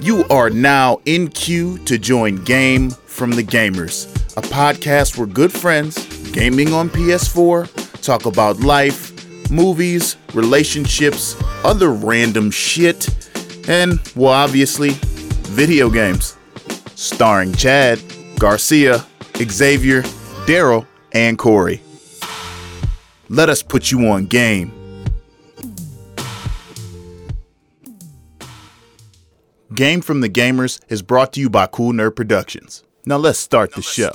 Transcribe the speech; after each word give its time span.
You 0.00 0.24
are 0.28 0.50
now 0.50 1.00
in 1.06 1.28
queue 1.28 1.78
to 1.84 1.98
join 1.98 2.36
Game 2.44 2.90
from 2.90 3.30
the 3.30 3.42
Gamers, 3.44 4.06
a 4.36 4.42
podcast 4.42 5.16
where 5.16 5.26
good 5.26 5.52
friends, 5.52 5.96
gaming 6.32 6.72
on 6.72 6.90
PS4, 6.90 8.02
talk 8.02 8.26
about 8.26 8.60
life, 8.60 9.12
movies, 9.50 10.16
relationships, 10.34 11.36
other 11.64 11.90
random 11.90 12.50
shit, 12.50 13.08
and, 13.68 14.00
well, 14.14 14.32
obviously, 14.32 14.90
video 15.52 15.88
games. 15.88 16.36
Starring 16.96 17.54
Chad, 17.54 18.00
Garcia, 18.38 19.04
Xavier, 19.36 20.02
Daryl, 20.46 20.86
and 21.12 21.38
Cory. 21.38 21.80
Let 23.28 23.48
us 23.48 23.62
put 23.62 23.90
you 23.90 24.06
on 24.08 24.26
game. 24.26 24.72
Game 29.74 30.02
from 30.02 30.20
the 30.20 30.28
Gamers 30.28 30.80
is 30.88 31.02
brought 31.02 31.32
to 31.32 31.40
you 31.40 31.50
by 31.50 31.66
Cool 31.66 31.92
Nerd 31.92 32.14
Productions. 32.14 32.84
Now 33.06 33.16
let's 33.16 33.40
start 33.40 33.74
the 33.74 33.82
show. 33.82 34.12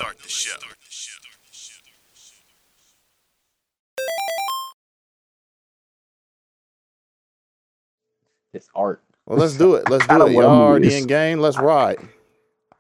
It's 8.54 8.70
art. 8.74 9.04
Well, 9.26 9.38
let's 9.38 9.58
do 9.58 9.76
it. 9.76 9.90
Let's 9.90 10.08
do 10.08 10.16
it. 10.16 10.20
wanna 10.20 10.32
Y'all 10.32 10.62
already 10.62 10.96
in 10.96 11.08
game. 11.08 11.40
Let's 11.40 11.60
ride. 11.60 12.00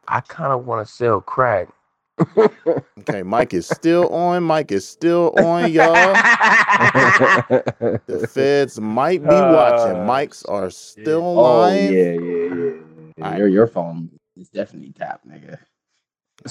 I 0.08 0.22
kind 0.22 0.54
of 0.54 0.66
want 0.66 0.88
to 0.88 0.92
sell 0.92 1.20
crack. 1.20 1.68
Okay, 3.00 3.24
Mike 3.24 3.54
is 3.54 3.68
still 3.68 4.10
on. 4.10 4.44
Mike 4.44 4.72
is 4.72 4.88
still 4.88 5.32
on, 5.36 5.70
y'all. 5.70 6.22
The 8.08 8.20
feds 8.30 8.80
might 8.80 9.28
be 9.28 9.42
watching. 9.44 9.96
Uh, 9.96 9.98
Mics 9.98 10.46
are 10.50 10.70
still 10.72 11.40
Oh 11.40 11.42
live. 11.42 11.80
yeah, 11.80 12.14
yeah, 12.14 12.48
yeah. 12.56 12.74
yeah. 13.18 13.24
Alright. 13.24 13.40
Your 13.40 13.48
your 13.48 13.68
phone 13.68 14.12
is 14.38 14.50
definitely 14.50 14.94
tapped, 14.94 15.28
nigga. 15.28 15.60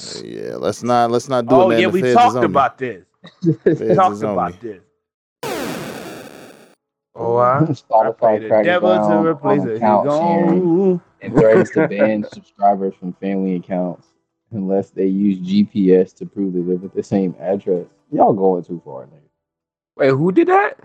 Uh, 0.03 0.21
Yeah, 0.23 0.55
let's 0.57 0.83
not 0.83 1.11
let's 1.11 1.29
not 1.29 1.47
do 1.47 1.61
Oh 1.61 1.63
it. 1.63 1.67
man. 1.67 1.77
yeah, 1.77 1.87
The 1.87 1.93
we 1.93 2.03
feds 2.03 2.13
talked 2.13 2.43
about 2.43 2.77
this. 2.77 3.05
Feds 3.77 4.07
is 4.07 4.21
talked 4.21 4.23
about 4.23 4.59
me. 4.59 4.61
this. 4.61 4.81
Oh, 7.15 7.37
I, 7.37 7.73
I 8.03 8.11
pray 8.11 8.39
the 8.39 8.51
devil 8.51 8.99
down 8.99 9.01
to 9.01 9.17
replace 9.25 9.63
on 9.63 9.65
it. 9.65 9.83
He 9.83 9.97
account 9.97 10.11
sharing 10.11 10.63
gone. 10.63 11.01
and 11.21 11.35
threatens 11.37 11.71
to 11.71 11.81
ban 11.81 12.23
subscribers 12.25 12.95
from 12.95 13.13
family 13.13 13.55
accounts 13.55 14.07
unless 14.51 14.89
they 14.89 15.07
use 15.07 15.37
GPS 15.39 16.15
to 16.17 16.25
prove 16.25 16.53
they 16.53 16.59
live 16.59 16.83
at 16.83 16.93
the 16.93 17.03
same 17.03 17.35
address. 17.39 17.87
Y'all 18.11 18.33
going 18.33 18.63
too 18.63 18.81
far, 18.83 19.03
nigga. 19.05 19.29
wait, 19.95 20.09
who 20.09 20.31
did 20.31 20.47
that? 20.47 20.79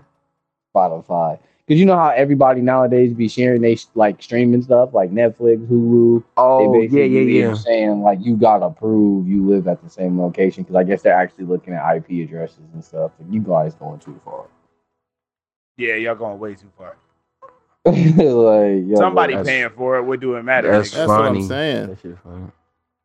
Spotify. 0.75 1.39
Because 1.65 1.79
you 1.79 1.87
know 1.87 1.97
how 1.97 2.09
everybody 2.09 2.61
nowadays 2.61 3.11
be 3.13 3.27
sharing 3.27 3.61
they 3.61 3.75
like 3.95 4.21
streaming 4.21 4.61
stuff 4.61 4.93
like 4.93 5.11
Netflix, 5.11 5.65
Hulu. 5.65 6.23
Oh, 6.37 6.59
they 6.59 6.65
yeah, 6.65 6.81
basically 6.81 7.07
yeah, 7.07 7.25
be 7.25 7.49
yeah. 7.49 7.53
saying 7.55 8.01
like 8.01 8.19
you 8.21 8.35
gotta 8.35 8.69
prove 8.69 9.27
you 9.27 9.47
live 9.47 9.67
at 9.67 9.81
the 9.83 9.89
same 9.89 10.21
location 10.21 10.61
because 10.61 10.75
I 10.75 10.83
guess 10.83 11.01
they're 11.01 11.17
actually 11.17 11.45
looking 11.45 11.73
at 11.73 11.95
IP 11.95 12.27
addresses 12.27 12.59
and 12.73 12.83
stuff. 12.83 13.13
And 13.19 13.33
you 13.33 13.39
guys 13.41 13.73
going 13.73 13.99
too 13.99 14.19
far. 14.23 14.45
Yeah, 15.77 15.95
y'all 15.95 16.15
going 16.15 16.37
way 16.37 16.53
too 16.53 16.71
far. 16.77 16.97
like 17.85 17.95
yo, 18.87 18.95
Somebody 18.95 19.33
bro, 19.33 19.43
paying 19.43 19.69
for 19.71 19.97
it. 19.97 20.03
What 20.03 20.19
do 20.19 20.35
it 20.35 20.43
matter? 20.43 20.69
That's 20.69 20.89
nigga? 20.89 20.97
That's 20.97 21.07
what 21.07 21.21
I'm 21.21 21.35
funny. 21.35 21.47
saying. 21.47 21.97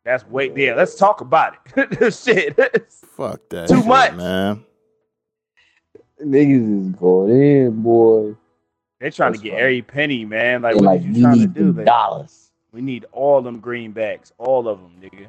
That 0.05 0.21
shit 0.21 0.23
funny. 0.23 0.23
That's 0.23 0.27
way 0.27 0.53
yeah. 0.57 0.75
Let's 0.75 0.95
talk 0.95 1.21
about 1.21 1.57
it. 1.77 2.15
Shit. 2.15 2.57
Fuck 3.17 3.41
that. 3.51 3.69
Too 3.69 3.77
shit, 3.79 3.87
much. 3.87 4.15
man. 4.15 4.65
niggas 6.25 6.89
is 6.91 6.95
going 6.97 7.31
in, 7.31 7.83
boy. 7.83 8.35
They're 9.01 9.11
trying 9.11 9.33
That's 9.33 9.43
to 9.43 9.45
get 9.45 9.53
funny. 9.53 9.63
every 9.63 9.83
penny, 9.83 10.25
man. 10.25 10.63
Like 10.63 10.75
They 10.75 10.81
what 10.81 10.85
like 10.85 11.01
are 11.01 11.05
you 11.05 11.23
trying 11.23 11.39
to 11.41 11.47
do? 11.47 11.73
the 11.73 11.79
Like, 11.79 11.87
dollars. 11.87 12.51
we 12.73 12.81
need 12.83 13.07
all 13.13 13.41
them 13.43 13.61
greenbacks, 13.61 14.33
all 14.39 14.69
of 14.69 14.79
them, 14.81 14.93
nigga. 15.03 15.27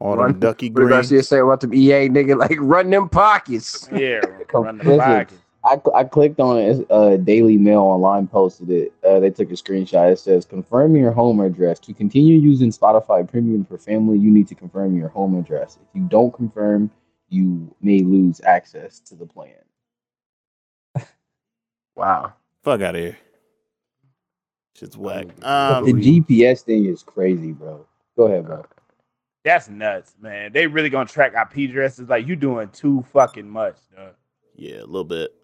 All 0.00 0.16
Run- 0.16 0.32
them 0.32 0.40
ducky 0.40 0.66
What 0.68 0.74
did 0.74 0.74
green. 0.74 0.88
Garcia 0.88 1.22
say 1.22 1.38
about 1.40 1.60
the 1.60 1.68
EA 1.72 2.08
nigga? 2.08 2.36
Like, 2.38 2.56
run 2.60 2.90
them 2.90 3.08
pockets. 3.08 3.88
Yeah, 3.92 4.20
run 4.52 4.78
the 4.78 4.84
Listen, 4.84 4.98
pockets. 4.98 5.41
I, 5.64 5.76
cl- 5.76 5.94
I 5.94 6.04
clicked 6.04 6.40
on 6.40 6.58
it. 6.58 6.86
Uh, 6.90 7.16
Daily 7.18 7.56
Mail 7.56 7.80
online 7.82 8.26
posted 8.26 8.68
it. 8.70 8.92
Uh, 9.06 9.20
they 9.20 9.30
took 9.30 9.50
a 9.50 9.54
screenshot. 9.54 10.10
It 10.12 10.18
says, 10.18 10.44
"Confirm 10.44 10.96
your 10.96 11.12
home 11.12 11.40
address. 11.40 11.78
To 11.80 11.94
continue 11.94 12.36
using 12.38 12.70
Spotify 12.70 13.28
Premium 13.28 13.64
for 13.64 13.78
family, 13.78 14.18
you 14.18 14.30
need 14.30 14.48
to 14.48 14.54
confirm 14.56 14.96
your 14.96 15.08
home 15.08 15.38
address. 15.38 15.78
If 15.80 15.88
you 15.94 16.02
don't 16.08 16.32
confirm, 16.34 16.90
you 17.28 17.74
may 17.80 18.00
lose 18.00 18.40
access 18.42 18.98
to 19.00 19.14
the 19.14 19.26
plan." 19.26 19.54
Wow. 21.94 22.32
Fuck 22.62 22.80
out 22.80 22.94
of 22.94 23.00
here. 23.02 23.18
Shit's 24.74 24.96
whack. 24.96 25.26
the 25.36 25.46
Um, 25.48 25.84
GPS 25.84 26.62
thing 26.62 26.86
is 26.86 27.02
crazy, 27.02 27.52
bro. 27.52 27.86
Go 28.16 28.24
ahead, 28.24 28.46
bro. 28.46 28.64
That's 29.44 29.68
nuts, 29.68 30.14
man. 30.20 30.52
They 30.52 30.66
really 30.66 30.88
gonna 30.88 31.04
track 31.08 31.32
IP 31.34 31.68
addresses. 31.70 32.08
Like 32.08 32.26
you 32.26 32.34
doing 32.36 32.68
too 32.70 33.04
fucking 33.12 33.48
much, 33.48 33.76
dog. 33.94 34.14
yeah, 34.54 34.76
a 34.80 34.86
little 34.86 35.04
bit. 35.04 35.34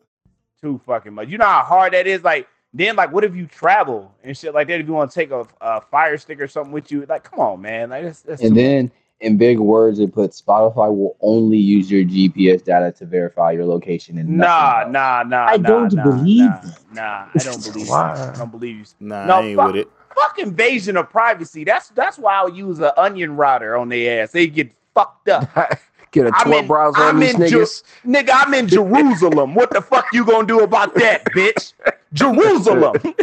Too 0.62 0.80
fucking 0.86 1.14
much. 1.14 1.28
You 1.28 1.38
know 1.38 1.46
how 1.46 1.62
hard 1.64 1.92
that 1.94 2.06
is. 2.06 2.24
Like 2.24 2.48
then, 2.74 2.96
like 2.96 3.12
what 3.12 3.24
if 3.24 3.34
you 3.36 3.46
travel 3.46 4.12
and 4.24 4.36
shit 4.36 4.54
like 4.54 4.68
that? 4.68 4.80
If 4.80 4.86
you 4.86 4.92
want 4.92 5.10
to 5.10 5.14
take 5.14 5.30
a, 5.30 5.46
a 5.60 5.80
fire 5.80 6.18
stick 6.18 6.40
or 6.40 6.48
something 6.48 6.72
with 6.72 6.90
you, 6.92 7.06
like 7.08 7.24
come 7.24 7.40
on, 7.40 7.60
man. 7.62 7.90
Like 7.90 8.04
that's, 8.04 8.22
that's 8.22 8.42
And 8.42 8.50
too 8.50 8.56
then 8.56 8.92
in 9.20 9.36
big 9.38 9.58
words, 9.60 10.00
it 10.00 10.12
puts 10.14 10.40
Spotify 10.40 10.94
will 10.94 11.16
only 11.20 11.58
use 11.58 11.90
your 11.90 12.04
GPS 12.04 12.64
data 12.64 12.92
to 12.98 13.06
verify 13.06 13.52
your 13.52 13.66
location. 13.66 14.18
And 14.18 14.36
Nah, 14.36 14.38
nothing 14.38 14.88
else. 14.88 14.92
nah, 14.92 15.24
nah. 15.24 15.46
I 15.46 15.56
nah, 15.58 15.58
don't 15.58 15.88
nah, 15.88 16.02
believe 16.02 16.36
nah. 16.36 16.62
Nah, 16.92 17.28
I 17.34 17.42
don't 17.44 17.62
believe. 17.62 17.88
Why? 17.88 18.14
you. 18.14 18.32
I 18.34 18.36
don't 18.38 18.50
believe 18.52 18.76
you. 18.78 18.84
Nah, 19.00 19.16
No, 19.24 19.34
I 19.34 19.42
ain't 19.42 19.56
fuck. 19.56 19.66
with 19.66 19.76
it. 19.76 19.88
Fuck 20.14 20.38
invasion 20.40 20.96
of 20.96 21.10
privacy. 21.10 21.64
That's 21.64 21.90
that's 21.90 22.18
why 22.18 22.34
I'll 22.36 22.48
use 22.50 22.80
an 22.80 22.92
onion 22.96 23.36
router 23.36 23.76
on 23.76 23.88
their 23.88 24.22
ass. 24.24 24.32
They 24.32 24.46
get 24.48 24.72
fucked 24.94 25.28
up. 25.28 25.50
Get 26.10 26.26
a 26.26 26.30
I'm 26.34 26.50
Tor 26.50 26.60
in- 26.60 26.66
browser 26.66 27.00
on 27.02 27.08
I'm 27.16 27.20
these 27.20 27.34
in 27.34 27.46
Ju- 27.48 27.60
niggas. 27.60 27.82
Nigga, 28.06 28.30
I'm 28.32 28.54
in 28.54 28.66
Jerusalem. 28.76 29.54
What 29.54 29.70
the 29.70 29.80
fuck 29.82 30.06
you 30.12 30.24
gonna 30.24 30.46
do 30.46 30.60
about 30.60 30.94
that, 30.94 31.24
bitch? 31.26 31.74
Jerusalem. 32.12 32.94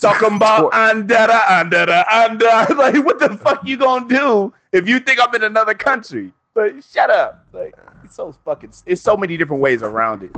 Talking 0.00 0.36
about 0.36 0.72
andara, 0.72 1.40
andara, 1.42 2.06
andara. 2.06 2.74
Like, 2.76 3.04
what 3.04 3.18
the 3.18 3.36
fuck 3.36 3.66
you 3.66 3.76
gonna 3.76 4.08
do 4.08 4.52
if 4.72 4.88
you 4.88 4.98
think 4.98 5.20
I'm 5.20 5.34
in 5.34 5.42
another 5.44 5.74
country? 5.74 6.32
Like, 6.54 6.76
shut 6.90 7.10
up. 7.10 7.46
Like, 7.52 7.74
it's 8.02 8.14
so 8.16 8.32
fucking. 8.44 8.72
It's 8.86 9.02
so 9.02 9.16
many 9.16 9.36
different 9.36 9.60
ways 9.62 9.82
around 9.82 10.22
it. 10.22 10.34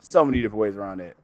So 0.00 0.24
many 0.24 0.40
different 0.40 0.60
ways 0.60 0.76
around 0.76 1.00
it. 1.00 1.16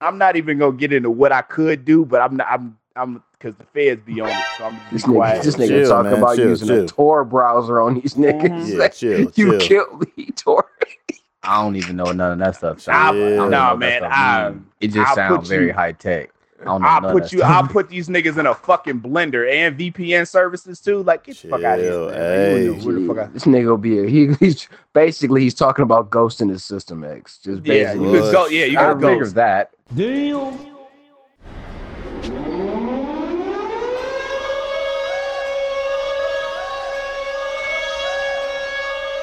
I'm 0.00 0.18
not 0.18 0.34
even 0.36 0.58
gonna 0.58 0.76
get 0.76 0.92
into 0.92 1.10
what 1.10 1.30
I 1.30 1.42
could 1.42 1.84
do, 1.84 2.04
but 2.04 2.20
I'm 2.20 2.36
not. 2.36 2.48
I'm. 2.50 2.76
I'm 2.96 3.22
because 3.38 3.54
the 3.56 3.64
feds 3.64 4.02
be 4.04 4.20
on 4.20 4.28
it, 4.28 4.36
so 4.58 4.64
I'm 4.66 4.74
This 4.90 5.02
just 5.02 5.06
nigga, 5.06 5.14
quiet. 5.14 5.42
this 5.42 5.56
nigga 5.56 5.68
Chill, 5.68 5.88
talking 5.88 6.10
man, 6.12 6.18
about 6.20 6.36
chill, 6.36 6.48
using 6.48 6.68
chill. 6.68 6.84
a 6.84 6.86
Tor 6.88 7.24
browser 7.24 7.80
on 7.80 7.94
these 7.94 8.14
niggas. 8.14 8.42
Mhm. 8.48 8.68
Yeah, 8.72 8.78
Like, 8.78 8.94
chill, 8.94 9.20
you 9.34 9.58
chill. 9.58 9.60
killed 9.60 10.06
me, 10.16 10.26
Tor. 10.36 10.64
I 11.42 11.62
don't 11.62 11.76
even 11.76 11.96
know 11.96 12.10
none 12.12 12.32
of 12.32 12.38
that 12.40 12.56
stuff. 12.56 12.80
so 12.80 12.92
I- 12.92 13.08
I 13.08 13.12
don't 13.12 13.36
know 13.36 13.48
nah, 13.48 13.76
man, 13.76 14.00
stuff 14.00 14.12
I- 14.12 14.50
means. 14.50 14.62
it 14.80 14.88
just 14.88 15.08
I'll 15.10 15.14
sounds 15.14 15.48
very 15.48 15.66
you- 15.68 15.72
high 15.72 15.92
tech. 15.92 16.30
I 16.58 16.64
don't 16.64 16.80
know 16.80 16.88
I'll 16.88 17.12
put 17.12 17.32
you. 17.32 17.42
I'll 17.42 17.68
put 17.68 17.90
these 17.90 18.08
niggas 18.08 18.38
in 18.38 18.46
a 18.46 18.54
fucking 18.54 19.00
blender 19.00 19.48
and 19.48 19.78
VPN 19.78 20.26
services 20.26 20.80
too. 20.80 21.02
Like 21.02 21.24
get 21.24 21.36
the 21.36 21.48
fuck 21.50 21.62
out 21.62 21.78
of 21.78 21.84
here. 21.84 21.92
Chill, 21.92 22.08
Man. 22.10 22.72
Like, 22.74 22.82
you 22.82 22.90
hey. 22.92 23.00
the 23.02 23.06
fuck 23.14 23.18
I- 23.18 23.26
This 23.32 23.44
nigga 23.44 23.66
will 23.66 23.76
be 23.76 23.98
a, 23.98 24.06
he, 24.08 24.32
he's 24.40 24.66
basically 24.94 25.42
he's 25.42 25.54
talking 25.54 25.82
about 25.82 26.08
ghosting 26.10 26.48
his 26.48 26.64
system 26.64 27.04
X. 27.04 27.38
Just 27.44 27.64
Yeah, 27.64 27.92
basically. 27.92 28.10
you 28.12 28.20
could 28.22 28.32
go. 28.32 28.46
Yeah, 28.46 28.64
you 28.64 28.78
I 28.78 28.82
gotta 28.94 29.00
go. 29.00 29.24
that. 29.26 29.70
that. 29.90 30.65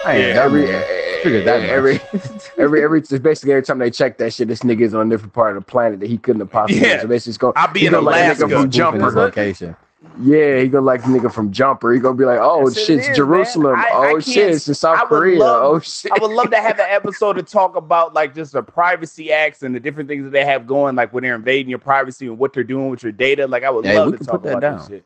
I 0.05 0.13
ain't 0.17 0.27
Yeah, 0.27 0.33
dumb, 0.35 0.45
every. 0.45 0.69
Eh, 0.69 0.79
eh, 0.79 1.19
figured 1.23 1.45
that 1.45 1.61
eh, 1.61 1.67
every, 1.71 1.99
every, 2.57 2.83
every, 2.83 3.01
just 3.01 3.23
basically 3.23 3.53
every 3.53 3.63
time 3.63 3.79
they 3.79 3.89
check 3.91 4.17
that 4.17 4.33
shit, 4.33 4.47
this 4.47 4.59
nigga 4.61 4.81
is 4.81 4.93
on 4.93 5.07
a 5.07 5.09
different 5.09 5.33
part 5.33 5.55
of 5.55 5.63
the 5.63 5.69
planet 5.71 5.99
that 6.01 6.09
he 6.09 6.17
couldn't 6.17 6.41
have 6.41 6.51
possibly. 6.51 6.81
Yeah. 6.81 7.01
So 7.01 7.07
basically, 7.07 7.31
it's 7.31 7.37
going. 7.37 7.53
I'll 7.55 7.71
be 7.71 7.85
in 7.85 7.91
gonna 7.93 8.05
like 8.05 8.25
a 8.25 8.35
nigga 8.35 8.49
from 8.61 8.69
Jumper. 8.69 9.11
location. 9.11 9.75
Yeah, 10.21 10.59
he 10.59 10.67
gonna 10.67 10.85
like 10.85 11.01
nigga 11.03 11.33
from 11.33 11.51
Jumper. 11.51 11.93
He 11.93 11.99
gonna 11.99 12.15
be 12.17 12.25
like, 12.25 12.37
oh 12.41 12.65
That's 12.65 12.75
what 12.75 12.83
it 12.83 12.85
shit, 12.85 12.99
it's 12.99 13.07
is, 13.09 13.15
Jerusalem. 13.15 13.75
I- 13.77 13.89
oh 13.93 14.17
I 14.17 14.19
shit, 14.19 14.49
it's 14.49 14.67
in 14.67 14.73
South 14.75 15.07
Korea. 15.07 15.39
love- 15.39 15.63
oh 15.63 15.79
shit. 15.79 16.11
I 16.11 16.19
would 16.19 16.29
love 16.31 16.51
to 16.51 16.57
have 16.61 16.77
an 16.77 16.85
episode 16.89 17.33
to 17.33 17.43
talk 17.43 17.77
about 17.77 18.13
like 18.13 18.35
just 18.35 18.51
the 18.53 18.61
privacy 18.61 19.31
acts 19.31 19.63
and 19.63 19.73
the 19.73 19.79
different 19.79 20.09
things 20.09 20.23
that 20.25 20.31
they 20.31 20.43
have 20.45 20.67
going, 20.67 20.95
like 20.95 21.13
when 21.13 21.23
they're 21.23 21.35
invading 21.35 21.69
your 21.69 21.79
privacy 21.79 22.27
and 22.27 22.37
what 22.37 22.51
they're 22.53 22.63
doing 22.65 22.89
with 22.89 23.01
your 23.01 23.13
data. 23.13 23.47
Like 23.47 23.63
I 23.63 23.69
would 23.69 23.85
Yeah, 23.85 23.93
love 23.95 24.11
to 24.11 24.25
talk 24.25 24.41
put 24.41 24.43
that 24.43 24.57
about 24.57 24.73
this 24.73 24.81
down. 24.81 24.89
shit. 24.89 25.05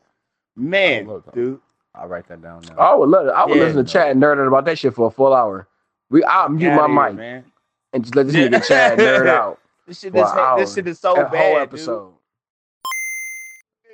Man, 0.55 1.21
dude. 1.33 1.59
I'll 1.99 2.07
write 2.07 2.27
that 2.27 2.41
down 2.41 2.61
now. 2.69 2.75
I 2.77 2.93
would 2.95 3.09
love. 3.09 3.27
It. 3.27 3.31
I 3.31 3.45
would 3.45 3.57
Yeah. 3.57 3.63
listen 3.63 3.85
to 3.85 3.91
Chad 3.91 4.11
and 4.11 4.21
nerd 4.21 4.45
about 4.47 4.65
that 4.65 4.77
shit 4.77 4.93
for 4.93 5.07
a 5.07 5.11
full 5.11 5.33
hour. 5.33 5.67
We, 6.09 6.23
I'll 6.23 6.49
mute 6.49 6.69
my 6.73 6.87
here, 6.87 7.07
mic 7.09 7.15
man. 7.15 7.43
and 7.93 8.03
just 8.03 8.15
let 8.15 8.27
this 8.27 8.35
Yeah. 8.35 8.47
nigga 8.47 8.65
chat 8.65 8.97
nerd 8.99 9.27
out. 9.27 9.59
This 9.87 9.99
shit 9.99 10.13
For 10.13 10.23
is 10.25 10.31
an 10.31 10.57
this 10.59 10.73
shit 10.75 10.87
is 10.87 10.99
so 10.99 11.15
that 11.15 11.31
bad. 11.31 11.41
whole 11.41 11.53
dude. 11.55 11.63
episode. 11.63 12.13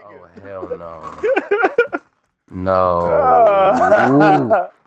Oh 0.06 0.28
hell 0.44 0.70
no. 2.52 2.52
no. 4.10 4.70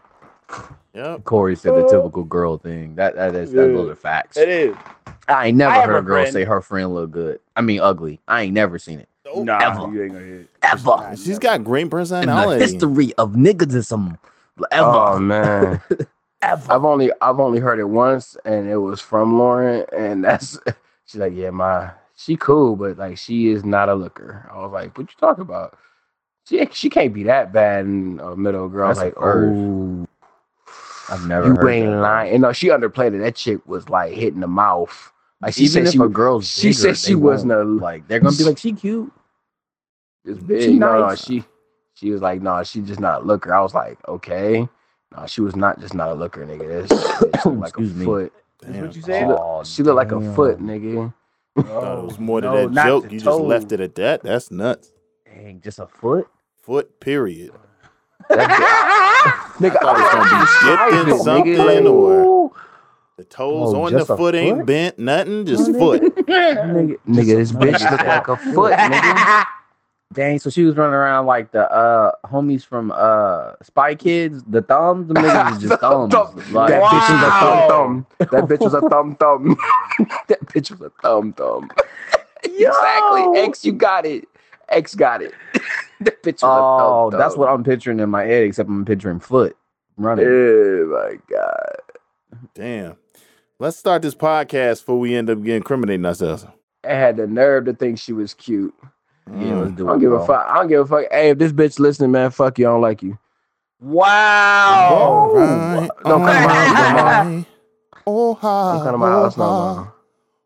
Yep. 0.94 1.24
Cory 1.24 1.56
said 1.56 1.74
the 1.74 1.86
typical 1.86 2.24
girl 2.24 2.56
thing. 2.56 2.94
That 2.94 3.16
that 3.16 3.34
is 3.34 3.52
that, 3.52 3.60
those 3.68 3.90
are 3.90 3.94
facts. 3.94 4.38
it 4.38 4.48
is. 4.48 4.74
I 5.28 5.48
ain't 5.48 5.58
never 5.58 5.74
I 5.74 5.84
heard 5.84 5.96
a 5.96 5.98
a 5.98 6.02
girl 6.02 6.22
friend- 6.22 6.32
say 6.32 6.44
her 6.44 6.62
friend 6.62 6.94
look 6.94 7.10
good. 7.10 7.38
I 7.54 7.60
mean 7.60 7.80
ugly. 7.80 8.20
I 8.26 8.42
ain't 8.42 8.54
never 8.54 8.78
seen 8.78 9.00
it. 9.00 9.08
Nah, 9.34 9.58
Ever. 9.58 9.92
you 9.92 10.02
ain't 10.04 10.12
gonna 10.12 10.24
hit. 10.24 10.48
Ever. 10.62 11.16
She's 11.16 11.38
got 11.38 11.64
great 11.64 11.82
In 11.82 11.88
the 11.88 11.96
personality. 11.96 12.60
history 12.60 13.12
of 13.14 13.32
niggas 13.32 13.74
ever. 14.70 14.86
Oh 14.86 15.18
man, 15.18 15.80
ever. 16.42 16.72
I've 16.72 16.84
only 16.84 17.10
I've 17.20 17.40
only 17.40 17.58
heard 17.60 17.78
it 17.78 17.84
once, 17.88 18.36
and 18.44 18.68
it 18.68 18.76
was 18.78 19.00
from 19.00 19.38
Lauren, 19.38 19.84
and 19.96 20.24
that's 20.24 20.58
she's 21.06 21.20
like, 21.20 21.32
yeah, 21.34 21.50
my 21.50 21.90
she 22.16 22.36
cool, 22.36 22.76
but 22.76 22.96
like 22.98 23.18
she 23.18 23.48
is 23.48 23.64
not 23.64 23.88
a 23.88 23.94
looker. 23.94 24.48
I 24.52 24.58
was 24.58 24.72
like, 24.72 24.96
what 24.96 25.10
you 25.10 25.16
talking 25.18 25.42
about? 25.42 25.76
She 26.48 26.66
she 26.72 26.88
can't 26.88 27.12
be 27.12 27.24
that 27.24 27.52
bad 27.52 27.84
in 27.84 28.20
a 28.22 28.36
middle 28.36 28.68
girl. 28.68 28.86
I 28.86 28.88
was 28.90 28.98
like, 28.98 29.14
oh, 29.16 30.06
I've 31.08 31.26
never 31.26 31.48
you 31.48 31.54
heard 31.56 31.68
ain't 31.68 31.90
that. 31.90 32.00
lying. 32.00 32.32
And 32.34 32.42
no, 32.42 32.52
she 32.52 32.68
underplayed 32.68 33.14
it. 33.14 33.18
That 33.18 33.34
chick 33.36 33.66
was 33.66 33.88
like 33.88 34.12
hitting 34.12 34.40
the 34.40 34.46
mouth. 34.48 35.12
Like 35.46 35.54
she 35.54 35.62
Even 35.62 35.72
said, 35.72 35.86
if 35.86 35.92
she 35.92 35.98
a 36.00 36.08
girl's 36.08 36.48
she 36.48 36.68
bigger, 36.70 36.72
said 36.72 36.96
she 36.96 37.14
wasn't 37.14 37.52
a 37.52 37.62
like 37.62 38.08
they're 38.08 38.18
gonna 38.18 38.36
be 38.36 38.42
like 38.42 38.58
she 38.58 38.72
cute. 38.72 39.12
It's 40.24 40.40
She 40.40 40.44
big. 40.44 40.80
No, 40.80 40.98
no, 40.98 41.06
nice. 41.06 41.24
she 41.24 41.44
she 41.94 42.10
was 42.10 42.20
like, 42.20 42.42
no, 42.42 42.64
she 42.64 42.80
just 42.80 42.98
not 42.98 43.22
a 43.22 43.24
looker. 43.24 43.54
I 43.54 43.60
was 43.60 43.72
like, 43.72 43.96
okay. 44.08 44.68
No, 45.16 45.26
she 45.26 45.42
was 45.42 45.54
not 45.54 45.78
just 45.78 45.94
not 45.94 46.08
a 46.08 46.14
looker, 46.14 46.44
nigga. 46.44 46.88
This 46.88 46.90
bitch 46.90 47.44
look 47.44 47.60
like 47.60 47.76
a 47.76 47.80
me. 47.80 48.04
foot. 48.04 48.32
That's 48.60 48.76
what 48.80 48.96
you 48.96 49.02
She 49.02 49.24
look, 49.24 49.38
Oh, 49.40 49.62
she 49.62 49.82
looked 49.84 49.96
like 49.96 50.10
a 50.10 50.34
foot, 50.34 50.58
nigga. 50.58 51.14
Oh, 51.56 51.62
I 51.62 51.62
thought 51.62 51.98
it 52.00 52.04
was 52.06 52.18
more 52.18 52.40
to 52.40 52.46
No, 52.48 52.68
that 52.68 52.84
joke. 52.84 53.04
the 53.04 53.14
You 53.14 53.20
just 53.20 53.40
left 53.40 53.70
it 53.70 53.80
at 53.80 53.94
that. 53.94 54.24
That's 54.24 54.50
nuts. 54.50 54.90
Dang, 55.26 55.60
just 55.60 55.78
a 55.78 55.86
foot. 55.86 56.26
Foot, 56.64 56.98
period. 56.98 57.52
That 58.30 58.50
bitch- 58.50 59.60
nigga, 59.70 59.76
I 59.80 59.80
thought 59.80 59.96
it 59.96 60.02
was 60.02 60.12
gonna 60.12 60.96
be 60.98 61.06
dipped 61.06 61.08
in 61.08 61.18
something 61.24 61.58
like, 61.58 61.84
or- 61.84 62.50
The 63.16 63.24
toes 63.24 63.72
Oh, 63.72 63.82
on 63.84 63.92
the 63.92 63.98
just 64.00 64.08
foot 64.08 64.34
ain't 64.34 64.58
foot? 64.58 64.66
bent, 64.66 64.98
nothing, 64.98 65.46
just 65.46 65.72
foot. 65.72 66.02
nigga, 66.26 66.98
nigga, 67.08 67.36
this 67.36 67.52
bitch 67.52 67.90
look 67.90 68.00
like 68.02 68.28
a 68.28 68.36
foot, 68.36 68.72
nigga. 68.78 69.44
Dang, 70.12 70.38
so 70.38 70.50
she 70.50 70.64
was 70.64 70.76
running 70.76 70.94
around 70.94 71.24
like 71.26 71.50
the 71.50 71.70
uh 71.72 72.12
homies 72.26 72.64
from 72.64 72.92
uh 72.94 73.52
Spy 73.62 73.94
Kids, 73.94 74.42
the 74.46 74.60
thumbs, 74.62 75.08
the 75.08 75.14
niggas 75.14 75.48
was 75.50 75.58
just 75.62 75.80
thumbs. 75.80 76.12
Like, 76.52 76.68
that 76.70 76.82
bitch 76.82 77.08
was 77.08 77.22
a 77.22 77.28
Wow. 77.28 77.66
thumb 77.68 77.68
thumb. 77.68 78.06
That 78.30 78.44
bitch 78.44 78.60
was 78.60 78.74
a 78.74 78.80
thumb 78.82 79.16
thumb. 79.16 79.56
that 80.28 80.40
bitch 80.46 80.70
was 80.70 80.80
a 80.82 80.90
thumb 81.02 81.32
thumb. 81.32 81.70
exactly. 82.44 83.40
X, 83.40 83.64
you 83.64 83.72
got 83.72 84.04
it. 84.06 84.28
X 84.68 84.94
got 84.94 85.22
it. 85.22 85.32
that 86.00 86.22
bitch 86.22 86.42
was 86.42 86.44
oh, 86.44 87.08
a 87.08 87.10
thumb 87.10 87.18
that's 87.18 87.34
thumb. 87.34 87.40
what 87.40 87.48
I'm 87.48 87.64
picturing 87.64 88.00
in 88.00 88.10
my 88.10 88.24
head, 88.24 88.42
except 88.44 88.68
I'm 88.68 88.84
picturing 88.84 89.20
foot 89.20 89.56
running. 89.96 90.26
Oh 90.28 90.86
my 91.10 91.16
god. 91.30 91.76
Damn. 92.54 92.96
Let's 93.58 93.78
start 93.78 94.02
this 94.02 94.14
podcast 94.14 94.80
before 94.80 94.98
we 94.98 95.16
end 95.16 95.30
up 95.30 95.38
getting 95.38 95.56
incriminating 95.56 96.04
ourselves. 96.04 96.44
I 96.84 96.92
had 96.92 97.16
the 97.16 97.26
nerve 97.26 97.64
to 97.64 97.72
think 97.72 97.98
she 97.98 98.12
was 98.12 98.34
cute. 98.34 98.74
Yeah, 99.28 99.54
let's 99.60 99.70
Mm. 99.72 99.74
I 99.74 99.76
don't 99.92 99.98
give 99.98 100.12
a 100.12 100.24
fuck. 100.26 100.46
I 100.46 100.56
don't 100.56 100.68
give 100.68 100.80
a 100.80 100.86
fuck. 100.86 101.06
Hey, 101.10 101.30
if 101.30 101.38
this 101.38 101.52
bitch 101.52 101.78
listening, 101.78 102.10
man, 102.12 102.30
fuck 102.30 102.58
you. 102.58 102.66
I 102.66 102.70
don't 102.72 102.82
like 102.82 103.02
you. 103.02 103.18
Wow. 103.80 104.88
All 104.90 105.34
right, 105.34 105.88
Don't 106.04 106.22
come 106.24 106.34
to 106.34 106.46
my 106.46 106.54
house 106.54 106.74
no 106.76 107.32
more. 107.34 107.46
Oh, 108.06 108.34
hi, 108.34 108.72
Don't 108.74 108.82
come 108.84 108.92
to 108.92 108.98
my 108.98 109.08
house 109.08 109.36
no 109.38 109.44
oh, 109.44 109.48
more. 109.48 109.84
hi. 109.84 109.90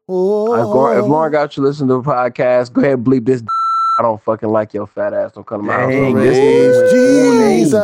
Oh, 0.09 0.99
If 0.99 1.05
Lauren, 1.07 1.33
got 1.33 1.57
you 1.57 1.65
listening 1.65 1.89
to 1.89 1.95
the 1.97 2.03
podcast, 2.03 2.73
go 2.73 2.81
ahead 2.81 2.95
and 2.95 3.05
bleep 3.05 3.27
this. 3.27 3.43
I 3.99 4.03
don't 4.03 4.23
fucking 4.23 4.49
like 4.49 4.73
your 4.73 4.87
fat 4.87 5.13
ass. 5.13 5.33
Don't 5.33 5.47
come 5.47 5.63
to 5.63 5.67
my 5.67 5.75
house. 5.75 5.91
Dang, 5.91 6.15
no 6.15 6.21
this 6.21 7.73
more. 7.73 7.81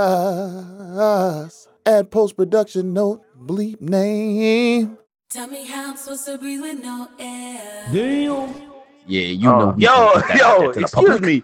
Jesus. 1.27 1.69
Add 1.85 2.11
post 2.13 2.37
production 2.37 2.93
note, 2.93 3.23
bleep 3.37 3.81
name. 3.81 4.97
Tell 5.29 5.49
me 5.49 5.67
how 5.67 5.91
I'm 5.91 5.97
supposed 5.97 6.25
to 6.27 6.39
breathe 6.39 6.61
with 6.61 6.83
no 6.83 7.09
air. 7.19 7.89
Damn. 7.93 8.55
Yeah, 9.07 9.21
you 9.23 9.51
Oh. 9.51 9.59
know. 9.59 9.69
we 9.77 9.83
Yo, 9.85 10.13
that 10.21 10.37
yo, 10.39 10.73
there 10.73 10.83
excuse 10.83 11.21
me. 11.21 11.43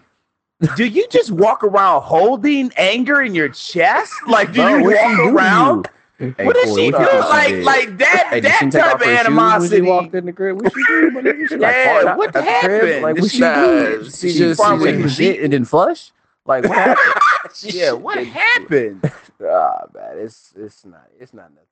Do 0.77 0.85
you 0.85 1.05
just 1.09 1.31
walk 1.31 1.63
around 1.65 2.01
holding 2.03 2.71
anger 2.77 3.21
in 3.21 3.35
your 3.35 3.49
chest? 3.49 4.13
Like, 4.27 4.53
do 4.53 4.61
Bro, 4.61 4.77
you 4.77 4.83
what 4.85 4.95
walk 5.03 5.15
do 5.17 5.37
around? 5.37 5.89
you? 6.19 6.35
what 6.45 6.55
does 6.55 6.65
Cory, 6.69 6.81
she 6.85 6.91
do? 6.91 6.97
what 6.97 7.01
you 7.01 7.19
think 7.19 7.29
Like, 7.29 7.47
did? 7.49 7.63
like 7.65 7.97
that, 7.97 8.27
Hey, 8.29 8.39
that 8.39 8.71
type 8.71 8.95
of 9.01 9.07
animosity. 9.07 9.81
When 9.81 9.89
walked 9.89 10.15
in 10.15 10.25
the 10.27 10.33
crib. 10.33 10.61
What 10.61 10.73
she 10.73 10.83
do? 10.87 11.11
What 11.13 11.25
she 11.49 11.57
like, 11.57 11.75
Yeah, 11.75 12.15
what 12.15 12.31
the 12.33 12.39
crib? 12.41 12.53
happened? 12.53 13.01
Like 13.03 13.15
what 13.17 13.23
she 13.25 13.29
she 13.37 13.39
not- 13.39 13.55
did? 13.65 14.05
she 14.05 14.11
She 14.11 14.37
just- 14.37 14.59
just 14.61 14.81
she 14.81 14.91
she 14.93 15.01
just- 15.01 15.15
shit 15.17 15.43
and 15.43 15.51
then 15.51 15.65
flush. 15.65 16.11
Like 16.45 16.63
what 16.63 16.77
happened? 16.77 17.63
yeah, 17.63 17.91
what 17.91 18.25
happened? 18.25 19.11
Ah, 19.45 19.81
man, 19.93 20.17
it's 20.19 20.53
it's 20.55 20.85
not 20.85 21.07
it's 21.19 21.33
not 21.33 21.49
nothing. 21.51 21.67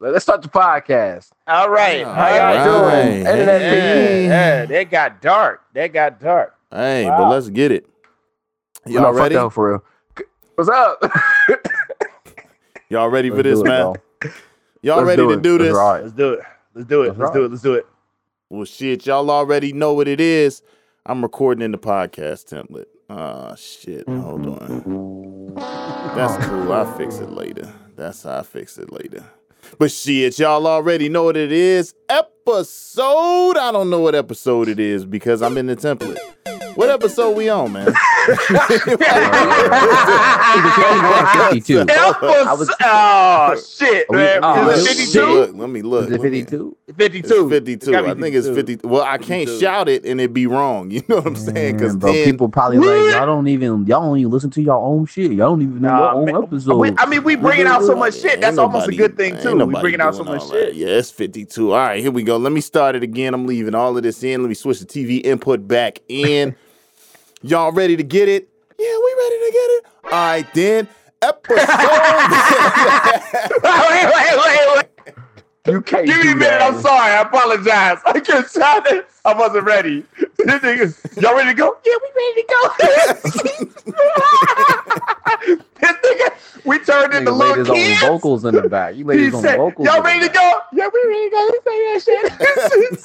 To 0.00 0.06
it. 0.06 0.12
Just 0.12 0.12
let, 0.12 0.14
us 0.14 0.22
start 0.22 0.42
the 0.42 0.48
podcast. 0.48 1.30
All 1.46 1.70
right, 1.70 2.04
All 2.04 2.14
how 2.14 2.28
y'all 2.28 2.82
right. 2.86 3.04
doing? 3.04 3.18
Internet 3.26 3.60
Yeah, 3.60 3.70
people. 3.70 4.22
yeah, 4.30 4.64
that 4.66 4.90
got 4.90 5.20
dark. 5.22 5.62
That 5.74 5.92
got 5.92 6.20
dark. 6.20 6.54
Hey, 6.70 7.06
Wow. 7.06 7.18
but 7.18 7.30
let's 7.30 7.48
get 7.48 7.72
it. 7.72 7.86
Y'all 8.86 9.02
No, 9.02 9.12
fuck 9.12 9.16
ready? 9.22 9.34
that 9.34 9.50
for 9.50 9.70
real. 9.72 9.84
What's 10.54 10.70
up? 10.70 11.02
Y'all 12.88 13.08
ready 13.08 13.30
for 13.30 13.36
Let's 13.36 13.44
this, 13.48 13.58
do 13.60 13.64
it, 13.66 13.68
man? 13.68 13.82
bro. 13.92 13.94
Y'all 14.82 14.96
Let's 14.98 15.06
ready 15.08 15.22
to 15.22 15.30
it. 15.30 15.42
do 15.42 15.58
this? 15.58 15.74
ride. 15.76 16.02
Let's 16.02 16.12
do 16.14 16.32
it. 16.34 16.40
Let's 16.74 16.88
do 16.88 17.02
it. 17.02 17.06
That's 17.08 17.18
Let's 17.20 17.32
do 17.32 17.44
it. 17.44 17.50
Let's 17.50 17.62
do 17.62 17.74
it. 17.74 17.86
Well, 18.48 18.64
shit, 18.64 19.06
y'all 19.06 19.30
already 19.30 19.72
know 19.72 19.92
what 19.94 20.08
it 20.08 20.20
is. 20.20 20.62
I'm 21.06 21.22
recording 21.22 21.62
in 21.62 21.70
the 21.72 21.78
podcast 21.78 22.46
template. 22.52 22.86
Ah, 23.08 23.54
shit. 23.54 24.08
Hold 24.08 24.46
on. 24.46 25.54
That's 26.16 26.46
cool. 26.46 26.72
I'll 26.72 26.90
fix 26.96 27.18
it 27.18 27.30
later. 27.30 27.72
That's 27.96 28.22
how 28.24 28.38
I 28.38 28.42
fix 28.42 28.76
it 28.78 28.92
later. 28.92 29.24
But 29.78 29.90
shit, 29.90 30.38
y'all 30.38 30.66
already 30.66 31.08
know 31.08 31.24
what 31.24 31.36
it 31.36 31.52
is. 31.52 31.94
Episode. 32.08 33.56
I 33.56 33.70
don't 33.72 33.90
know 33.90 34.00
what 34.00 34.14
episode 34.14 34.68
it 34.68 34.78
is 34.80 35.04
because 35.04 35.42
I'm 35.42 35.56
in 35.56 35.66
the 35.66 35.76
template. 35.76 36.18
What 36.76 36.90
episode 36.90 37.36
we 37.36 37.48
on, 37.48 37.72
man? 37.72 37.92
Fifty-two. 41.50 41.84
I 41.88 42.54
was- 42.58 42.70
oh 42.82 43.62
shit, 43.68 44.06
we- 44.08 44.16
man! 44.16 44.40
oh, 44.42 44.70
Is 44.70 44.84
it 44.86 44.88
52? 44.96 45.20
look, 45.26 45.50
let 45.56 45.70
me 45.70 45.82
look. 45.82 46.08
Is 46.08 46.14
it 46.16 46.20
fifty-two? 46.22 46.76
It's 46.88 46.96
52. 46.96 47.48
52. 47.50 47.96
I 47.96 48.14
be 48.14 48.20
think 48.20 48.34
it's 48.34 48.48
50. 48.48 48.78
Well, 48.86 49.02
I 49.02 49.16
can't 49.18 49.48
52. 49.48 49.60
shout 49.60 49.88
it 49.88 50.04
and 50.04 50.20
it 50.20 50.32
be 50.32 50.46
wrong. 50.46 50.90
You 51.00 51.02
know 51.08 51.16
what 51.16 51.26
I'm 51.28 51.36
saying? 51.36 51.76
Because 51.76 51.92
Man, 51.94 51.98
bro, 52.00 52.12
then 52.12 52.24
people 52.24 52.48
probably 52.48 52.78
like 52.78 53.14
y'all 53.14 53.26
don't 53.26 53.46
even 53.48 53.86
y'all 53.86 54.02
don't 54.02 54.18
even 54.18 54.30
listen 54.30 54.50
to 54.50 54.60
your 54.62 54.76
own 54.76 55.06
shit. 55.06 55.32
Y'all 55.32 55.50
don't 55.50 55.62
even 55.62 55.80
know 55.80 55.88
Nah, 55.88 55.98
your 55.98 56.14
own 56.14 56.24
man, 56.26 56.42
episode. 56.42 56.76
we- 56.76 56.92
I 56.98 57.06
mean, 57.06 57.22
we 57.24 57.36
bringing 57.36 57.66
out 57.66 57.82
so 57.82 57.94
much 57.96 58.14
shit. 58.14 58.32
Ain't 58.32 58.40
That's 58.42 58.58
almost 58.58 58.88
a 58.88 58.92
good 58.92 59.16
thing 59.16 59.34
ain't 59.34 59.42
too. 59.42 59.64
We 59.64 59.80
bringing 59.80 60.00
out 60.00 60.14
so 60.14 60.24
much 60.24 60.42
all 60.42 60.48
that. 60.48 60.66
shit. 60.68 60.74
Yeah, 60.74 60.88
it's 60.88 61.10
52. 61.10 61.72
All 61.72 61.78
right, 61.78 62.00
here 62.02 62.10
we 62.10 62.22
go. 62.22 62.36
Let 62.36 62.52
me 62.52 62.60
start 62.60 62.96
it 62.96 63.02
again. 63.02 63.32
I'm 63.34 63.46
leaving 63.46 63.74
all 63.74 63.96
of 63.96 64.02
this 64.02 64.22
in. 64.22 64.42
Let 64.42 64.48
me 64.48 64.54
switch 64.54 64.80
the 64.80 64.86
TV 64.86 65.24
input 65.24 65.66
back 65.66 66.00
in. 66.08 66.54
Y'all 67.42 67.72
ready 67.72 67.96
to 67.96 68.02
get 68.02 68.28
it? 68.28 68.48
Yeah, 68.78 68.86
we 68.86 69.14
ready 69.18 69.38
to 69.38 69.50
get 69.52 69.70
it. 69.70 69.84
All 70.04 70.10
right, 70.10 70.46
then. 70.54 70.86
Episode. 71.22 71.56
wait, 73.62 74.06
wait, 74.14 74.36
wait, 74.36 74.76
wait. 74.76 74.86
You 75.66 75.82
can't 75.82 76.06
Give 76.06 76.16
me 76.16 76.22
a 76.32 76.34
minute. 76.34 76.38
that. 76.40 76.62
I'm 76.62 76.80
sorry. 76.80 77.12
I 77.12 77.20
apologize. 77.22 77.98
I 78.06 78.20
just 78.20 78.52
sounded. 78.54 79.04
I 79.24 79.34
wasn't 79.34 79.64
ready. 79.64 80.04
Y'all 80.38 81.34
ready 81.36 81.50
to 81.50 81.54
go? 81.54 81.76
Yeah, 81.84 81.94
we 82.00 82.08
ready 82.16 82.34
to 82.40 82.46
go. 82.48 82.60
this 85.80 85.92
nigga, 85.92 86.28
we 86.64 86.78
turned 86.78 87.12
into 87.14 87.30
Nigga 87.30 87.38
laid 87.38 87.58
his 87.58 87.68
little 87.68 87.76
own 87.76 87.76
kids. 87.76 88.00
vocals 88.00 88.44
in 88.46 88.54
the 88.54 88.68
back. 88.68 88.94
You 88.96 89.04
laid 89.04 89.18
He 89.20 89.26
his 89.26 89.38
said, 89.40 89.56
vocals. 89.58 89.86
y'all 89.86 90.02
ready 90.02 90.26
to 90.26 90.32
go? 90.32 90.60
Yeah, 90.72 90.88
we 90.92 91.00
ready 91.06 91.28
to 91.28 91.36
go. 91.36 91.46
Let's 91.50 91.64
say 92.04 92.22
that 92.22 92.70
shit. 92.72 93.00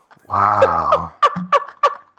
Wow. 0.30 1.12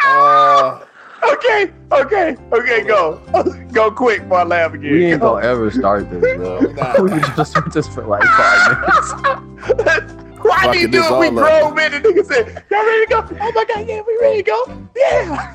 Uh, 0.04 0.80
okay, 1.24 1.72
okay, 1.92 2.36
okay, 2.52 2.84
go. 2.84 3.20
Go 3.72 3.90
quick 3.90 4.24
before 4.24 4.40
I 4.40 4.44
laugh 4.44 4.74
again. 4.74 4.92
We 4.92 5.06
ain't 5.06 5.22
Go. 5.22 5.36
gonna 5.36 5.48
ever 5.48 5.72
start 5.72 6.10
this, 6.10 6.20
bro. 6.36 6.60
Nah. 6.76 7.02
we 7.02 7.10
just 7.22 7.52
start 7.52 7.72
this 7.72 7.88
for 7.88 8.06
like 8.06 8.24
five 8.24 8.82
minutes. 8.82 9.14
Why 10.44 10.58
Fucking 10.64 10.72
did 10.72 10.82
you 10.82 10.88
do 10.90 11.04
it? 11.04 11.20
We 11.20 11.28
all 11.28 11.40
up. 11.40 11.62
grown 11.62 11.76
men 11.76 11.94
and 11.94 12.04
niggas 12.04 12.26
said, 12.26 12.66
y'all 12.70 12.86
ready 12.86 13.06
to 13.06 13.10
go? 13.10 13.28
Oh 13.40 13.52
my 13.56 13.64
God, 13.66 13.88
yeah, 13.88 14.02
we 14.06 14.18
ready 14.20 14.44
to 14.44 14.44
go? 14.44 14.88
Yeah. 14.96 15.54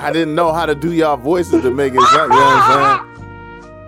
I 0.00 0.10
didn't 0.12 0.34
know 0.34 0.52
how 0.52 0.66
to 0.66 0.74
do 0.74 0.92
y'all 0.92 1.16
voices 1.16 1.62
to 1.62 1.70
make 1.70 1.94
it 1.94 2.00
sound. 2.02 2.32
You 2.32 2.38
know 2.40 2.44
what 2.44 2.62
I'm 2.62 3.16
saying? 3.16 3.24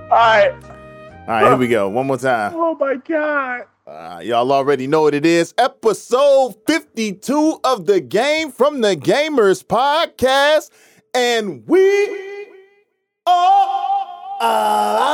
All 0.04 0.08
right. 0.10 0.54
All 0.54 1.26
right, 1.26 1.46
here 1.48 1.56
we 1.56 1.68
go. 1.68 1.88
One 1.88 2.06
more 2.06 2.16
time. 2.16 2.52
Oh 2.54 2.74
my 2.78 2.96
God. 3.06 3.64
Uh, 3.86 4.20
y'all 4.20 4.50
already 4.50 4.88
know 4.88 5.02
what 5.02 5.14
it 5.14 5.24
is. 5.24 5.54
Episode 5.58 6.56
52 6.66 7.60
of 7.62 7.86
the 7.86 8.00
Game 8.00 8.50
from 8.50 8.80
the 8.80 8.96
Gamers 8.96 9.64
podcast. 9.64 10.70
And 11.14 11.64
we 11.68 12.48
are 13.24 14.06
alive. 14.40 15.06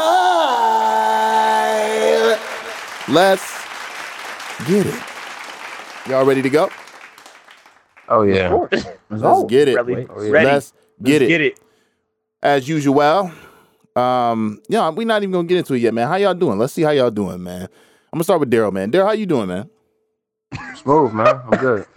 Let's 3.10 3.62
get 4.66 4.86
it. 4.86 5.02
Y'all 6.08 6.24
ready 6.24 6.40
to 6.40 6.48
go? 6.48 6.70
Oh 8.08 8.22
yeah. 8.22 8.46
Of 8.46 8.70
course. 8.70 8.86
Let's 9.10 9.44
get 9.50 9.68
it. 9.68 9.76
Ready. 9.76 10.06
Oh, 10.08 10.22
yeah. 10.22 10.30
Ready. 10.30 10.46
Let's 10.46 10.72
get 11.02 11.20
it. 11.20 11.28
Get 11.28 11.42
it. 11.42 11.60
As 12.42 12.66
usual. 12.66 13.30
Um, 13.94 14.62
yeah, 14.70 14.88
we're 14.88 15.06
not 15.06 15.22
even 15.22 15.32
gonna 15.32 15.46
get 15.46 15.58
into 15.58 15.74
it 15.74 15.80
yet, 15.80 15.92
man. 15.92 16.08
How 16.08 16.16
y'all 16.16 16.32
doing? 16.32 16.58
Let's 16.58 16.72
see 16.72 16.80
how 16.80 16.92
y'all 16.92 17.10
doing, 17.10 17.42
man. 17.42 17.68
I'm 18.12 18.18
gonna 18.18 18.24
start 18.24 18.40
with 18.40 18.50
Daryl, 18.50 18.72
man. 18.72 18.90
Daryl, 18.90 19.06
how 19.06 19.12
you 19.12 19.24
doing, 19.26 19.48
man? 19.48 19.70
Smooth, 20.76 21.12
man. 21.14 21.40
I'm 21.50 21.58
good. 21.58 21.86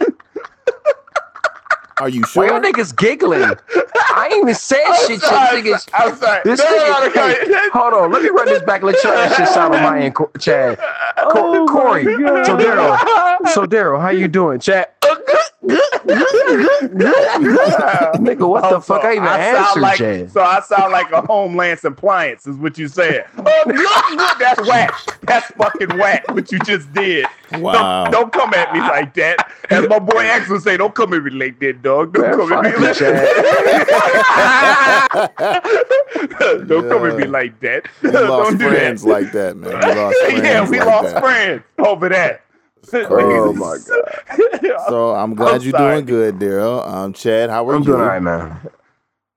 Are 2.00 2.08
you 2.08 2.24
sure? 2.24 2.44
Why 2.44 2.50
y'all 2.50 2.60
niggas 2.62 2.94
giggling? 2.96 3.42
I 3.42 4.28
ain't 4.32 4.42
even 4.42 4.54
said 4.54 4.82
I'm 4.86 5.06
shit. 5.06 5.20
sorry, 5.20 5.62
Y'all 5.62 5.74
niggas. 5.74 5.88
I'm 5.94 6.16
sorry. 6.16 6.40
This 6.44 6.58
No, 6.60 6.64
no, 6.70 6.76
no, 6.76 7.08
nigga, 7.08 7.48
no, 7.48 7.52
no. 7.54 7.70
hold 7.72 7.94
on, 7.94 8.12
let 8.12 8.22
me 8.22 8.28
run 8.30 8.46
this 8.46 8.62
back. 8.62 8.82
Let 8.82 9.02
you 9.02 9.10
that 9.10 9.34
shit 9.34 9.48
sound 9.48 9.74
on 9.74 9.82
my 9.82 10.00
end, 10.00 10.14
Co- 10.14 10.30
Chad. 10.38 10.78
Co- 10.78 11.64
Oh 11.64 11.66
Cory. 11.68 12.04
So 12.04 12.56
Daryl, 12.56 13.48
so 13.52 13.64
Daryl, 13.66 14.00
how 14.00 14.10
you 14.10 14.28
doing, 14.28 14.58
Chad? 14.60 14.88
Oh, 15.02 15.16
Nigga, 16.46 18.46
what 18.48 18.62
the 18.62 18.76
Oh, 18.76 18.80
fuck? 18.80 19.02
so 19.02 19.08
I 19.08 19.12
even 19.12 19.24
sound 19.24 19.42
answered, 19.42 19.80
like, 19.80 19.98
Chad. 19.98 20.30
So 20.32 20.40
I 20.42 20.60
sound 20.60 20.92
like 20.92 21.10
a 21.12 21.22
homeland 21.22 21.80
appliance, 21.84 22.46
is 22.46 22.56
what 22.56 22.78
you 22.78 22.88
said. 22.88 23.26
Oh, 23.38 24.34
that's 24.38 24.60
whack. 24.68 24.92
That's 25.22 25.46
fucking 25.52 25.96
whack. 25.98 26.28
What 26.30 26.50
you 26.52 26.58
just 26.60 26.92
did. 26.92 27.26
Wow. 27.58 28.04
Don't, 28.04 28.12
don't 28.12 28.32
come 28.32 28.54
at 28.54 28.72
me 28.72 28.80
like 28.80 29.14
that. 29.14 29.50
As 29.70 29.88
my 29.88 29.98
boy 29.98 30.24
X 30.26 30.48
would 30.48 30.62
say, 30.62 30.76
don't 30.76 30.94
come 30.94 31.12
at 31.14 31.22
me 31.24 31.30
like 31.30 31.58
that, 31.60 31.82
dog. 31.82 32.12
Don't 32.14 32.22
Man, 32.22 32.36
come 32.48 32.52
at 32.66 32.78
me 32.78 32.86
like 32.86 32.98
that. 32.98 33.26
don't 36.68 36.88
come 36.88 37.06
at 37.06 37.16
me 37.16 37.24
like 37.26 37.58
that. 37.60 37.86
We 38.02 38.10
don't 38.10 38.28
lost 38.28 38.58
do 38.58 38.68
friends 38.68 39.02
that. 39.02 39.08
like 39.08 39.32
that, 39.32 39.56
man. 39.56 39.78
We 39.78 39.94
lost 39.94 40.16
friends 40.26 40.42
yeah, 40.44 40.68
we 40.70 40.78
like 40.78 40.86
lost 40.88 41.14
that. 41.14 41.22
friends 41.22 41.62
over 41.78 42.08
that. 42.08 42.42
Oh 42.92 43.52
my 43.52 43.78
god. 43.78 44.80
So 44.88 45.14
I'm 45.14 45.34
glad 45.34 45.56
I'm 45.56 45.62
you're 45.62 45.70
sorry. 45.72 46.02
doing 46.02 46.06
good, 46.06 46.38
Daryl. 46.38 46.86
Um, 46.86 47.12
Chad, 47.12 47.50
how 47.50 47.68
are 47.68 47.74
I'm 47.74 47.80
you? 47.82 47.86
doing 47.86 48.00
all 48.00 48.06
right, 48.06 48.22
man. 48.22 48.60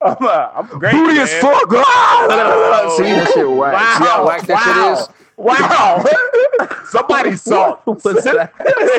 I'm, 0.01 0.15
uh, 0.21 0.49
I'm 0.55 0.67
great. 0.67 0.91
Booty 0.93 1.13
man. 1.15 1.23
as 1.23 1.33
fuck. 1.35 1.63
Ah! 1.71 2.93
See 2.97 3.03
that 3.03 3.31
shit 3.33 3.49
whack. 3.49 3.73
Wow. 3.73 3.95
See 3.97 4.05
how 4.05 4.27
whack 4.27 4.41
that 4.43 4.65
wow. 4.65 4.95
shit 4.95 5.03
is? 5.03 5.09
Wow. 5.37 6.05
Somebody 6.89 7.35
saw. 7.35 7.75
What 7.85 8.03
was 8.03 8.23
that? 8.23 8.51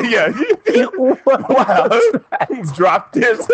yeah. 0.09 0.31
wow. 1.25 1.89
He 2.49 2.61
dropped 2.75 3.13
this. 3.13 3.47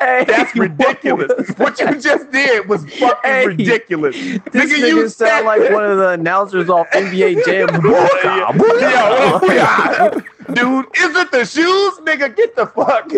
That's 0.00 0.54
ridiculous. 0.56 1.32
What 1.56 1.78
you 1.80 1.98
just 2.00 2.30
did 2.30 2.68
was 2.68 2.84
fucking 2.94 3.18
Hey. 3.24 3.46
ridiculous. 3.46 4.14
This 4.16 4.40
Nigga, 4.42 4.76
nigga, 4.76 4.88
you 4.88 5.08
sound 5.08 5.10
said- 5.10 5.44
like 5.44 5.70
one 5.70 5.84
of 5.84 5.98
the 5.98 6.08
announcers 6.10 6.68
off 6.68 6.86
NBA 6.92 7.44
Jam. 7.44 7.68
Yeah, 7.84 8.52
oh, 8.60 9.40
yeah, 9.50 9.54
yeah. 9.54 10.20
Dude, 10.54 10.86
is 10.96 11.14
it 11.16 11.30
the 11.30 11.44
shoes? 11.44 11.94
Nigga, 12.06 12.34
get 12.34 12.56
the 12.56 12.66
fuck. 12.66 13.10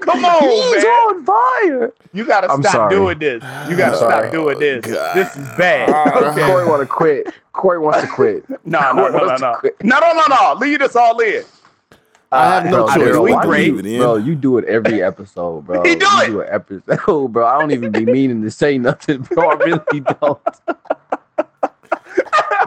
Come 0.00 0.24
on, 0.24 0.42
He's 0.42 0.82
man. 0.84 0.86
on 0.86 1.24
fire. 1.24 1.92
You 2.12 2.24
gotta 2.26 2.50
I'm 2.50 2.60
stop 2.62 2.72
sorry. 2.72 2.94
doing 2.94 3.18
this. 3.20 3.42
You 3.68 3.76
gotta 3.76 3.96
stop 3.96 4.24
Oh, 4.24 4.30
doing 4.32 4.58
this. 4.58 4.84
God. 4.84 5.14
This 5.16 5.36
is 5.36 5.46
bad. 5.56 5.90
Okay. 5.90 6.46
Cory 6.46 6.66
want 6.66 6.80
to 6.82 6.86
quit. 6.86 7.32
Cory 7.52 7.78
wants 7.78 8.00
to 8.00 8.08
quit. 8.08 8.44
No, 8.66 8.80
no, 8.92 9.08
no, 9.08 9.26
no, 9.26 9.35
wants 9.42 9.68
no. 9.82 9.98
No, 10.00 10.00
no, 10.00 10.12
no, 10.28 10.36
no. 10.54 10.58
Leave 10.60 10.78
this 10.80 10.96
all 10.96 11.18
in. 11.20 11.44
I 12.32 12.54
have 12.54 12.64
no 12.64 12.70
Bro, 12.70 12.86
choice. 12.88 12.96
Daryl, 12.98 13.22
we 13.24 13.32
why 13.32 13.42
do 13.42 13.48
great. 13.48 13.66
you- 13.68 13.76
Leave 13.76 13.86
it 13.86 13.92
in. 13.94 14.00
Bro, 14.00 14.16
you 14.16 14.34
do 14.34 14.58
it 14.58 14.64
every 14.64 15.02
episode, 15.02 15.64
bro. 15.64 15.82
He 15.84 15.94
do 15.94 16.04
you 16.06 16.20
it. 16.22 16.26
do 16.26 16.40
an 16.40 16.48
episode, 16.50 17.28
bro. 17.28 17.46
I 17.46 17.58
don't 17.60 17.70
even 17.70 17.92
be 17.92 18.04
meaning 18.04 18.42
to 18.42 18.50
say 18.50 18.78
nothing, 18.78 19.22
bro. 19.22 19.50
I 19.50 19.54
really 19.54 20.00
don't. 20.20 20.40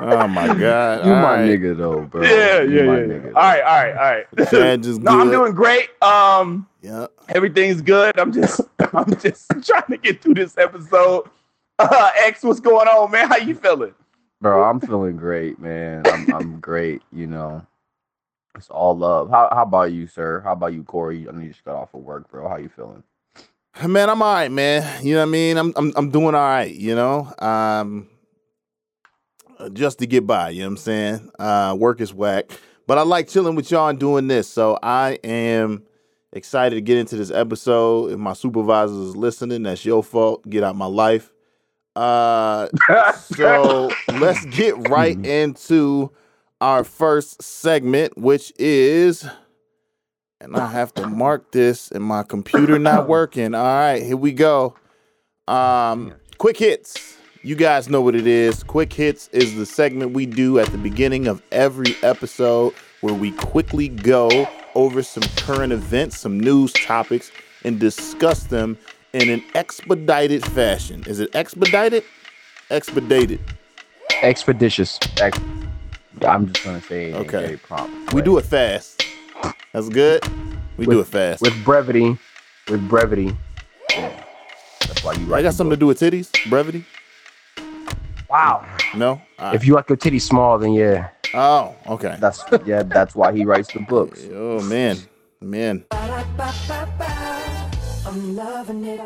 Oh 0.02 0.28
my 0.30 0.48
god. 0.48 1.06
You 1.06 1.12
All 1.14 1.22
my 1.22 1.36
right. 1.42 1.50
nigga 1.50 1.78
though, 1.78 2.02
bro. 2.02 2.22
Yeah, 2.24 2.62
You 2.62 2.70
yeah, 2.78 2.84
my 2.86 3.00
yeah. 3.00 3.06
nigga, 3.06 3.26
All 3.26 3.32
though. 3.34 3.34
right, 3.34 3.62
all 3.62 3.84
right, 3.84 3.92
all 4.38 4.46
right. 4.46 4.50
Chad 4.50 4.84
just 4.84 5.02
no, 5.04 5.20
I'm 5.20 5.30
doing 5.30 5.54
great. 5.54 5.90
Um, 6.02 6.68
Yeah. 6.82 7.08
everything's 7.28 7.82
good. 7.82 8.18
I'm 8.18 8.32
just, 8.32 8.62
I'm 8.94 9.14
just 9.20 9.52
trying 9.66 9.84
to 9.90 9.98
get 9.98 10.22
through 10.22 10.36
this 10.36 10.58
episode. 10.58 11.30
Uh, 11.78 12.12
X, 12.24 12.44
what's 12.44 12.62
going 12.62 12.88
on, 12.88 13.12
man? 13.12 13.28
How 13.28 13.38
you 13.38 13.56
feeling? 13.56 13.94
Bro, 14.42 14.64
I'm 14.64 14.80
feeling 14.80 15.18
great, 15.18 15.60
man. 15.60 16.04
I'm 16.06 16.34
I'm 16.34 16.60
great, 16.60 17.02
you 17.12 17.28
know. 17.28 17.66
It's 18.56 18.70
all 18.70 18.98
love. 18.98 19.30
How 19.30 19.50
how 19.52 19.64
about 19.64 19.92
you, 19.92 20.08
sir? 20.08 20.40
How 20.42 20.54
about 20.54 20.74
you, 20.74 20.84
Cory? 20.84 21.28
I 21.28 21.32
know 21.32 21.42
you 21.42 21.50
just 21.50 21.66
got 21.66 21.76
off 21.76 21.94
of 21.94 22.02
work, 22.02 22.30
bro. 22.32 22.48
How 22.48 22.58
you 22.58 22.70
feeling? 22.70 23.04
Man, 23.88 24.10
I'm 24.10 24.22
all 24.22 24.34
right, 24.34 24.52
man. 24.52 25.06
You 25.06 25.16
know 25.16 25.22
what 25.22 25.28
I 25.28 25.32
mean? 25.32 25.58
I'm 25.58 25.74
I'm 25.76 25.94
I'm 25.96 26.10
doing 26.10 26.36
all 26.36 26.42
right, 26.42 26.74
you 26.74 26.96
know? 26.96 27.32
Um 27.40 28.08
just 29.74 30.00
to 30.00 30.08
get 30.08 30.26
by, 30.26 30.52
you 30.52 30.60
know 30.60 30.68
what 30.68 30.72
I'm 30.72 30.78
saying? 30.78 31.32
Uh 31.38 31.76
work 31.78 32.00
is 32.02 32.14
whack. 32.14 32.46
But 32.88 32.98
I 32.98 33.02
like 33.02 33.28
chilling 33.28 33.56
with 33.56 33.70
y'all 33.72 33.90
and 33.90 34.00
doing 34.00 34.28
this. 34.28 34.48
So 34.48 34.80
I 34.82 35.20
am 35.24 35.84
excited 36.34 36.76
to 36.76 36.82
get 36.82 36.98
into 36.98 37.18
this 37.18 37.30
episode. 37.30 38.12
If 38.12 38.20
my 38.20 38.34
supervisor 38.34 38.94
is 38.94 39.16
listening, 39.16 39.64
that's 39.64 39.86
your 39.86 40.02
fault. 40.04 40.50
Get 40.50 40.64
out 40.64 40.76
my 40.76 40.86
life. 40.86 41.32
Uh 41.96 42.68
so 43.14 43.90
let's 44.08 44.46
get 44.46 44.90
right 44.90 45.18
into 45.26 46.12
our 46.62 46.84
first 46.84 47.42
segment, 47.42 48.18
which 48.18 48.52
is, 48.60 49.26
and 50.42 50.56
I 50.56 50.68
have 50.68 50.94
to 50.96 51.08
mark 51.08 51.52
this, 51.52 51.92
and 51.92 52.04
my 52.04 52.24
computer 52.24 52.78
not 52.78 53.08
working. 53.08 53.56
All 53.56 53.64
right, 53.64 54.04
here 54.04 54.18
we 54.18 54.34
go. 54.34 54.76
Um, 55.48 56.14
quick 56.38 56.58
hits. 56.58 57.18
You 57.42 57.56
guys 57.56 57.88
know 57.88 58.02
what 58.02 58.16
it 58.16 58.28
is. 58.28 58.64
Quick 58.64 58.92
hits 58.92 59.30
is 59.30 59.56
the 59.56 59.66
segment 59.66 60.12
we 60.12 60.26
do 60.26 60.60
at 60.60 60.68
the 60.68 60.78
beginning 60.78 61.28
of 61.28 61.42
every 61.52 61.96
episode 62.04 62.74
where 63.00 63.14
we 63.14 63.32
quickly 63.32 63.88
go 63.88 64.48
over 64.76 65.02
some 65.02 65.24
current 65.38 65.72
events, 65.72 66.20
some 66.20 66.38
news 66.38 66.74
topics, 66.74 67.32
and 67.64 67.80
discuss 67.80 68.44
them 68.44 68.78
in 69.14 69.30
an 69.30 69.44
expedited 69.56 70.46
fashion. 70.46 71.04
Is 71.08 71.20
it 71.20 71.34
expedited? 71.36 72.04
Expedited. 72.70 73.40
Expeditious. 74.22 75.00
Ex- 75.20 75.40
I'm 76.28 76.52
just 76.52 76.66
gonna 76.66 76.82
say 76.82 77.06
it 77.06 77.10
in 77.10 77.16
a 77.16 77.20
Okay. 77.20 77.56
prompt. 77.58 78.14
We 78.14 78.22
do 78.22 78.38
it 78.38 78.46
fast. 78.46 79.04
That's 79.74 79.90
good. 79.90 80.24
We 80.78 80.86
do 80.86 81.00
it 81.00 81.08
fast. 81.08 81.42
With 81.42 81.64
brevity. 81.64 82.18
With 82.70 82.88
brevity. 82.88 83.36
That's 83.90 85.04
why 85.04 85.14
you 85.14 85.26
Write 85.26 85.40
I 85.40 85.42
got 85.44 85.54
something 85.54 85.72
to 85.72 85.78
do 85.78 85.88
with 85.88 86.00
titties, 86.00 86.30
brevity. 86.50 86.86
Wow. 88.30 88.66
No. 88.96 89.22
All 89.40 89.54
If 89.56 89.66
you 89.66 89.74
like 89.74 89.90
your 89.90 89.98
titties 89.98 90.22
small, 90.22 90.58
then 90.60 90.74
yeah. 90.74 91.10
oh, 91.34 91.76
okay. 91.88 92.18
That's 92.20 92.44
yeah. 92.66 92.84
That's 92.84 93.16
why 93.16 93.32
he 93.34 93.46
writes 93.46 93.72
the 93.74 93.80
books. 93.80 94.24
Oh 94.34 94.62
man, 94.62 94.98
man. 95.42 95.86
I'm 98.06 98.36
loving 98.36 98.86
it. 98.86 99.02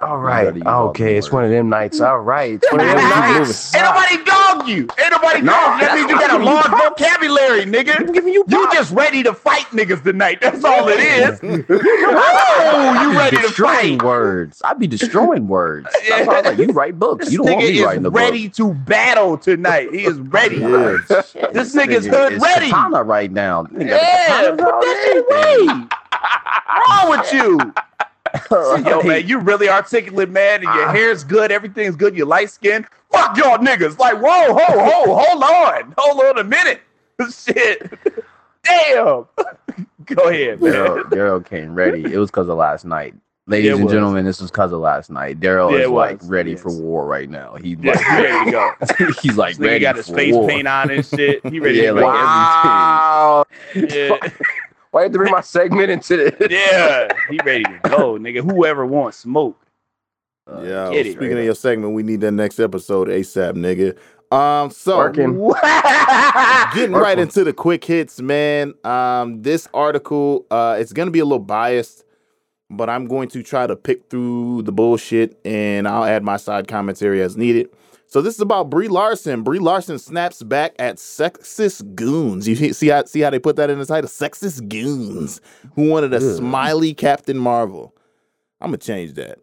All 0.00 0.18
right. 0.18 0.64
Okay. 0.66 1.16
It's 1.16 1.32
one 1.32 1.44
of 1.44 1.50
them 1.50 1.68
nights. 1.68 2.00
All 2.00 2.20
right. 2.20 2.54
It's 2.54 2.70
one 2.70 2.80
of 2.80 2.86
them 2.86 2.96
nights. 2.96 3.74
Ain't 3.74 3.84
nobody 3.84 4.24
dog 4.24 4.68
you. 4.68 4.88
Ain't 5.02 5.10
nobody 5.10 5.40
No, 5.42 5.52
dog 5.52 5.80
you. 5.80 5.86
That 5.86 5.94
means 5.96 6.10
you 6.10 6.18
got 6.18 6.40
a 6.40 6.44
large 6.44 6.68
vocabulary, 6.68 7.64
nigga. 7.64 7.98
I'm 7.98 8.12
giving 8.12 8.32
you 8.32 8.44
You 8.46 8.72
just 8.72 8.92
ready 8.92 9.22
to 9.24 9.34
fight 9.34 9.66
niggas 9.66 10.04
tonight. 10.04 10.40
That's 10.40 10.64
all 10.64 10.88
it 10.88 11.00
is. 11.00 11.40
oh, 11.70 12.98
you 13.02 13.18
ready 13.18 13.36
to 13.36 13.42
destroying 13.42 13.98
fight. 13.98 14.06
words. 14.06 14.62
I'd 14.64 14.78
be 14.78 14.86
destroying 14.86 15.48
words. 15.48 15.88
That's 16.08 16.26
why 16.26 16.34
I 16.34 16.40
was 16.42 16.58
like, 16.58 16.68
you 16.68 16.72
write 16.72 16.98
books. 16.98 17.24
This 17.24 17.32
You 17.32 17.38
don't 17.38 17.46
want 17.54 17.64
nigga 17.66 17.72
me 17.74 17.82
writing 17.84 17.98
is 17.98 18.04
the 18.04 18.10
ready 18.10 18.48
to 18.50 18.74
battle 18.74 19.38
tonight. 19.38 19.92
He 19.92 20.04
is 20.04 20.20
ready. 20.20 20.58
Yeah. 20.58 20.98
This 21.52 21.74
nigga's 21.74 22.06
Nigga 22.06 22.10
hood 22.10 22.32
is 22.34 22.42
ready. 22.42 22.70
Katana 22.70 23.02
right 23.02 23.32
now. 23.32 23.64
Nigga 23.64 23.72
got 23.72 23.80
the 23.80 23.86
Yeah, 23.88 24.50
put 24.50 24.58
that 24.58 25.02
shit 25.04 25.24
away. 25.26 25.88
What's 26.68 26.90
wrong 26.90 27.10
with 27.10 27.32
you? 27.32 27.74
Yo, 28.50 29.02
man, 29.02 29.26
you 29.26 29.38
really 29.38 29.68
articulate, 29.68 30.30
man, 30.30 30.56
and 30.56 30.64
your 30.64 30.88
ah. 30.88 30.92
hair's 30.92 31.24
good, 31.24 31.50
everything's 31.52 31.96
good, 31.96 32.16
you 32.16 32.24
light 32.24 32.50
skin. 32.50 32.86
Fuck 33.10 33.36
y'all 33.36 33.58
niggas. 33.58 33.98
Like, 33.98 34.14
whoa, 34.16 34.54
ho, 34.54 34.58
ho, 34.58 35.14
hold 35.14 35.42
on. 35.42 35.94
Hold 35.96 36.20
on 36.24 36.38
a 36.38 36.44
minute. 36.44 36.80
Shit. 37.32 37.90
Damn. 38.64 39.26
Go 40.04 40.28
ahead, 40.28 40.60
man. 40.60 40.72
Daryl, 40.72 41.02
Daryl 41.04 41.44
came 41.46 41.74
ready. 41.74 42.04
It 42.12 42.18
was 42.18 42.30
because 42.30 42.48
of 42.48 42.56
last 42.58 42.84
night. 42.84 43.14
Ladies 43.46 43.66
Yeah, 43.66 43.72
it 43.72 43.76
and 43.76 43.84
was. 43.84 43.92
gentlemen, 43.94 44.24
this 44.26 44.42
was 44.42 44.50
because 44.50 44.72
of 44.72 44.80
last 44.80 45.08
night. 45.10 45.40
Daryl 45.40 45.72
Yeah, 45.72 45.84
is 45.84 45.90
like 45.90 46.20
was. 46.20 46.28
ready 46.28 46.50
Yes. 46.50 46.60
for 46.60 46.70
war 46.72 47.06
right 47.06 47.30
now. 47.30 47.54
He's 47.62 47.78
like, 47.78 47.98
he 47.98 48.12
ready 48.22 48.44
to 48.44 48.50
go. 48.50 49.12
he's 49.22 49.36
like 49.38 49.58
ready 49.58 49.80
got 49.80 49.96
his 49.96 50.08
face 50.08 50.34
war. 50.34 50.46
paint 50.48 50.68
on 50.68 50.90
and 50.90 51.04
shit. 51.06 51.44
He 51.46 51.58
ready 51.58 51.78
Yeah, 51.78 51.92
to 51.92 52.00
like 52.00 52.04
everything. 52.04 52.74
Wow. 52.74 53.44
Yeah. 53.74 54.18
Why 54.90 55.00
you 55.00 55.04
have 55.04 55.12
to 55.12 55.18
bring 55.18 55.32
my 55.32 55.40
segment 55.40 55.90
into 55.90 56.16
this? 56.16 56.34
yeah, 56.50 57.08
he 57.30 57.38
ready 57.44 57.64
to 57.64 57.80
go, 57.84 58.18
nigga. 58.18 58.42
Whoever 58.42 58.86
wants 58.86 59.18
smoke. 59.18 59.60
Uh, 60.50 60.62
Yeah. 60.62 60.90
get 60.90 61.06
it. 61.06 61.12
Speaking 61.12 61.38
of 61.38 61.44
your 61.44 61.54
segment, 61.54 61.92
we 61.94 62.02
need 62.02 62.20
that 62.22 62.32
next 62.32 62.58
episode 62.58 63.08
ASAP, 63.08 63.52
nigga. 63.54 63.96
Um, 64.34 64.70
so 64.70 64.98
Working. 64.98 65.32
getting 66.74 66.92
right 66.92 67.18
into 67.18 67.44
the 67.44 67.52
quick 67.52 67.84
hits, 67.84 68.20
man. 68.20 68.74
Um, 68.84 69.42
this 69.42 69.68
article, 69.72 70.46
uh, 70.50 70.76
it's 70.78 70.92
gonna 70.92 71.10
be 71.10 71.20
a 71.20 71.24
little 71.24 71.38
biased, 71.38 72.04
but 72.70 72.90
I'm 72.90 73.06
going 73.06 73.28
to 73.30 73.42
try 73.42 73.66
to 73.66 73.74
pick 73.76 74.10
through 74.10 74.62
the 74.62 74.72
bullshit 74.72 75.38
and 75.46 75.88
I'll 75.88 76.04
add 76.04 76.22
my 76.22 76.36
side 76.36 76.68
commentary 76.68 77.22
as 77.22 77.36
needed. 77.36 77.70
So 78.10 78.22
this 78.22 78.34
is 78.34 78.40
about 78.40 78.70
Brie 78.70 78.88
Larson. 78.88 79.42
Brie 79.42 79.58
Larson 79.58 79.98
snaps 79.98 80.42
back 80.42 80.74
at 80.78 80.96
sexist 80.96 81.94
goons. 81.94 82.48
You 82.48 82.72
see- 82.72 82.88
how 82.88 83.04
see 83.04 83.20
how 83.20 83.30
they 83.30 83.38
put 83.38 83.56
that 83.56 83.68
in 83.70 83.78
the 83.78 83.84
title? 83.86 84.08
Sexist 84.08 84.66
goons 84.68 85.40
who 85.74 85.88
wanted 85.90 86.14
a 86.14 86.16
Ugh. 86.16 86.36
smiley 86.36 86.94
Captain 86.94 87.36
Marvel. 87.38 87.94
I'm 88.60 88.68
gonna 88.70 88.78
change 88.78 89.12
that. 89.14 89.38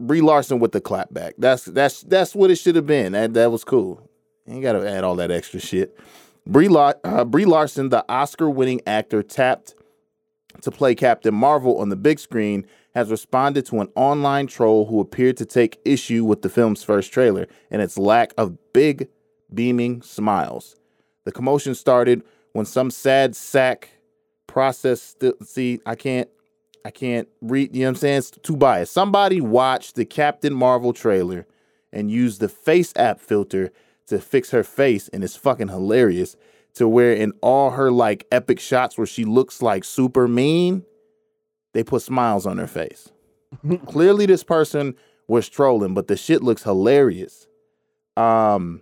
Brie 0.00 0.20
Larson 0.22 0.58
with 0.58 0.72
the 0.72 0.80
clap 0.80 1.12
back. 1.12 1.34
That's 1.38 1.64
that's 1.66 2.02
that's 2.02 2.34
what 2.34 2.50
it 2.50 2.56
should 2.56 2.74
have 2.76 2.86
been. 2.86 3.12
That 3.12 3.34
that 3.34 3.52
was 3.52 3.64
cool. 3.64 4.08
You 4.46 4.54
ain't 4.54 4.62
gotta 4.62 4.88
add 4.90 5.04
all 5.04 5.16
that 5.16 5.30
extra 5.30 5.60
shit. 5.60 5.98
Brie, 6.46 6.68
Lar- 6.68 6.94
uh, 7.02 7.24
Brie 7.24 7.44
Larson, 7.44 7.88
the 7.88 8.04
Oscar-winning 8.08 8.80
actor, 8.86 9.20
tapped 9.20 9.74
to 10.62 10.70
play 10.70 10.94
Captain 10.94 11.34
Marvel 11.34 11.78
on 11.78 11.88
the 11.88 11.96
big 11.96 12.20
screen 12.20 12.64
has 12.96 13.10
responded 13.10 13.66
to 13.66 13.78
an 13.82 13.90
online 13.94 14.46
troll 14.46 14.86
who 14.86 15.00
appeared 15.00 15.36
to 15.36 15.44
take 15.44 15.78
issue 15.84 16.24
with 16.24 16.40
the 16.40 16.48
film's 16.48 16.82
first 16.82 17.12
trailer 17.12 17.46
and 17.70 17.82
its 17.82 17.98
lack 17.98 18.32
of 18.38 18.56
big, 18.72 19.08
beaming 19.52 20.00
smiles. 20.00 20.76
The 21.26 21.30
commotion 21.30 21.74
started 21.74 22.22
when 22.54 22.64
some 22.64 22.90
sad 22.90 23.36
sack 23.36 23.90
process. 24.46 25.14
St- 25.20 25.46
see, 25.46 25.78
I 25.84 25.94
can't, 25.94 26.30
I 26.86 26.90
can't 26.90 27.28
read. 27.42 27.76
You 27.76 27.82
know 27.82 27.88
what 27.88 27.90
I'm 27.90 27.96
saying? 27.96 28.16
It's 28.16 28.30
too 28.30 28.56
biased. 28.56 28.94
Somebody 28.94 29.42
watched 29.42 29.96
the 29.96 30.06
Captain 30.06 30.54
Marvel 30.54 30.94
trailer 30.94 31.46
and 31.92 32.10
used 32.10 32.40
the 32.40 32.48
FaceApp 32.48 33.20
filter 33.20 33.72
to 34.06 34.18
fix 34.18 34.52
her 34.52 34.64
face, 34.64 35.08
and 35.08 35.22
it's 35.22 35.36
fucking 35.36 35.68
hilarious. 35.68 36.34
To 36.76 36.88
where 36.88 37.12
in 37.12 37.32
all 37.42 37.72
her 37.72 37.90
like 37.90 38.26
epic 38.32 38.58
shots 38.58 38.96
where 38.96 39.06
she 39.06 39.26
looks 39.26 39.60
like 39.60 39.84
super 39.84 40.26
mean, 40.26 40.82
they 41.76 41.84
put 41.84 42.00
smiles 42.00 42.46
on 42.46 42.56
her 42.56 42.66
face. 42.66 43.12
Clearly, 43.84 44.24
this 44.24 44.42
person 44.42 44.94
was 45.28 45.46
trolling, 45.46 45.92
but 45.92 46.08
the 46.08 46.16
shit 46.16 46.42
looks 46.42 46.62
hilarious. 46.62 47.46
Um, 48.16 48.80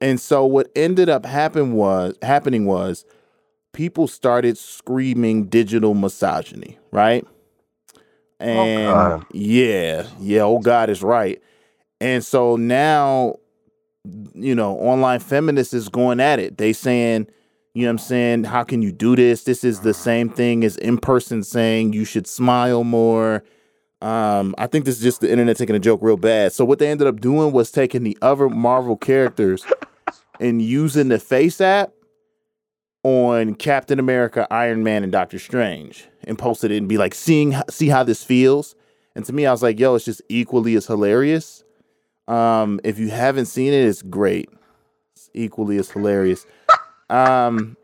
and 0.00 0.20
so 0.20 0.44
what 0.44 0.70
ended 0.76 1.08
up 1.08 1.26
happen 1.26 1.72
was 1.72 2.14
happening 2.22 2.66
was 2.66 3.04
people 3.72 4.06
started 4.06 4.56
screaming 4.56 5.46
digital 5.46 5.92
misogyny, 5.92 6.78
right? 6.92 7.26
And 8.38 8.86
God. 8.86 9.26
yeah, 9.32 10.06
yeah, 10.20 10.42
oh 10.42 10.60
God 10.60 10.88
is 10.88 11.02
right. 11.02 11.42
And 12.00 12.24
so 12.24 12.54
now, 12.54 13.38
you 14.34 14.54
know, 14.54 14.78
online 14.78 15.18
feminists 15.18 15.74
is 15.74 15.88
going 15.88 16.20
at 16.20 16.38
it. 16.38 16.58
They 16.58 16.72
saying, 16.72 17.26
you 17.78 17.84
know 17.84 17.90
what 17.90 17.92
I'm 17.92 17.98
saying, 17.98 18.44
how 18.44 18.64
can 18.64 18.82
you 18.82 18.90
do 18.90 19.14
this? 19.14 19.44
This 19.44 19.62
is 19.62 19.80
the 19.80 19.94
same 19.94 20.28
thing 20.28 20.64
as 20.64 20.76
in 20.78 20.98
person 20.98 21.44
saying 21.44 21.92
you 21.92 22.04
should 22.04 22.26
smile 22.26 22.82
more. 22.82 23.44
Um, 24.02 24.56
I 24.58 24.66
think 24.66 24.84
this 24.84 24.96
is 24.96 25.02
just 25.02 25.20
the 25.20 25.30
internet 25.30 25.56
taking 25.56 25.76
a 25.76 25.78
joke 25.78 26.00
real 26.02 26.16
bad. 26.16 26.52
So 26.52 26.64
what 26.64 26.80
they 26.80 26.88
ended 26.88 27.06
up 27.06 27.20
doing 27.20 27.52
was 27.52 27.70
taking 27.70 28.02
the 28.02 28.18
other 28.20 28.48
Marvel 28.48 28.96
characters 28.96 29.64
and 30.40 30.60
using 30.60 31.06
the 31.06 31.18
FaceApp 31.18 31.92
on 33.04 33.54
Captain 33.54 34.00
America, 34.00 34.48
Iron 34.50 34.82
Man, 34.82 35.04
and 35.04 35.12
Doctor 35.12 35.38
Strange, 35.38 36.08
and 36.24 36.36
posted 36.36 36.72
it 36.72 36.78
and 36.78 36.88
be 36.88 36.98
like, 36.98 37.14
seeing 37.14 37.54
see 37.70 37.86
how 37.86 38.02
this 38.02 38.24
feels. 38.24 38.74
And 39.14 39.24
to 39.24 39.32
me, 39.32 39.46
I 39.46 39.52
was 39.52 39.62
like, 39.62 39.78
yo, 39.78 39.94
it's 39.94 40.04
just 40.04 40.20
equally 40.28 40.74
as 40.74 40.88
hilarious. 40.88 41.62
Um, 42.26 42.80
if 42.82 42.98
you 42.98 43.10
haven't 43.10 43.46
seen 43.46 43.72
it, 43.72 43.86
it's 43.86 44.02
great. 44.02 44.48
It's 45.14 45.30
equally 45.32 45.78
as 45.78 45.92
hilarious. 45.92 46.44
Um, 47.10 47.76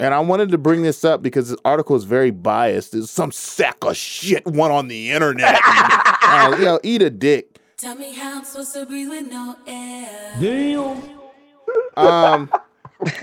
and 0.00 0.14
I 0.14 0.20
wanted 0.20 0.50
to 0.50 0.58
bring 0.58 0.82
this 0.82 1.04
up 1.04 1.22
because 1.22 1.50
this 1.50 1.58
article 1.64 1.94
is 1.96 2.04
very 2.04 2.30
biased. 2.30 2.92
There's 2.92 3.10
some 3.10 3.30
sack 3.30 3.84
of 3.84 3.96
shit 3.96 4.44
one 4.46 4.70
on 4.70 4.88
the 4.88 5.10
internet. 5.10 5.60
uh, 5.64 6.56
you 6.58 6.64
know, 6.64 6.80
eat 6.82 7.02
a 7.02 7.10
dick. 7.10 7.58
Tell 7.76 7.94
me 7.94 8.14
how 8.14 8.38
I'm 8.38 8.44
supposed 8.44 8.74
to 8.74 8.86
breathe 8.86 9.08
with 9.08 9.30
no 9.30 9.56
air. 9.66 10.36
Um, 11.96 12.50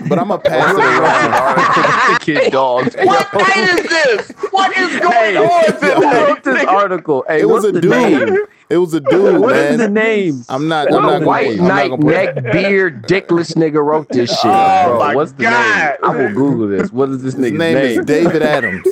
but 0.08 0.18
I'm 0.18 0.28
gonna 0.28 0.38
pass 0.38 0.74
it 0.76 0.84
around. 0.84 2.20
Kid 2.20 2.52
dogs. 2.52 2.94
What 2.96 3.32
night 3.34 3.56
is 3.56 3.88
this? 3.88 4.30
What 4.50 4.76
is 4.76 5.00
going 5.00 5.12
Hey, 5.12 5.36
on 5.36 5.72
who 6.02 6.10
wrote 6.10 6.42
this 6.44 6.64
article? 6.64 7.24
Hey, 7.28 7.40
It 7.40 7.48
was 7.48 7.64
a 7.64 7.72
dude. 7.72 7.90
name? 7.90 8.36
It 8.68 8.76
was 8.76 8.94
a 8.94 9.00
dude, 9.00 9.40
What 9.40 9.50
man. 9.52 9.72
is 9.72 9.78
the 9.78 9.88
name? 9.88 10.44
I'm 10.48 10.68
not. 10.68 10.86
I'm 10.92 11.02
not 11.02 11.12
gonna. 11.18 11.26
white 11.26 11.58
I'm 11.60 11.66
knight, 11.66 11.98
neck 11.98 12.34
beard, 12.52 13.02
dickless 13.08 13.54
nigga 13.56 13.84
wrote 13.84 14.08
this 14.10 14.30
oh 14.30 14.34
shit. 14.42 14.52
Oh, 14.52 14.84
bro. 14.84 14.98
my 15.00 15.14
What's 15.14 15.32
the 15.32 15.42
God. 15.44 15.74
name? 15.90 15.96
I'm 16.04 16.16
gonna 16.16 16.32
Google 16.34 16.68
this. 16.68 16.92
What 16.92 17.08
is 17.08 17.22
this 17.22 17.34
His 17.34 17.44
nigga's 17.44 17.58
name, 17.58 17.74
name? 17.74 18.00
is 18.00 18.06
David 18.06 18.42
Adams. 18.42 18.86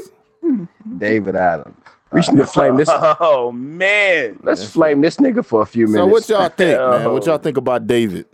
David 0.99 1.37
Adams. 1.37 1.77
We 2.11 2.23
should 2.23 2.49
flame 2.49 2.77
this. 2.77 2.89
Oh 2.91 3.53
man. 3.53 4.41
Let's 4.43 4.65
flame 4.69 5.01
this 5.01 5.19
nigga 5.19 5.45
for 5.45 5.63
a 5.63 5.67
few 5.67 5.87
minutes. 5.87 6.01
So 6.03 6.07
what 6.07 6.29
y'all 6.29 6.49
think, 6.49 6.79
man? 6.79 7.13
What 7.13 7.23
Oh. 7.29 7.31
y'all 7.31 7.39
think 7.47 7.57
about 7.57 7.87
David? 7.87 8.27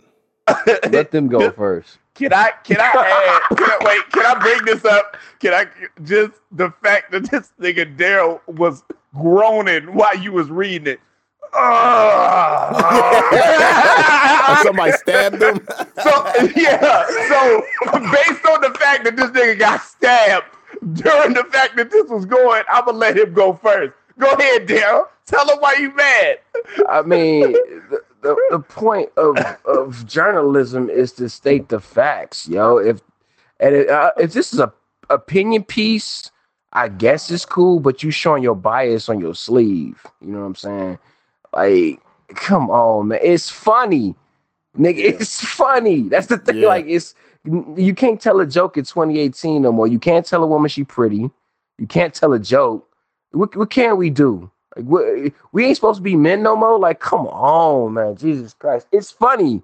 Let 0.89 1.11
them 1.11 1.27
go 1.27 1.51
first. 1.51 1.97
Can 2.15 2.33
I 2.33 2.51
can 2.63 2.77
I 2.79 2.85
add 2.85 3.41
can 3.57 3.69
I, 3.69 3.77
wait, 3.81 4.09
can 4.11 4.25
I 4.25 4.39
bring 4.39 4.65
this 4.65 4.83
up? 4.85 5.17
Can 5.39 5.53
I 5.53 5.67
just 6.03 6.33
the 6.51 6.71
fact 6.81 7.11
that 7.11 7.29
this 7.29 7.51
nigga 7.59 7.95
Daryl 7.97 8.39
was 8.47 8.83
groaning 9.15 9.93
while 9.93 10.17
you 10.17 10.31
was 10.31 10.49
reading 10.49 10.87
it. 10.87 10.99
Ah. 11.53 12.71
Somebody 14.63 14.91
stabbed 14.93 15.41
him. 15.41 15.65
So 16.03 16.25
yeah, 16.55 17.05
so 17.29 17.61
based 18.11 18.45
on 18.45 18.61
the 18.61 18.75
fact 18.79 19.05
that 19.05 19.15
this 19.15 19.29
nigga 19.31 19.57
got 19.59 19.81
stabbed 19.81 20.47
during 20.93 21.33
the 21.33 21.45
fact 21.45 21.77
that 21.77 21.89
this 21.91 22.09
was 22.09 22.25
going, 22.25 22.63
I'm 22.69 22.85
gonna 22.85 22.97
let 22.97 23.17
him 23.17 23.33
go 23.33 23.53
first. 23.53 23.93
Go 24.19 24.31
ahead, 24.31 24.67
Daryl. 24.67 25.07
Tell 25.25 25.49
him 25.49 25.57
why 25.59 25.75
you 25.79 25.91
mad. 25.93 26.39
I 26.89 27.01
mean, 27.01 27.53
the, 27.53 28.03
the, 28.25 28.35
the 28.49 28.59
point 28.59 29.09
of, 29.17 29.37
of 29.65 30.05
journalism 30.07 30.89
is 30.89 31.11
to 31.13 31.29
state 31.29 31.69
the 31.69 31.79
facts, 31.79 32.47
yo. 32.47 32.77
If 32.77 33.01
and 33.59 33.75
it, 33.75 33.89
uh, 33.89 34.11
if 34.17 34.33
this 34.33 34.51
is 34.51 34.59
a 34.59 34.73
opinion 35.09 35.63
piece, 35.63 36.31
I 36.73 36.89
guess 36.89 37.29
it's 37.29 37.45
cool, 37.45 37.79
but 37.79 38.03
you 38.03 38.11
showing 38.11 38.43
your 38.43 38.55
bias 38.55 39.07
on 39.07 39.19
your 39.19 39.35
sleeve. 39.35 40.05
You 40.21 40.31
know 40.31 40.39
what 40.39 40.45
I'm 40.45 40.55
saying? 40.55 40.99
Like, 41.53 42.01
come 42.29 42.69
on, 42.69 43.09
man. 43.09 43.19
It's 43.21 43.49
funny, 43.49 44.15
nigga. 44.77 44.97
It's 44.97 45.43
funny. 45.43 46.01
That's 46.09 46.27
the 46.27 46.39
thing. 46.39 46.57
Yeah. 46.57 46.67
Like, 46.67 46.85
it's 46.87 47.13
you 47.45 47.93
can't 47.93 48.19
tell 48.19 48.39
a 48.39 48.47
joke 48.47 48.75
in 48.75 48.85
2018 48.85 49.61
no 49.61 49.71
more. 49.71 49.87
You 49.87 49.99
can't 49.99 50.25
tell 50.25 50.43
a 50.43 50.47
woman 50.47 50.67
she 50.67 50.83
pretty. 50.83 51.29
You 51.77 51.87
can't 51.87 52.13
tell 52.13 52.33
a 52.33 52.39
joke. 52.39 52.89
What, 53.31 53.55
what 53.55 53.69
can 53.69 53.97
we 53.97 54.09
do? 54.09 54.49
Like, 54.75 54.85
we, 54.85 55.33
we 55.51 55.65
ain't 55.65 55.77
supposed 55.77 55.97
to 55.97 56.03
be 56.03 56.15
men 56.15 56.43
no 56.43 56.55
more. 56.55 56.79
Like, 56.79 56.99
come 56.99 57.27
on, 57.27 57.93
man. 57.93 58.15
Jesus 58.15 58.53
Christ. 58.53 58.87
It's 58.91 59.11
funny. 59.11 59.63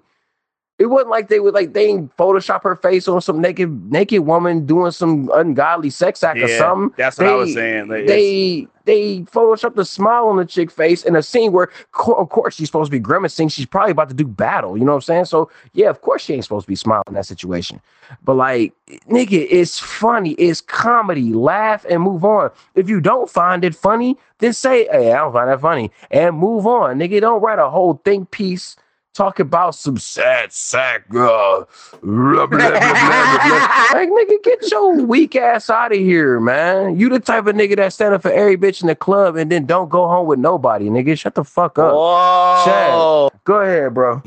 It 0.78 0.86
wasn't 0.86 1.10
like 1.10 1.28
they 1.28 1.38
would 1.38 1.54
like 1.54 1.74
they 1.74 1.92
Photoshop 2.18 2.62
her 2.64 2.74
face 2.74 3.06
on 3.06 3.20
some 3.20 3.40
naked 3.40 3.90
naked 3.92 4.20
woman 4.26 4.66
doing 4.66 4.90
some 4.90 5.30
ungodly 5.32 5.90
sex 5.90 6.24
act 6.24 6.38
or 6.40 6.48
something. 6.58 6.94
that's 6.96 7.18
what 7.18 7.26
I 7.28 7.34
was 7.36 7.54
saying. 7.54 7.88
Like, 7.88 8.06
they 8.06 8.66
they 8.84 9.20
photoshopped 9.20 9.78
a 9.78 9.84
smile 9.84 10.26
on 10.26 10.38
the 10.38 10.44
chick 10.44 10.68
face 10.70 11.04
in 11.04 11.14
a 11.14 11.22
scene 11.22 11.52
where, 11.52 11.68
co- 11.92 12.14
of 12.14 12.30
course, 12.30 12.56
she's 12.56 12.66
supposed 12.68 12.88
to 12.90 12.90
be 12.90 12.98
grimacing. 12.98 13.48
She's 13.48 13.66
probably 13.66 13.92
about 13.92 14.08
to 14.08 14.14
do 14.14 14.26
battle. 14.26 14.76
You 14.76 14.84
know 14.84 14.92
what 14.92 14.96
I'm 14.96 15.02
saying? 15.02 15.24
So 15.26 15.50
yeah, 15.72 15.88
of 15.88 16.00
course 16.00 16.22
she 16.24 16.34
ain't 16.34 16.42
supposed 16.42 16.64
to 16.64 16.68
be 16.68 16.74
smiling 16.74 17.04
in 17.06 17.14
that 17.14 17.26
situation. 17.26 17.80
But 18.24 18.34
like, 18.34 18.72
nigga, 19.08 19.46
it's 19.50 19.78
funny. 19.78 20.32
It's 20.32 20.60
comedy. 20.60 21.32
Laugh 21.32 21.84
and 21.88 22.02
move 22.02 22.24
on. 22.24 22.50
If 22.74 22.88
you 22.88 23.00
don't 23.00 23.30
find 23.30 23.64
it 23.64 23.74
funny, 23.76 24.16
then 24.38 24.52
say, 24.52 24.86
"Hey, 24.90 25.12
I 25.12 25.18
don't 25.18 25.32
find 25.32 25.48
that 25.48 25.60
funny," 25.60 25.92
and 26.10 26.36
move 26.36 26.66
on. 26.66 26.98
Nigga, 26.98 27.20
don't 27.20 27.40
write 27.40 27.60
a 27.60 27.70
whole 27.70 28.00
think 28.04 28.30
piece. 28.32 28.74
Talk 29.14 29.40
about 29.40 29.74
some 29.74 29.98
sad 29.98 30.52
sack, 30.52 31.02
uh, 31.10 31.12
blah, 31.12 31.66
blah, 32.02 32.46
blah, 32.46 32.46
blah, 32.46 32.70
blah, 32.70 32.78
blah. 32.80 33.68
Like, 33.92 34.08
nigga, 34.08 34.42
get 34.42 34.70
your 34.70 35.02
weak 35.02 35.36
ass 35.36 35.68
out 35.68 35.92
of 35.92 35.98
here, 35.98 36.40
man. 36.40 36.98
You 36.98 37.10
the 37.10 37.20
type 37.20 37.46
of 37.46 37.54
nigga 37.54 37.76
that 37.76 37.92
stand 37.92 38.14
up 38.14 38.22
for 38.22 38.32
every 38.32 38.56
bitch 38.56 38.80
in 38.80 38.86
the 38.88 38.96
club 38.96 39.36
and 39.36 39.52
then 39.52 39.66
don't 39.66 39.90
go 39.90 40.08
home 40.08 40.26
with 40.26 40.38
nobody, 40.38 40.88
nigga. 40.88 41.18
Shut 41.18 41.34
the 41.34 41.44
fuck 41.44 41.78
up. 41.78 41.92
Whoa. 41.92 42.62
Chad, 42.64 43.40
Go 43.44 43.60
ahead, 43.60 43.92
bro. 43.92 44.22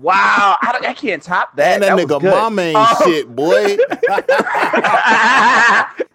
Wow. 0.00 0.56
I, 0.60 0.72
don't- 0.72 0.84
I 0.84 0.94
can't 0.94 1.22
top 1.22 1.54
that. 1.56 1.74
And 1.74 1.82
that, 1.84 1.94
was 1.94 2.04
nigga 2.06 2.20
good. 2.20 2.30
mama 2.30 2.62
ain't 2.62 2.76
Oh. 2.76 3.02
shit, 3.04 3.36
boy. 3.36 3.76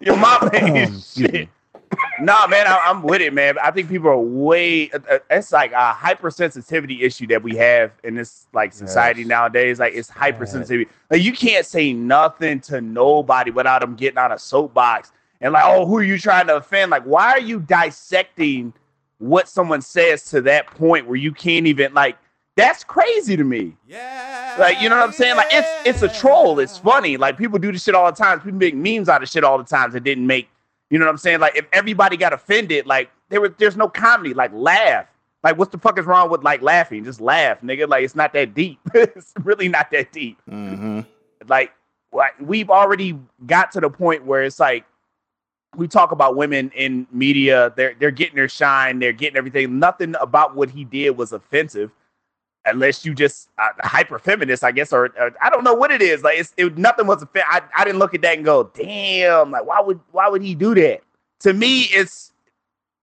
Your 0.00 0.16
mama 0.18 0.50
ain't 0.52 1.02
shit. 1.02 1.48
Nah, 2.20 2.46
man, 2.46 2.66
I, 2.66 2.78
I'm 2.84 3.02
with 3.02 3.20
it, 3.20 3.32
man. 3.32 3.56
I 3.62 3.70
think 3.70 3.88
people 3.88 4.08
are 4.10 4.18
way. 4.18 4.90
Uh, 4.90 4.98
uh, 5.10 5.18
it's 5.30 5.52
like 5.52 5.72
a 5.72 5.92
hypersensitivity 5.92 7.02
issue 7.02 7.26
that 7.28 7.42
we 7.42 7.56
have 7.56 7.92
in 8.04 8.14
this 8.14 8.46
like 8.52 8.72
society 8.72 9.20
Yes. 9.22 9.28
nowadays. 9.28 9.78
Like 9.80 9.94
it's 9.94 10.10
hypersensitivity. 10.10 10.88
Like 11.10 11.22
you 11.22 11.32
can't 11.32 11.64
say 11.66 11.92
nothing 11.92 12.60
to 12.62 12.80
nobody 12.80 13.50
without 13.50 13.80
them 13.80 13.96
getting 13.96 14.18
on 14.18 14.32
a 14.32 14.38
soapbox 14.38 15.12
and 15.40 15.52
like, 15.52 15.64
oh, 15.66 15.86
who 15.86 15.96
are 15.96 16.02
you 16.02 16.18
trying 16.18 16.46
to 16.48 16.56
offend? 16.56 16.90
Like, 16.90 17.04
why 17.04 17.30
are 17.32 17.40
you 17.40 17.60
dissecting 17.60 18.72
what 19.18 19.48
someone 19.48 19.80
says 19.82 20.24
to 20.30 20.40
that 20.42 20.66
point 20.66 21.06
where 21.06 21.16
you 21.16 21.32
can't 21.32 21.66
even 21.66 21.94
like? 21.94 22.16
That's 22.56 22.84
crazy 22.84 23.36
to 23.38 23.44
me. 23.44 23.74
Yeah. 23.88 24.56
Like, 24.58 24.82
you 24.82 24.90
know 24.90 24.96
what 24.96 25.04
I'm 25.06 25.12
saying? 25.12 25.36
Like, 25.36 25.48
it's 25.50 25.68
it's 25.86 26.02
a 26.02 26.20
troll. 26.20 26.58
It's 26.58 26.76
funny. 26.76 27.16
Like, 27.16 27.38
people 27.38 27.58
do 27.58 27.72
this 27.72 27.84
shit 27.84 27.94
all 27.94 28.10
the 28.12 28.16
time. 28.16 28.38
People 28.40 28.58
make 28.58 28.74
memes 28.74 29.08
out 29.08 29.22
of 29.22 29.28
shit 29.30 29.44
all 29.44 29.56
the 29.56 29.64
time 29.64 29.90
that 29.92 30.04
didn't 30.04 30.26
make. 30.26 30.48
You 30.90 30.98
know 30.98 31.06
what 31.06 31.12
I'm 31.12 31.18
saying? 31.18 31.40
Like, 31.40 31.56
if 31.56 31.66
everybody 31.72 32.16
got 32.16 32.32
offended, 32.32 32.86
like 32.86 33.10
there 33.28 33.40
was 33.40 33.52
there's 33.58 33.76
no 33.76 33.88
comedy. 33.88 34.34
Like, 34.34 34.50
laugh. 34.52 35.06
Like, 35.42 35.56
what 35.56 35.72
the 35.72 35.78
fuck 35.78 35.98
is 35.98 36.04
wrong 36.04 36.30
with 36.30 36.42
like 36.44 36.60
laughing? 36.60 37.04
Just 37.04 37.20
laugh, 37.20 37.60
nigga. 37.62 37.88
Like, 37.88 38.04
it's 38.04 38.14
not 38.16 38.32
that 38.34 38.54
deep. 38.54 38.78
it's 38.94 39.32
really 39.42 39.68
not 39.68 39.90
that 39.92 40.12
deep. 40.12 40.38
hmm 40.48 41.00
Like, 41.48 41.72
like 42.12 42.34
we've 42.40 42.70
already 42.70 43.18
got 43.46 43.70
to 43.72 43.80
the 43.80 43.88
point 43.88 44.24
where 44.26 44.42
it's 44.42 44.60
like 44.60 44.84
we 45.76 45.86
talk 45.86 46.12
about 46.12 46.36
women 46.36 46.70
in 46.74 47.06
media. 47.12 47.72
They're 47.76 47.94
they're 47.98 48.10
getting 48.10 48.36
their 48.36 48.48
shine. 48.48 48.98
They're 48.98 49.12
getting 49.12 49.36
everything. 49.36 49.78
Nothing 49.78 50.14
about 50.20 50.56
what 50.56 50.70
he 50.70 50.84
did 50.84 51.10
was 51.16 51.32
offensive. 51.32 51.90
Unless 52.66 53.04
you 53.06 53.14
just 53.14 53.48
uh, 53.58 53.68
hyper 53.80 54.18
feminist, 54.18 54.62
I 54.62 54.70
guess, 54.72 54.92
or, 54.92 55.06
or 55.18 55.32
I 55.40 55.48
don't 55.48 55.64
know 55.64 55.72
what 55.74 55.90
it 55.90 56.02
is. 56.02 56.22
Like 56.22 56.38
it's 56.38 56.52
it, 56.58 56.76
nothing 56.76 57.06
was 57.06 57.22
a 57.22 57.26
fa- 57.26 57.44
I, 57.48 57.62
I 57.76 57.84
didn't 57.84 57.98
look 57.98 58.12
at 58.14 58.20
that 58.22 58.36
and 58.36 58.44
go, 58.44 58.70
damn, 58.74 59.50
like 59.50 59.64
why 59.64 59.80
would 59.80 59.98
why 60.12 60.28
would 60.28 60.42
he 60.42 60.54
do 60.54 60.74
that? 60.74 61.00
To 61.40 61.54
me, 61.54 61.84
it's 61.84 62.32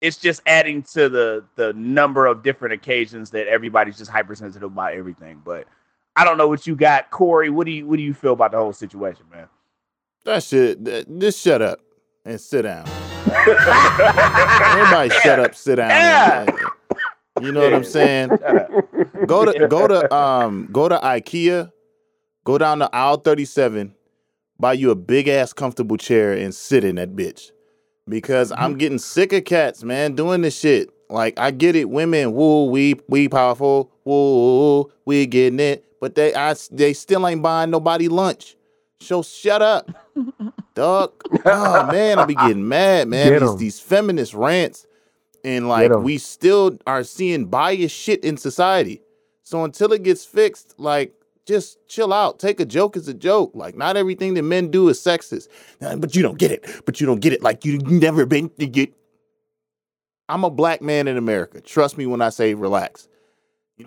it's 0.01 0.17
just 0.17 0.43
adding 0.47 0.83
to 0.95 1.09
the 1.09 1.45
the 1.55 1.73
number 1.75 2.27
of 2.27 2.43
different 2.43 2.75
occasions 2.75 3.31
that 3.31 3.47
everybody's 3.47 3.97
just 3.97 4.11
hypersensitive 4.11 4.73
about 4.73 4.93
everything. 4.95 5.41
But 5.45 5.67
I 6.17 6.25
don't 6.25 6.37
know 6.37 6.49
what 6.49 6.67
you 6.67 6.75
got, 6.75 7.11
Cory. 7.13 7.49
What 7.49 7.67
do 7.67 7.71
you 7.73 7.87
what 7.87 7.97
do 7.97 8.03
you 8.03 8.13
feel 8.13 8.33
about 8.33 8.51
the 8.51 8.59
whole 8.59 8.73
situation, 8.73 9.25
man? 9.33 9.47
That 10.25 10.43
shit. 10.43 10.85
that- 10.85 11.19
Just 11.21 11.41
shut 11.41 11.63
up 11.63 11.79
and 12.25 12.41
sit 12.41 12.63
down. 12.63 12.87
Everybody, 13.27 15.11
shut 15.23 15.39
up, 15.39 15.55
sit 15.55 15.77
down. 15.77 15.91
Yeah. 15.91 16.47
You 17.41 17.53
know 17.53 17.65
what 17.65 17.75
I'm 17.75 17.85
saying? 17.85 18.39
Go 19.27 19.45
to 19.47 19.67
go 19.69 19.89
to 19.89 20.15
um 20.15 20.69
go 20.71 20.89
to 20.89 20.97
IKEA, 20.99 21.73
go 22.45 22.59
down 22.59 22.79
to 22.81 22.95
aisle 22.95 23.17
37, 23.17 23.95
buy 24.59 24.75
you 24.75 24.91
a 24.91 24.95
big 24.95 25.29
ass 25.29 25.53
comfortable 25.53 25.97
chair 25.97 26.33
and 26.33 26.55
sit 26.55 26.85
in 26.85 26.97
that 26.97 27.17
bitch. 27.17 27.51
Because 28.09 28.53
I'm 28.57 28.77
getting 28.77 28.99
sick 28.99 29.33
of 29.33 29.45
cats, 29.45 29.83
man, 29.83 30.15
doing 30.15 30.43
this 30.43 30.59
shit. 30.59 30.91
Like 31.11 31.39
I 31.39 31.51
get 31.51 31.75
it, 31.75 31.89
women, 31.91 32.33
woo, 32.33 32.67
we 32.67 33.01
we 33.09 33.29
powerful, 33.29 33.91
woo, 34.05 34.91
we 35.05 35.27
getting 35.27 35.61
it, 35.61 35.85
but 36.01 36.15
they 36.15 36.35
I 36.35 36.55
they 36.71 36.93
still 36.93 37.27
ain't 37.27 37.43
buying 37.43 37.71
nobody 37.71 38.09
lunch. 38.09 38.57
So 39.01 39.23
shut 39.23 39.61
up, 39.61 39.91
dog. 40.75 41.13
Oh 41.45 41.83
man, 41.83 42.19
I 42.19 42.23
be 42.23 42.35
getting 42.35 42.67
mad, 42.69 43.09
man. 43.09 43.39
These, 43.39 43.57
these 43.57 43.81
feminist 43.81 44.35
rants, 44.35 44.87
and 45.45 45.69
like 45.69 45.93
we 45.93 46.19
still 46.19 46.79
are 46.87 47.05
seeing 47.05 47.47
biased 47.47 47.95
shit 47.95 48.25
in 48.25 48.37
society. 48.37 49.03
So 49.43 49.63
until 49.65 49.93
it 49.93 50.03
gets 50.03 50.25
fixed, 50.25 50.75
like 50.79 51.13
just 51.47 51.87
chill 51.87 52.13
out. 52.13 52.39
Take 52.39 52.61
a 52.61 52.65
joke 52.65 52.97
as 52.97 53.07
a 53.09 53.15
joke. 53.15 53.53
Like 53.55 53.77
not 53.77 53.97
everything 53.97 54.35
that 54.35 54.43
men 54.43 54.71
do 54.71 54.89
is 54.89 54.99
sexist. 54.99 55.49
But 55.79 56.17
you 56.17 56.23
don't 56.23 56.39
get 56.39 56.51
it. 56.51 56.83
But 56.87 57.01
you 57.01 57.07
don't 57.07 57.21
get 57.21 57.33
it. 57.33 57.43
Like 57.43 57.65
you 57.65 57.79
never 57.79 58.27
been 58.27 58.49
to 58.59 58.67
get. 58.67 58.93
I'm 60.29 60.45
a 60.45 60.51
black 60.51 60.81
man 60.81 61.07
in 61.07 61.19
America. 61.19 61.61
Trust 61.61 61.99
me 61.99 62.07
when 62.07 62.23
I 62.23 62.31
say 62.31 62.55
relax. 62.55 63.09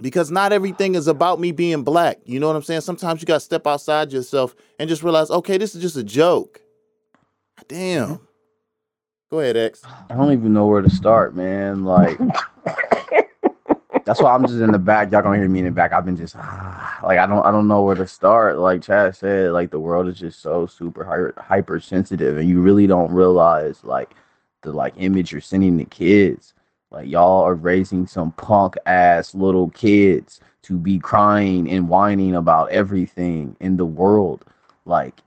Because 0.02 0.30
not 0.30 0.54
everything 0.54 0.96
is 0.96 1.08
about 1.08 1.40
me 1.40 1.52
being 1.52 1.84
black. 1.84 2.20
You 2.26 2.40
know 2.40 2.48
what 2.48 2.56
I'm 2.56 2.62
saying? 2.62 2.82
Sometimes 2.82 3.22
you 3.22 3.26
got 3.26 3.36
to 3.36 3.40
step 3.40 3.66
outside 3.66 4.12
yourself 4.12 4.54
and 4.78 4.90
just 4.90 5.02
realize, 5.02 5.32
okay, 5.32 5.58
this 5.58 5.74
is 5.74 5.82
just 5.82 5.96
a 5.96 6.04
joke. 6.04 6.62
Damn. 7.68 8.27
Go 9.30 9.42
ahead, 9.42 9.58
X. 9.58 9.82
I 10.10 10.16
don't 10.16 10.32
even 10.32 10.54
know 10.54 10.68
where 10.68 10.82
to 10.82 10.90
start, 10.90 11.36
man. 11.36 11.84
Like, 11.84 12.18
that's 14.06 14.22
why 14.22 14.34
I'm 14.34 14.48
just 14.48 14.62
in 14.62 14.72
the 14.72 14.80
back. 14.80 15.12
Y'all 15.12 15.22
gonna 15.22 15.38
hear 15.38 15.50
me 15.50 15.60
in 15.60 15.66
the 15.66 15.72
back. 15.72 15.92
I've 15.92 16.06
been 16.06 16.16
just 16.16 16.38
ah, 16.38 17.00
like 17.04 17.20
I 17.20 17.26
don't 17.26 17.46
I 17.46 17.52
don't 17.52 17.68
know 17.68 17.82
where 17.82 17.96
to 17.96 18.08
start. 18.08 18.58
Like 18.58 18.82
Chad 18.82 19.18
said, 19.18 19.52
like 19.52 19.70
the 19.70 19.82
world 19.82 20.08
is 20.08 20.18
just 20.18 20.40
so 20.42 20.66
super 20.66 21.04
hyper, 21.04 21.34
hypersensitive, 21.38 22.38
and 22.38 22.48
you 22.48 22.62
really 22.62 22.88
don't 22.88 23.12
realize 23.12 23.84
like 23.84 24.16
the 24.62 24.72
like 24.72 24.94
image 24.96 25.34
you're 25.34 25.42
sending 25.42 25.78
to 25.78 25.84
kids. 25.84 26.54
Like 26.90 27.10
y'all 27.10 27.44
are 27.44 27.54
raising 27.54 28.08
some 28.08 28.32
punk 28.32 28.78
ass 28.86 29.36
little 29.36 29.70
kids 29.72 30.40
to 30.64 30.78
be 30.78 31.00
crying 31.00 31.70
and 31.70 31.90
whining 31.90 32.34
about 32.34 32.72
everything 32.72 33.58
in 33.60 33.76
the 33.76 33.86
world. 33.86 34.46
Like 34.86 35.20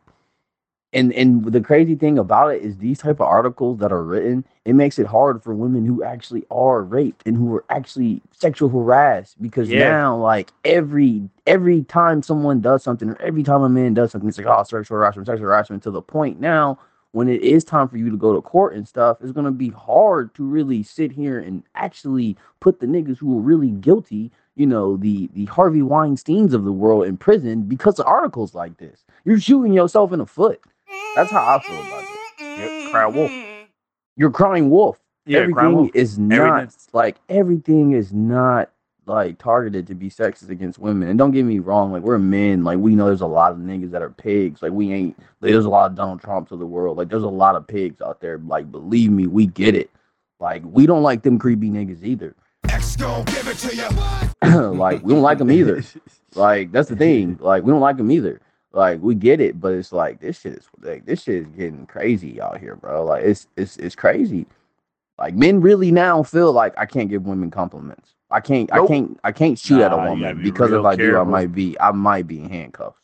and 0.92 1.12
and 1.12 1.44
the 1.44 1.60
crazy 1.60 1.94
thing 1.94 2.18
about 2.18 2.54
it 2.54 2.62
is 2.62 2.78
these 2.78 2.98
type 2.98 3.20
of 3.20 3.26
articles 3.26 3.78
that 3.78 3.92
are 3.92 4.02
written 4.02 4.44
it 4.64 4.74
makes 4.74 4.98
it 4.98 5.06
hard 5.06 5.42
for 5.42 5.54
women 5.54 5.86
who 5.86 6.02
actually 6.02 6.44
are 6.50 6.82
raped 6.82 7.26
and 7.26 7.36
who 7.36 7.54
are 7.54 7.64
actually 7.70 8.20
sexual 8.32 8.68
harassed 8.68 9.40
because 9.40 9.68
Yeah. 9.70 9.78
now 9.90 10.16
like 10.16 10.52
every 10.64 11.28
every 11.46 11.82
time 11.84 12.22
someone 12.22 12.60
does 12.60 12.82
something 12.82 13.10
or 13.10 13.20
every 13.20 13.42
time 13.42 13.62
a 13.62 13.68
man 13.68 13.94
does 13.94 14.10
something 14.12 14.28
it's 14.28 14.38
like 14.38 14.46
oh 14.46 14.62
sexual 14.64 14.96
harassment 14.98 15.26
sexual 15.26 15.46
harassment 15.46 15.82
to 15.84 15.90
the 15.90 16.02
point 16.02 16.40
now 16.40 16.78
when 17.12 17.28
it 17.28 17.42
is 17.42 17.64
time 17.64 17.88
for 17.88 17.96
you 17.96 18.08
to 18.10 18.16
go 18.16 18.32
to 18.34 18.40
court 18.42 18.74
and 18.74 18.86
stuff 18.86 19.18
it's 19.20 19.32
going 19.32 19.44
to 19.46 19.50
be 19.52 19.70
hard 19.70 20.34
to 20.34 20.44
really 20.44 20.82
sit 20.82 21.12
here 21.12 21.38
and 21.38 21.62
actually 21.74 22.36
put 22.60 22.80
the 22.80 22.86
niggas 22.86 23.18
who 23.18 23.36
are 23.38 23.42
really 23.42 23.70
guilty 23.70 24.30
you 24.56 24.66
know 24.66 24.96
the 24.96 25.28
the 25.34 25.44
harvey 25.46 25.80
weinsteins 25.80 26.52
of 26.52 26.64
the 26.64 26.72
world 26.72 27.04
in 27.06 27.16
prison 27.16 27.62
because 27.62 27.98
of 27.98 28.06
articles 28.06 28.54
like 28.54 28.76
this 28.78 29.04
you're 29.24 29.40
shooting 29.40 29.72
yourself 29.72 30.12
in 30.12 30.18
the 30.18 30.26
foot 30.26 30.60
that's 31.14 31.30
how 31.30 31.56
I 31.56 31.60
feel 31.62 31.78
about 31.80 32.02
it. 32.04 32.08
Yep, 32.40 32.90
cry 32.92 33.06
wolf. 33.06 33.32
You're 34.16 34.30
crying 34.30 34.70
wolf. 34.70 34.98
Yeah, 35.26 35.46
cry 35.48 35.64
everything 35.64 35.76
wolf. 35.76 35.90
is 35.94 36.18
not 36.18 36.48
Everything. 36.62 36.78
like 36.92 37.16
everything 37.28 37.92
is 37.92 38.12
not 38.12 38.70
like 39.06 39.38
targeted 39.38 39.86
to 39.88 39.94
be 39.94 40.08
sexist 40.08 40.50
against 40.50 40.78
women. 40.78 41.08
And 41.08 41.18
don't 41.18 41.30
get 41.32 41.44
me 41.44 41.58
wrong, 41.58 41.92
like 41.92 42.02
we're 42.02 42.18
men, 42.18 42.64
like 42.64 42.78
we 42.78 42.94
know 42.94 43.06
there's 43.06 43.20
a 43.20 43.26
lot 43.26 43.52
of 43.52 43.58
niggas 43.58 43.90
that 43.92 44.02
are 44.02 44.10
pigs. 44.10 44.62
Like 44.62 44.72
we 44.72 44.92
ain't 44.92 45.18
like, 45.40 45.52
there's 45.52 45.64
a 45.64 45.70
lot 45.70 45.90
of 45.90 45.96
Donald 45.96 46.20
Trumps 46.20 46.52
of 46.52 46.58
the 46.58 46.66
world. 46.66 46.96
Like 46.98 47.08
there's 47.08 47.22
a 47.22 47.28
lot 47.28 47.56
of 47.56 47.66
pigs 47.66 48.00
out 48.00 48.20
there. 48.20 48.38
Like 48.38 48.70
believe 48.70 49.10
me, 49.10 49.26
we 49.26 49.46
get 49.46 49.74
it. 49.74 49.90
Like 50.38 50.62
we 50.64 50.86
don't 50.86 51.02
like 51.02 51.22
them 51.22 51.38
creepy 51.38 51.70
niggas 51.70 52.02
either. 52.04 52.34
like 54.78 55.02
we 55.02 55.12
don't 55.12 55.22
like 55.22 55.38
them 55.38 55.50
either. 55.50 55.82
Like 56.36 56.70
that's 56.70 56.88
the 56.88 56.94
thing. 56.94 57.38
Like 57.40 57.64
we 57.64 57.72
don't 57.72 57.80
like 57.80 57.96
them 57.96 58.08
either. 58.12 58.40
Like 58.72 59.00
we 59.00 59.14
get 59.16 59.40
it, 59.40 59.60
but 59.60 59.72
it's 59.72 59.92
like 59.92 60.20
this 60.20 60.40
shit 60.40 60.52
is 60.54 60.68
like 60.80 61.04
this 61.04 61.22
shit 61.22 61.42
is 61.42 61.46
getting 61.48 61.86
crazy 61.86 62.40
out 62.40 62.60
here, 62.60 62.76
bro. 62.76 63.04
Like 63.04 63.24
it's 63.24 63.48
it's 63.56 63.76
it's 63.78 63.96
crazy. 63.96 64.46
Like 65.18 65.34
men 65.34 65.60
really 65.60 65.90
now 65.90 66.22
feel 66.22 66.52
like 66.52 66.72
I 66.78 66.86
can't 66.86 67.08
give 67.10 67.26
women 67.26 67.50
compliments. 67.50 68.14
I 68.30 68.38
can't 68.40 68.72
I 68.72 68.86
can't 68.86 69.18
I 69.24 69.32
can't 69.32 69.58
shoot 69.58 69.80
at 69.80 69.92
a 69.92 69.96
woman 69.96 70.36
be 70.38 70.44
because 70.44 70.70
real 70.70 70.80
if 70.80 70.86
I 70.86 70.94
do, 70.94 71.18
I 71.18 71.24
might 71.24 71.52
be 71.52 71.76
I 71.80 71.90
might 71.90 72.28
be 72.28 72.38
in 72.38 72.48
handcuffs. 72.48 73.00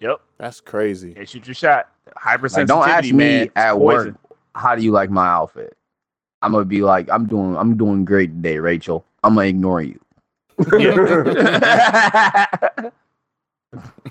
Yep. 0.00 0.20
That's 0.38 0.60
crazy. 0.60 1.14
They 1.14 1.24
shoot 1.24 1.46
your 1.46 1.54
shot. 1.54 1.90
Hypersensitivity, 2.16 2.56
Like 2.56 2.66
don't 2.66 2.88
ask 2.88 3.04
me 3.04 3.12
man. 3.12 3.50
at 3.54 3.78
work 3.78 4.16
how 4.56 4.74
do 4.74 4.82
you 4.82 4.90
like 4.90 5.10
my 5.10 5.26
outfit. 5.26 5.76
I'm 6.42 6.50
gonna 6.52 6.64
be 6.64 6.82
like 6.82 7.08
I'm 7.08 7.26
doing 7.26 7.56
I'm 7.56 7.76
doing 7.76 8.04
great 8.04 8.30
today, 8.30 8.58
Rachel. 8.58 9.04
I'm 9.22 9.36
gonna 9.36 9.46
ignore 9.46 9.80
you. 9.80 10.00
Yeah. 10.78 12.46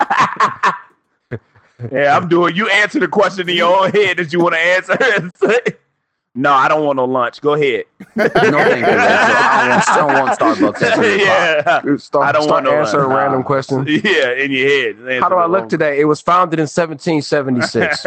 yeah, 1.92 2.16
I'm 2.16 2.28
doing. 2.28 2.54
You 2.56 2.68
answer 2.68 3.00
the 3.00 3.08
question 3.08 3.48
in 3.48 3.56
your 3.56 3.84
own 3.84 3.90
head 3.90 4.18
that 4.18 4.32
you 4.32 4.40
want 4.40 4.54
to 4.54 4.60
answer. 4.60 4.96
no, 6.34 6.52
I 6.52 6.68
don't 6.68 6.84
want 6.84 6.96
no 6.96 7.04
lunch. 7.04 7.40
Go 7.40 7.54
ahead. 7.54 7.84
No 8.16 8.28
thank 8.28 8.44
you, 8.46 8.92
I 8.92 9.94
don't 9.96 10.12
want, 10.12 10.30
I 10.30 10.34
don't 10.36 10.62
want 10.62 10.76
Starbucks 10.78 10.82
at 10.82 11.18
yeah, 11.20 11.96
Start, 11.96 12.26
I 12.28 12.32
don't 12.32 12.42
start 12.44 12.48
want 12.48 12.64
no 12.66 12.72
answering 12.80 13.08
lunch. 13.08 13.18
random 13.18 13.42
question. 13.42 13.84
yeah, 13.86 14.32
in 14.32 14.50
your 14.52 14.68
head. 14.68 14.96
Answer 14.98 15.20
How 15.20 15.28
do 15.28 15.34
I 15.36 15.46
look 15.46 15.68
today? 15.68 16.00
It 16.00 16.04
was 16.04 16.20
founded 16.20 16.58
in 16.60 16.64
1776. 16.68 18.04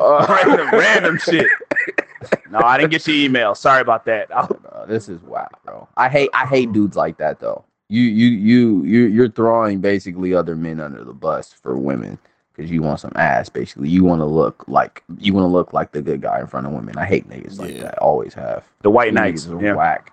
Uh, 0.00 0.26
random, 0.28 0.68
random 0.72 1.18
shit. 1.18 1.46
No, 2.50 2.58
I 2.60 2.78
didn't 2.78 2.90
get 2.90 3.06
your 3.06 3.16
email. 3.16 3.54
Sorry 3.54 3.80
about 3.80 4.04
that. 4.06 4.34
I'll- 4.34 4.46
Bro, 4.46 4.86
this 4.86 5.08
is 5.08 5.20
wow, 5.22 5.48
bro. 5.64 5.88
I 5.96 6.08
hate 6.08 6.30
I 6.34 6.46
hate 6.46 6.72
dudes 6.72 6.96
like 6.96 7.18
that 7.18 7.40
though. 7.40 7.64
You 7.94 8.02
you 8.02 8.28
you 8.28 8.84
you 8.84 9.00
you're 9.06 9.30
throwing 9.30 9.80
basically 9.80 10.34
other 10.34 10.56
men 10.56 10.80
under 10.80 11.04
the 11.04 11.12
bus 11.12 11.52
for 11.52 11.76
women 11.78 12.18
because 12.54 12.70
you 12.70 12.82
want 12.82 13.00
some 13.00 13.12
ass. 13.14 13.48
Basically, 13.48 13.88
you 13.88 14.04
want 14.04 14.20
to 14.20 14.26
look 14.26 14.64
like 14.66 15.02
you 15.18 15.32
want 15.32 15.44
to 15.44 15.48
look 15.48 15.72
like 15.72 15.92
the 15.92 16.02
good 16.02 16.20
guy 16.22 16.40
in 16.40 16.46
front 16.46 16.66
of 16.66 16.72
women. 16.72 16.96
I 16.98 17.04
hate 17.04 17.28
niggas 17.28 17.58
like 17.58 17.74
Yeah. 17.74 17.82
that. 17.84 17.98
Always 17.98 18.34
have. 18.34 18.64
the 18.82 18.90
White 18.90 19.10
These 19.10 19.14
Knights. 19.14 19.46
are 19.48 19.62
Yeah. 19.62 19.74
whack. 19.74 20.12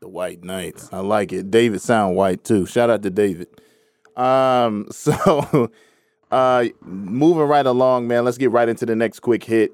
The 0.00 0.08
White 0.08 0.44
Knights. 0.44 0.88
I 0.92 1.00
like 1.00 1.32
it. 1.32 1.50
David 1.50 1.80
sound 1.80 2.16
white 2.16 2.44
too. 2.44 2.64
Shout 2.66 2.90
out 2.90 3.02
to 3.02 3.10
David. 3.10 3.48
Um, 4.16 4.86
so 4.92 5.70
uh 6.30 6.64
moving 6.82 7.44
right 7.48 7.66
along, 7.66 8.06
man. 8.08 8.24
Let's 8.24 8.38
get 8.38 8.50
right 8.52 8.68
into 8.68 8.86
the 8.86 8.94
next 8.96 9.20
quick 9.20 9.42
hit. 9.44 9.72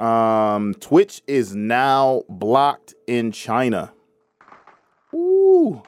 Um, 0.00 0.74
Twitch 0.80 1.22
is 1.26 1.54
now 1.54 2.22
blocked 2.28 2.94
in 3.06 3.30
China. 3.32 3.92
Ooh, 5.14 5.82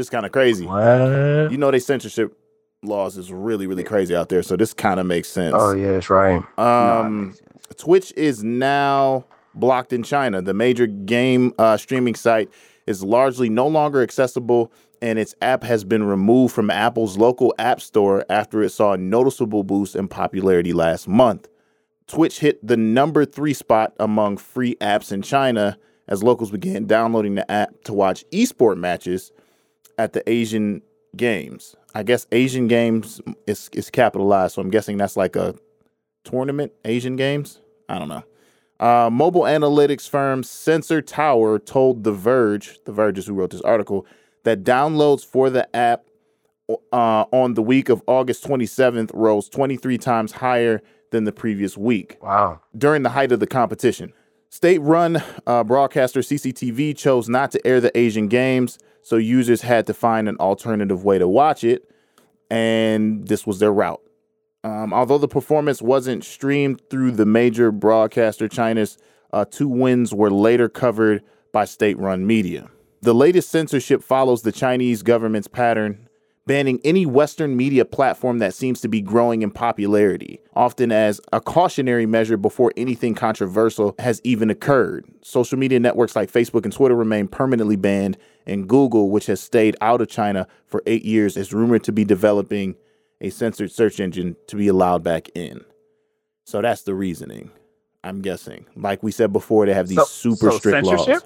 this 0.00 0.10
kind 0.10 0.26
of 0.26 0.32
crazy. 0.32 0.66
what? 0.66 1.50
You 1.50 1.58
know, 1.58 1.70
they 1.70 1.78
censorship 1.78 2.36
laws 2.82 3.18
is 3.18 3.32
really, 3.32 3.66
really 3.66 3.84
crazy 3.84 4.16
out 4.16 4.28
there. 4.30 4.42
So 4.42 4.56
this 4.56 4.72
kind 4.72 4.98
of 4.98 5.06
makes 5.06 5.28
sense. 5.28 5.54
Oh, 5.56 5.74
yeah, 5.74 5.92
that's 5.92 6.10
right. 6.10 6.42
Um, 6.58 7.26
makes 7.26 7.38
sense. 7.38 7.50
Twitch 7.76 8.12
is 8.16 8.42
now 8.42 9.24
blocked 9.54 9.92
in 9.92 10.02
China. 10.02 10.42
The 10.42 10.54
major 10.54 10.86
game 10.86 11.52
uh, 11.58 11.76
streaming 11.76 12.14
site 12.14 12.50
is 12.86 13.02
largely 13.02 13.48
no 13.48 13.68
longer 13.68 14.02
accessible, 14.02 14.72
and 15.02 15.18
its 15.18 15.34
app 15.42 15.62
has 15.62 15.84
been 15.84 16.02
removed 16.02 16.54
from 16.54 16.70
Apple's 16.70 17.16
local 17.16 17.54
app 17.58 17.80
store 17.80 18.24
after 18.28 18.62
it 18.62 18.70
saw 18.70 18.92
a 18.92 18.98
noticeable 18.98 19.62
boost 19.62 19.94
in 19.94 20.08
popularity 20.08 20.72
last 20.72 21.06
month. 21.06 21.48
Twitch 22.06 22.40
hit 22.40 22.66
the 22.66 22.76
number 22.76 23.24
three 23.24 23.54
spot 23.54 23.94
among 24.00 24.36
free 24.36 24.74
apps 24.76 25.12
in 25.12 25.22
China 25.22 25.78
as 26.08 26.22
locals 26.24 26.50
began 26.50 26.86
downloading 26.86 27.36
the 27.36 27.48
app 27.50 27.70
to 27.84 27.92
watch 27.92 28.24
esport 28.32 28.76
matches 28.76 29.30
at 30.00 30.12
the 30.14 30.28
Asian 30.28 30.82
Games. 31.16 31.76
I 31.94 32.02
guess 32.02 32.26
Asian 32.32 32.68
Games 32.68 33.20
is, 33.46 33.68
is 33.72 33.90
capitalized, 33.90 34.54
so 34.54 34.62
I'm 34.62 34.70
guessing 34.70 34.96
that's 34.96 35.16
like 35.16 35.36
a 35.36 35.54
tournament, 36.24 36.72
Asian 36.84 37.16
Games. 37.16 37.60
I 37.88 37.98
don't 37.98 38.08
know. 38.08 38.22
Uh, 38.78 39.10
mobile 39.10 39.42
analytics 39.42 40.08
firm 40.08 40.42
Sensor 40.42 41.02
Tower 41.02 41.58
told 41.58 42.04
The 42.04 42.12
Verge, 42.12 42.78
The 42.86 42.92
Verge 42.92 43.18
is 43.18 43.26
who 43.26 43.34
wrote 43.34 43.50
this 43.50 43.60
article, 43.60 44.06
that 44.44 44.64
downloads 44.64 45.24
for 45.26 45.50
the 45.50 45.74
app 45.76 46.04
uh, 46.92 47.24
on 47.32 47.54
the 47.54 47.62
week 47.62 47.88
of 47.90 48.02
August 48.06 48.44
27th 48.46 49.10
rose 49.12 49.48
23 49.48 49.98
times 49.98 50.32
higher 50.32 50.80
than 51.10 51.24
the 51.24 51.32
previous 51.32 51.76
week 51.76 52.16
Wow. 52.22 52.60
during 52.78 53.02
the 53.02 53.10
height 53.10 53.32
of 53.32 53.40
the 53.40 53.46
competition. 53.46 54.12
State 54.48 54.78
run 54.78 55.22
uh, 55.46 55.62
broadcaster 55.64 56.20
CCTV 56.20 56.96
chose 56.96 57.28
not 57.28 57.50
to 57.50 57.66
air 57.66 57.80
the 57.80 57.96
Asian 57.98 58.28
Games, 58.28 58.78
so 59.10 59.16
users 59.16 59.62
had 59.62 59.88
to 59.88 59.92
find 59.92 60.28
an 60.28 60.36
alternative 60.36 61.04
way 61.04 61.18
to 61.18 61.26
watch 61.26 61.64
it, 61.64 61.90
and 62.48 63.26
this 63.26 63.44
was 63.44 63.58
their 63.58 63.72
route. 63.72 64.00
Um, 64.62 64.92
although 64.92 65.18
the 65.18 65.26
performance 65.26 65.82
wasn't 65.82 66.22
streamed 66.22 66.80
through 66.90 67.12
the 67.12 67.26
major 67.26 67.72
broadcaster, 67.72 68.46
China's 68.46 68.98
uh, 69.32 69.46
two 69.50 69.66
wins 69.66 70.14
were 70.14 70.30
later 70.30 70.68
covered 70.68 71.24
by 71.52 71.64
state 71.64 71.98
run 71.98 72.24
media. 72.24 72.70
The 73.02 73.12
latest 73.12 73.50
censorship 73.50 74.04
follows 74.04 74.42
the 74.42 74.52
Chinese 74.52 75.02
government's 75.02 75.48
pattern 75.48 76.08
banning 76.50 76.80
any 76.82 77.06
Western 77.06 77.56
media 77.56 77.84
platform 77.84 78.40
that 78.40 78.52
seems 78.52 78.80
to 78.80 78.88
be 78.88 79.00
growing 79.00 79.42
in 79.42 79.52
popularity, 79.52 80.40
often 80.56 80.90
as 80.90 81.20
a 81.32 81.40
cautionary 81.40 82.06
measure 82.06 82.36
before 82.36 82.72
anything 82.76 83.14
controversial 83.14 83.94
has 84.00 84.20
even 84.24 84.50
occurred. 84.50 85.04
Social 85.22 85.56
media 85.56 85.78
networks 85.78 86.16
like 86.16 86.28
Facebook 86.28 86.64
and 86.64 86.72
Twitter 86.72 86.96
remain 86.96 87.28
permanently 87.28 87.76
banned, 87.76 88.18
and 88.46 88.68
Google, 88.68 89.10
which 89.10 89.26
has 89.26 89.40
stayed 89.40 89.76
out 89.80 90.00
of 90.00 90.08
China 90.08 90.48
for 90.66 90.82
eight 90.86 91.04
years, 91.04 91.36
is 91.36 91.52
rumored 91.54 91.84
to 91.84 91.92
be 91.92 92.04
developing 92.04 92.74
a 93.20 93.30
censored 93.30 93.70
search 93.70 94.00
engine 94.00 94.34
to 94.48 94.56
be 94.56 94.66
allowed 94.66 95.04
back 95.04 95.28
in. 95.36 95.60
So 96.46 96.60
that's 96.60 96.82
the 96.82 96.94
reasoning, 96.96 97.52
I'm 98.02 98.22
guessing. 98.22 98.66
Like 98.74 99.04
we 99.04 99.12
said 99.12 99.32
before, 99.32 99.66
they 99.66 99.74
have 99.74 99.86
these 99.86 99.98
So- 99.98 100.04
super 100.04 100.50
so 100.50 100.58
strict 100.58 100.84
laws. 100.84 101.06
Yeah, 101.06 101.18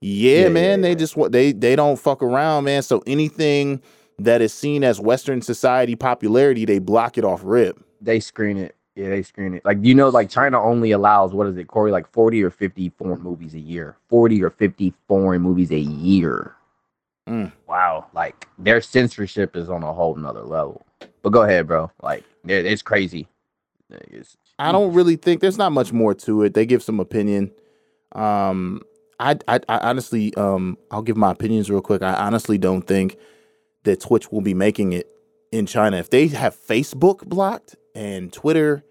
Yeah, 0.00 0.48
man. 0.48 0.78
yeah, 0.78 0.88
they 0.88 0.94
just 0.94 1.14
they 1.30 1.52
they 1.52 1.76
don't 1.76 1.98
fuck 1.98 2.22
around, 2.22 2.64
man. 2.64 2.80
So 2.80 3.02
anything 3.06 3.82
that 4.18 4.40
is 4.40 4.52
seen 4.52 4.82
as 4.84 5.00
Western 5.00 5.42
society 5.42 5.94
popularity, 5.96 6.64
they 6.64 6.78
block 6.78 7.18
it 7.18 7.24
off 7.24 7.40
rip. 7.44 7.78
They 8.00 8.20
screen 8.20 8.56
it. 8.56 8.74
Yeah, 8.94 9.10
they 9.10 9.22
screen 9.22 9.54
it. 9.54 9.64
Like 9.64 9.78
you 9.82 9.94
know, 9.94 10.08
like 10.08 10.30
China 10.30 10.62
only 10.62 10.90
allows 10.92 11.32
what 11.34 11.46
is 11.46 11.56
it, 11.58 11.68
Cory? 11.68 11.90
Like 11.90 12.10
forty 12.12 12.42
or 12.42 12.50
fifty 12.50 12.90
foreign 12.98 13.20
movies 13.22 13.54
a 13.54 13.60
year. 13.60 13.96
Forty 14.08 14.42
or 14.42 14.50
fifty 14.50 14.94
foreign 15.06 15.42
movies 15.42 15.70
a 15.70 15.78
year. 15.78 16.54
Wow. 17.66 18.06
Like 18.14 18.46
their 18.58 18.80
censorship 18.80 19.56
is 19.56 19.68
on 19.68 19.82
a 19.82 19.92
whole 19.92 20.14
nother 20.14 20.42
level. 20.42 20.86
But 21.22 21.30
go 21.30 21.42
ahead, 21.42 21.66
bro. 21.66 21.90
Like 22.02 22.24
it's 22.46 22.82
crazy. 22.82 23.26
It's- 23.90 24.36
I 24.58 24.72
don't 24.72 24.94
really 24.94 25.16
think 25.16 25.42
there's 25.42 25.58
not 25.58 25.72
much 25.72 25.92
more 25.92 26.14
to 26.14 26.42
it. 26.44 26.54
They 26.54 26.64
give 26.64 26.82
some 26.82 26.98
opinion. 26.98 27.50
Um, 28.12 28.80
I, 29.20 29.36
I, 29.46 29.60
I 29.68 29.78
honestly, 29.78 30.34
um, 30.36 30.78
I'll 30.90 31.02
give 31.02 31.18
my 31.18 31.30
opinions 31.32 31.70
real 31.70 31.82
quick. 31.82 32.02
I 32.02 32.14
honestly 32.14 32.56
don't 32.56 32.80
think 32.80 33.18
that 33.86 34.00
Twitch 34.00 34.30
will 34.30 34.42
be 34.42 34.54
making 34.54 34.92
it 34.92 35.08
in 35.50 35.66
China 35.66 35.96
if 35.96 36.10
they 36.10 36.28
have 36.28 36.54
Facebook 36.54 37.26
blocked 37.26 37.74
and 37.94 38.32
Twitter, 38.32 38.84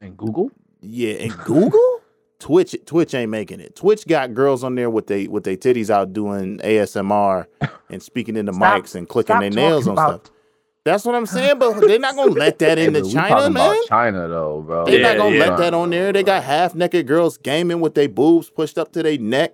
and 0.00 0.16
Google. 0.16 0.50
yeah, 0.80 1.14
and 1.14 1.36
Google. 1.38 2.00
Twitch, 2.38 2.74
Twitch 2.86 3.12
ain't 3.12 3.30
making 3.30 3.60
it. 3.60 3.76
Twitch 3.76 4.06
got 4.06 4.32
girls 4.32 4.64
on 4.64 4.74
there 4.74 4.88
with 4.88 5.08
they 5.08 5.26
with 5.26 5.44
their 5.44 5.56
titties 5.58 5.90
out 5.90 6.14
doing 6.14 6.56
ASMR 6.60 7.44
and 7.90 8.02
speaking 8.02 8.36
into 8.36 8.54
Stop- 8.54 8.84
mics 8.84 8.94
and 8.94 9.06
clicking 9.06 9.40
their 9.40 9.50
nails 9.50 9.86
on 9.86 9.92
about- 9.94 10.24
stuff. 10.26 10.36
That's 10.82 11.04
what 11.04 11.14
I'm 11.14 11.26
saying, 11.26 11.58
but 11.58 11.78
they're 11.80 11.98
not 11.98 12.16
gonna 12.16 12.30
let 12.32 12.58
that 12.60 12.78
into 12.78 13.00
but 13.00 13.06
we 13.08 13.12
China, 13.12 13.50
man. 13.50 13.50
About 13.50 13.86
China 13.88 14.28
though, 14.28 14.62
bro. 14.62 14.86
They're 14.86 14.98
Yeah, 15.00 15.08
not 15.12 15.16
gonna 15.18 15.36
yeah. 15.36 15.46
let 15.48 15.58
that 15.58 15.74
on 15.74 15.90
there. 15.90 16.10
They 16.14 16.22
got 16.22 16.42
half 16.42 16.74
naked 16.74 17.06
girls 17.06 17.36
gaming 17.36 17.80
with 17.80 17.94
their 17.94 18.08
boobs 18.08 18.48
pushed 18.48 18.78
up 18.78 18.92
to 18.92 19.02
their 19.02 19.18
neck. 19.18 19.52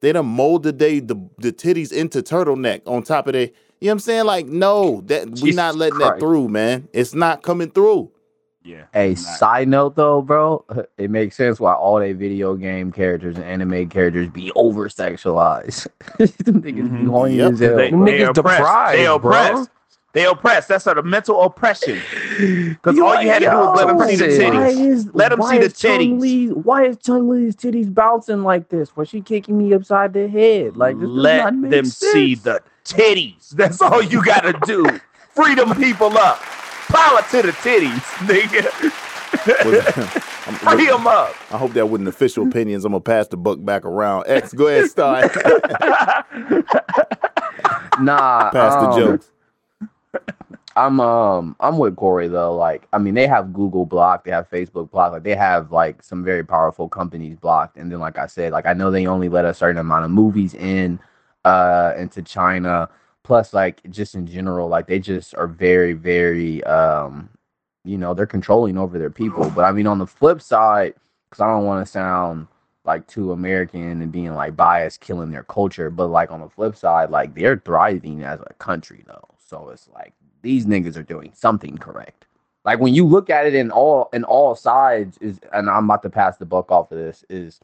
They 0.00 0.12
done 0.12 0.26
molded 0.26 0.78
they 0.78 1.00
the, 1.00 1.16
the 1.38 1.52
titties 1.52 1.92
into 1.92 2.22
turtleneck 2.22 2.82
on 2.86 3.02
top 3.02 3.26
of 3.26 3.32
their. 3.32 3.50
You 3.80 3.86
know 3.86 3.90
what 3.90 3.92
I'm 3.94 3.98
saying? 4.00 4.24
Like, 4.24 4.46
no, 4.46 5.02
that 5.06 5.26
we 5.26 5.32
Jesus 5.34 5.54
not 5.56 5.76
letting 5.76 5.98
that 5.98 6.18
through, 6.18 6.48
man. 6.48 6.88
It's 6.92 7.14
not 7.14 7.42
coming 7.42 7.70
through. 7.70 8.10
Yeah. 8.64 8.84
Hey, 8.92 9.10
Not- 9.10 9.18
side 9.18 9.68
note 9.68 9.94
though, 9.96 10.20
bro, 10.20 10.64
it 10.98 11.10
makes 11.10 11.36
sense 11.36 11.58
why 11.60 11.72
all 11.74 11.98
they 12.00 12.12
video 12.12 12.54
game 12.56 12.92
characters 12.92 13.36
and 13.36 13.44
anime 13.44 13.88
characters 13.88 14.28
be 14.28 14.50
over 14.56 14.88
sexualized. 14.88 15.86
Them 16.18 16.60
niggas 16.62 16.74
be 16.74 17.04
Mhm. 17.04 17.08
horny 17.08 17.36
Yep. 17.36 17.52
as 17.52 17.60
hell. 17.60 17.76
They, 17.76 17.90
Them 17.90 18.04
they 18.04 18.18
niggas 18.18 18.36
oppressed. 18.36 18.58
deprived, 18.58 18.98
They 18.98 19.04
bro. 19.04 19.14
oppressed. 19.14 19.70
They 20.14 20.24
oppressed. 20.26 20.68
That's 20.68 20.84
sort 20.84 20.98
of 20.98 21.04
mental 21.04 21.40
oppression. 21.42 21.98
Because 22.38 22.98
all 23.00 23.20
you 23.20 23.28
had 23.28 23.40
to 23.40 23.46
do 23.50 23.56
was 23.56 23.76
let 23.76 23.86
them 23.88 24.08
see 24.08 24.16
the 24.16 24.32
Yo, 24.32 24.50
why 24.50 24.72
titties. 24.72 24.86
is- 24.86 25.08
Let 25.14 25.32
'em 25.32 25.38
why 25.38 25.50
see 25.50 25.58
the 25.66 25.70
Chung 25.70 25.98
titties. 26.00 26.20
Lee- 26.20 26.48
why 26.48 26.84
is 26.84 26.96
Chun-Li's 26.98 27.56
titties 27.56 27.92
bouncing 27.92 28.42
like 28.44 28.68
this? 28.68 28.96
Was 28.96 29.08
she 29.08 29.20
kicking 29.20 29.56
me 29.58 29.72
upside 29.74 30.12
the 30.12 30.28
head? 30.28 30.76
Like 30.76 30.96
this 30.98 31.08
does 31.08 31.16
let 31.16 31.44
not 31.44 31.54
make 31.56 31.70
them 31.70 31.84
see 31.86 32.34
sense. 32.36 32.42
the 32.44 32.60
titties. 32.92 33.50
That's 33.50 33.80
all 33.80 34.02
you 34.02 34.24
gotta 34.24 34.58
do. 34.64 34.84
Freedom 35.34 35.74
people 35.74 36.16
up. 36.18 36.38
Power 36.88 37.20
to 37.30 37.42
the 37.42 37.52
titties, 37.52 38.00
nigga. 38.26 38.92
Free 40.48 40.86
them 40.86 41.06
up. 41.06 41.34
I 41.52 41.58
hope 41.58 41.72
that 41.74 41.86
wasn't 41.86 42.08
official 42.08 42.46
opinions. 42.46 42.84
I'm 42.84 42.92
gonna 42.92 43.00
pass 43.00 43.28
the 43.28 43.36
buck 43.36 43.62
back 43.62 43.84
around. 43.84 44.24
X, 44.26 44.54
go 44.54 44.68
ahead, 44.68 44.90
start. 44.90 45.30
Nah, 48.00 48.50
pass 48.50 48.74
the 48.74 48.88
um, 48.88 48.98
jokes. 48.98 49.30
I'm 50.76 51.00
um 51.00 51.56
I'm 51.58 51.76
with 51.78 51.96
Cory 51.96 52.28
though. 52.28 52.54
Like, 52.54 52.86
I 52.92 52.98
mean, 52.98 53.14
they 53.14 53.26
have 53.26 53.52
Google 53.52 53.84
blocked, 53.84 54.24
they 54.24 54.30
have 54.30 54.48
Facebook 54.48 54.90
blocked, 54.90 55.12
like 55.12 55.22
they 55.24 55.34
have 55.34 55.72
like 55.72 56.02
some 56.02 56.24
very 56.24 56.44
powerful 56.44 56.88
companies 56.88 57.36
blocked. 57.36 57.76
And 57.76 57.90
then, 57.90 57.98
like 57.98 58.16
I 58.16 58.26
said, 58.26 58.52
like 58.52 58.66
I 58.66 58.72
know 58.74 58.90
they 58.90 59.06
only 59.06 59.28
let 59.28 59.44
a 59.44 59.52
certain 59.52 59.78
amount 59.78 60.04
of 60.04 60.10
movies 60.10 60.54
in 60.54 61.00
uh 61.48 61.94
into 61.96 62.22
China. 62.22 62.88
Plus, 63.24 63.52
like 63.52 63.82
just 63.90 64.14
in 64.14 64.26
general, 64.26 64.68
like 64.68 64.86
they 64.86 64.98
just 64.98 65.34
are 65.34 65.46
very, 65.48 65.92
very 65.92 66.64
um, 66.64 67.28
you 67.84 67.98
know, 67.98 68.14
they're 68.14 68.26
controlling 68.26 68.78
over 68.78 68.98
their 68.98 69.10
people. 69.10 69.50
But 69.50 69.64
I 69.64 69.72
mean, 69.72 69.86
on 69.86 69.98
the 69.98 70.06
flip 70.06 70.40
side, 70.40 70.94
because 71.28 71.42
I 71.42 71.46
don't 71.46 71.64
want 71.64 71.84
to 71.84 71.90
sound 71.90 72.46
like 72.84 73.06
too 73.06 73.32
American 73.32 74.02
and 74.02 74.10
being 74.12 74.34
like 74.34 74.56
biased, 74.56 75.00
killing 75.00 75.30
their 75.30 75.44
culture. 75.44 75.90
But 75.90 76.08
like 76.08 76.30
on 76.30 76.40
the 76.40 76.48
flip 76.48 76.74
side, 76.76 77.10
like 77.10 77.34
they're 77.34 77.62
thriving 77.64 78.22
as 78.22 78.40
a 78.40 78.54
country 78.54 79.04
though. 79.06 79.28
So 79.38 79.68
it's 79.70 79.88
like 79.88 80.14
these 80.42 80.66
niggas 80.66 80.96
are 80.96 81.02
doing 81.02 81.32
something 81.34 81.76
correct. 81.78 82.26
Like 82.64 82.80
when 82.80 82.94
you 82.94 83.06
look 83.06 83.30
at 83.30 83.46
it 83.46 83.54
in 83.54 83.70
all 83.70 84.10
in 84.12 84.24
all 84.24 84.54
sides 84.54 85.18
is 85.18 85.38
and 85.52 85.68
I'm 85.68 85.84
about 85.84 86.02
to 86.02 86.10
pass 86.10 86.36
the 86.38 86.46
buck 86.46 86.70
off 86.70 86.92
of 86.92 86.98
this, 86.98 87.24
is 87.28 87.60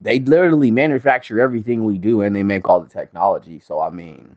they 0.00 0.20
literally 0.20 0.70
manufacture 0.70 1.40
everything 1.40 1.84
we 1.84 1.98
do 1.98 2.22
and 2.22 2.34
they 2.36 2.42
make 2.42 2.68
all 2.68 2.80
the 2.80 2.88
technology. 2.88 3.60
So 3.60 3.80
I 3.80 3.90
mean, 3.90 4.36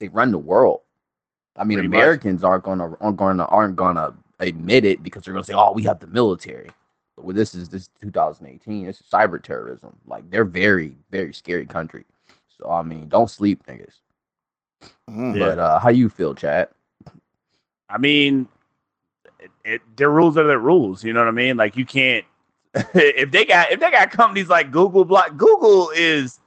they 0.00 0.08
run 0.08 0.30
the 0.30 0.38
world. 0.38 0.80
I 1.56 1.64
mean, 1.64 1.78
Pretty 1.78 1.88
much. 1.88 1.96
Americans 1.96 2.44
aren't 2.44 2.64
gonna 2.64 2.94
aren't 3.00 3.16
gonna 3.16 3.44
aren't 3.44 3.76
gonna 3.76 4.14
admit 4.40 4.84
it 4.84 5.02
because 5.02 5.24
they're 5.24 5.34
gonna 5.34 5.44
say, 5.44 5.54
"Oh, 5.54 5.72
we 5.72 5.82
have 5.84 5.98
the 5.98 6.06
military." 6.06 6.70
But 7.16 7.24
well, 7.24 7.34
this 7.34 7.54
is 7.54 7.68
this 7.68 7.82
is 7.82 7.90
2018. 8.02 8.86
It's 8.86 9.02
cyber 9.02 9.42
terrorism. 9.42 9.96
Like 10.06 10.30
they're 10.30 10.44
very 10.44 10.96
very 11.10 11.32
scary 11.32 11.66
country. 11.66 12.04
So 12.56 12.70
I 12.70 12.82
mean, 12.82 13.08
don't 13.08 13.30
sleep, 13.30 13.66
niggas. 13.66 13.94
Mm. 15.10 15.36
Yeah. 15.36 15.46
But 15.46 15.58
uh, 15.58 15.78
how 15.80 15.88
you 15.90 16.08
feel, 16.08 16.34
Chad? 16.34 16.68
I 17.90 17.98
mean, 17.98 18.46
it, 19.40 19.50
it, 19.64 19.96
their 19.96 20.10
rules 20.10 20.36
are 20.36 20.46
their 20.46 20.58
rules. 20.58 21.02
You 21.02 21.12
know 21.12 21.20
what 21.20 21.28
I 21.28 21.32
mean? 21.32 21.56
Like 21.56 21.76
you 21.76 21.84
can't 21.84 22.24
if 22.94 23.30
they 23.30 23.44
got 23.44 23.72
if 23.72 23.80
they 23.80 23.90
got 23.90 24.10
companies 24.10 24.48
like 24.48 24.70
Google 24.70 25.04
Block. 25.04 25.36
Google 25.36 25.90
is 25.90 26.40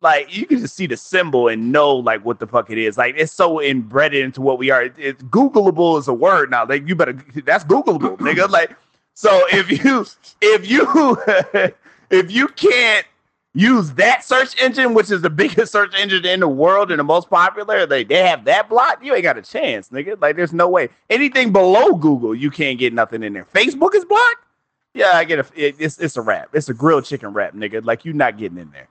like 0.00 0.36
you 0.36 0.46
can 0.46 0.58
just 0.58 0.76
see 0.76 0.86
the 0.86 0.96
symbol 0.96 1.48
and 1.48 1.72
know 1.72 1.94
like 1.94 2.24
what 2.24 2.38
the 2.38 2.46
fuck 2.46 2.70
it 2.70 2.78
is. 2.78 2.98
Like 2.98 3.14
it's 3.16 3.32
so 3.32 3.60
embedded 3.60 4.24
into 4.24 4.40
what 4.40 4.58
we 4.58 4.70
are. 4.70 4.84
It, 4.84 4.94
it's 4.98 5.22
Googleable 5.24 5.98
is 5.98 6.08
a 6.08 6.14
word 6.14 6.50
now. 6.50 6.66
Like 6.66 6.88
you 6.88 6.94
better 6.94 7.12
that's 7.44 7.64
Googleable, 7.64 8.18
nigga. 8.18 8.48
Like 8.48 8.76
so 9.14 9.44
if 9.52 9.70
you 9.70 10.04
if 10.40 10.68
you 10.68 11.18
if 12.10 12.30
you 12.30 12.48
can't 12.48 13.06
use 13.54 13.92
that 13.92 14.24
search 14.24 14.60
engine, 14.60 14.94
which 14.94 15.10
is 15.10 15.22
the 15.22 15.30
biggest 15.30 15.72
search 15.72 15.94
engine 15.96 16.26
in 16.26 16.40
the 16.40 16.48
world 16.48 16.90
and 16.90 16.98
the 16.98 17.04
most 17.04 17.30
popular, 17.30 17.86
they, 17.86 18.04
they 18.04 18.26
have 18.26 18.44
that 18.44 18.68
blocked, 18.68 19.04
you 19.04 19.14
ain't 19.14 19.22
got 19.22 19.38
a 19.38 19.42
chance, 19.42 19.88
nigga. 19.88 20.20
Like, 20.20 20.36
there's 20.36 20.52
no 20.52 20.68
way. 20.68 20.88
Anything 21.08 21.52
below 21.52 21.94
Google, 21.94 22.34
you 22.34 22.50
can't 22.50 22.78
get 22.78 22.92
nothing 22.92 23.22
in 23.22 23.32
there. 23.32 23.46
Facebook 23.54 23.94
is 23.94 24.04
blocked? 24.04 24.43
Yeah, 24.94 25.12
I 25.14 25.24
get 25.24 25.40
a, 25.40 25.46
it, 25.56 25.76
it's, 25.78 25.98
it's 25.98 26.16
a 26.16 26.22
wrap. 26.22 26.50
It's 26.54 26.68
a 26.68 26.74
grilled 26.74 27.04
chicken 27.04 27.32
wrap, 27.32 27.52
nigga. 27.54 27.84
Like, 27.84 28.04
you 28.04 28.12
not 28.12 28.38
getting 28.38 28.58
in 28.58 28.70
there. 28.70 28.88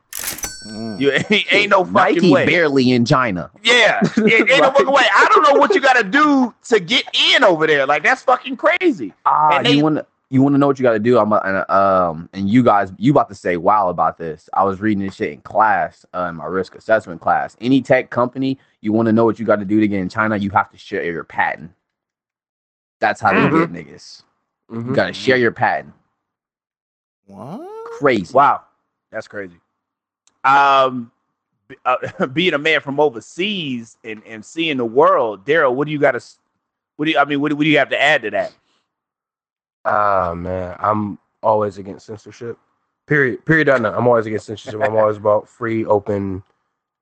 Mm. 0.67 0.99
You 0.99 1.11
ain't, 1.29 1.53
ain't 1.53 1.69
no 1.69 1.85
fucking 1.85 2.15
Nike 2.15 2.31
way. 2.31 2.45
barely 2.45 2.91
in 2.91 3.05
China. 3.05 3.49
Yeah, 3.63 3.99
it, 4.17 4.49
ain't 4.51 4.61
no 4.61 4.71
fucking 4.71 4.91
way. 4.91 5.03
I 5.13 5.27
don't 5.29 5.43
know 5.43 5.59
what 5.59 5.73
you 5.73 5.81
got 5.81 5.93
to 5.93 6.03
do 6.03 6.53
to 6.65 6.79
get 6.79 7.05
in 7.33 7.43
over 7.43 7.65
there. 7.67 7.85
Like, 7.85 8.03
that's 8.03 8.21
fucking 8.21 8.57
crazy. 8.57 9.13
Ah, 9.25 9.57
And 9.57 9.65
they- 9.65 9.71
you 9.73 9.83
want 9.83 9.95
to 9.97 10.05
you 10.29 10.41
want 10.41 10.55
to 10.55 10.57
know 10.57 10.65
what 10.65 10.79
you 10.79 10.83
got 10.83 10.93
to 10.93 10.99
do? 10.99 11.19
I'm 11.19 11.31
and, 11.31 11.69
um 11.69 12.27
and 12.33 12.49
you 12.49 12.63
guys 12.63 12.91
you 12.97 13.11
about 13.11 13.29
to 13.29 13.35
say 13.35 13.55
wow 13.55 13.89
about 13.89 14.17
this. 14.17 14.49
I 14.55 14.63
was 14.63 14.81
reading 14.81 15.03
this 15.05 15.13
shit 15.13 15.31
in 15.31 15.41
class, 15.41 16.07
uh, 16.15 16.23
in 16.29 16.35
my 16.37 16.45
risk 16.45 16.73
assessment 16.73 17.21
class. 17.21 17.55
Any 17.61 17.83
tech 17.83 18.09
company, 18.09 18.57
you 18.81 18.91
want 18.93 19.05
to 19.05 19.11
know 19.13 19.25
what 19.25 19.37
you 19.37 19.45
got 19.45 19.57
to 19.57 19.65
do 19.65 19.79
to 19.79 19.87
get 19.87 19.99
in 19.99 20.09
China, 20.09 20.35
you 20.37 20.49
have 20.49 20.71
to 20.71 20.77
share 20.77 21.03
your 21.05 21.23
patent. 21.23 21.71
That's 22.99 23.21
how 23.21 23.31
they 23.31 23.41
Mhm. 23.47 23.71
get 23.73 23.85
niggas. 23.87 24.23
You 24.73 24.93
got 24.93 25.07
to 25.07 25.13
share 25.13 25.37
your 25.37 25.51
patent. 25.51 25.93
What? 27.27 27.61
Crazy. 27.99 28.33
Wow, 28.33 28.61
that's 29.11 29.27
crazy. 29.27 29.59
Um, 30.43 31.11
uh, 31.85 32.25
being 32.33 32.53
a 32.53 32.57
man 32.57 32.81
from 32.81 32.99
overseas 32.99 33.97
and, 34.03 34.21
and 34.25 34.43
seeing 34.43 34.77
the 34.77 34.85
world, 34.85 35.45
Daryl, 35.45 35.73
what 35.73 35.85
do 35.85 35.91
you 35.91 35.99
got 35.99 36.11
to? 36.11 36.23
What 36.95 37.05
do 37.05 37.11
you? 37.11 37.17
I 37.17 37.25
mean, 37.25 37.39
what 37.41 37.49
do, 37.49 37.55
what 37.55 37.63
do 37.63 37.69
you 37.69 37.77
have 37.77 37.89
to 37.89 38.01
add 38.01 38.23
to 38.23 38.31
that? 38.31 38.53
Ah 39.85 40.33
man, 40.35 40.75
I'm 40.79 41.17
always 41.41 41.77
against 41.77 42.05
censorship. 42.05 42.57
Period. 43.05 43.45
Period. 43.45 43.65
Done. 43.65 43.85
I'm 43.85 44.07
always 44.07 44.25
against 44.25 44.45
censorship. 44.45 44.81
I'm 44.81 44.95
always 44.95 45.17
about 45.17 45.47
free, 45.47 45.85
open 45.85 46.43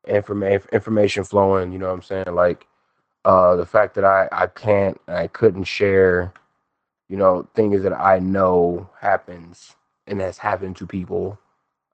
information 0.07 0.67
information 0.71 1.23
flowing. 1.23 1.71
You 1.71 1.79
know 1.79 1.87
what 1.87 1.93
I'm 1.93 2.01
saying? 2.01 2.33
Like 2.33 2.67
uh, 3.25 3.55
the 3.55 3.65
fact 3.65 3.95
that 3.95 4.05
I 4.05 4.27
I 4.31 4.47
can't 4.47 4.99
I 5.07 5.27
couldn't 5.27 5.65
share, 5.65 6.33
you 7.11 7.17
know, 7.17 7.47
things 7.55 7.83
that 7.83 7.93
I 7.93 8.19
know 8.21 8.89
happens 9.01 9.75
and 10.07 10.21
has 10.21 10.39
happened 10.39 10.77
to 10.77 10.87
people. 10.87 11.37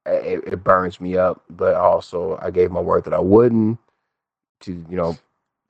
It, 0.06 0.44
it 0.48 0.64
burns 0.64 1.02
me 1.02 1.18
up. 1.18 1.44
But 1.50 1.76
also, 1.76 2.40
I 2.42 2.52
gave 2.52 2.72
my 2.72 2.82
word 2.82 3.06
that 3.06 3.16
I 3.16 3.20
wouldn't. 3.20 3.80
To 4.62 4.74
you 4.74 4.98
know, 4.98 5.18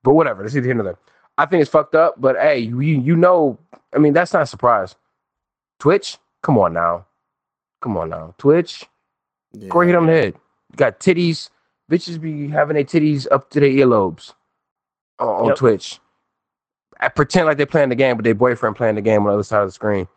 but 0.03 0.13
whatever. 0.13 0.43
Let's 0.43 0.53
see 0.53 0.59
the 0.61 0.69
end 0.69 0.81
of 0.81 0.85
that. 0.87 0.97
I 1.37 1.45
think 1.47 1.61
it's 1.61 1.71
fucked 1.71 1.95
up. 1.95 2.21
But 2.21 2.37
hey, 2.37 2.59
you 2.59 2.81
you 2.81 3.15
know, 3.15 3.57
I 3.95 3.99
mean, 3.99 4.13
that's 4.13 4.33
not 4.33 4.43
a 4.43 4.47
surprise. 4.47 4.95
Twitch, 5.79 6.17
come 6.43 6.57
on 6.59 6.73
now, 6.73 7.05
come 7.81 7.97
on 7.97 8.09
now, 8.09 8.35
Twitch. 8.37 8.85
Yeah. 9.53 9.69
Cory 9.69 9.87
hit 9.87 9.95
on 9.95 10.07
the 10.07 10.13
head. 10.13 10.33
You 10.71 10.77
got 10.77 10.99
titties. 10.99 11.49
Bitches 11.91 12.21
be 12.21 12.49
having 12.49 12.75
their 12.75 12.83
titties 12.85 13.27
up 13.31 13.49
to 13.51 13.59
their 13.61 13.69
earlobes 13.69 14.33
on, 15.19 15.47
on 15.47 15.47
Yep. 15.49 15.55
Twitch. 15.55 15.99
I 16.99 17.09
pretend 17.09 17.45
like 17.45 17.57
they're 17.57 17.65
playing 17.65 17.89
the 17.89 17.95
game, 17.95 18.17
but 18.17 18.23
their 18.23 18.35
boyfriend 18.35 18.75
playing 18.75 18.95
the 18.95 19.01
game 19.01 19.21
on 19.21 19.27
the 19.27 19.33
other 19.33 19.43
side 19.43 19.61
of 19.61 19.67
the 19.67 19.71
screen. 19.71 20.07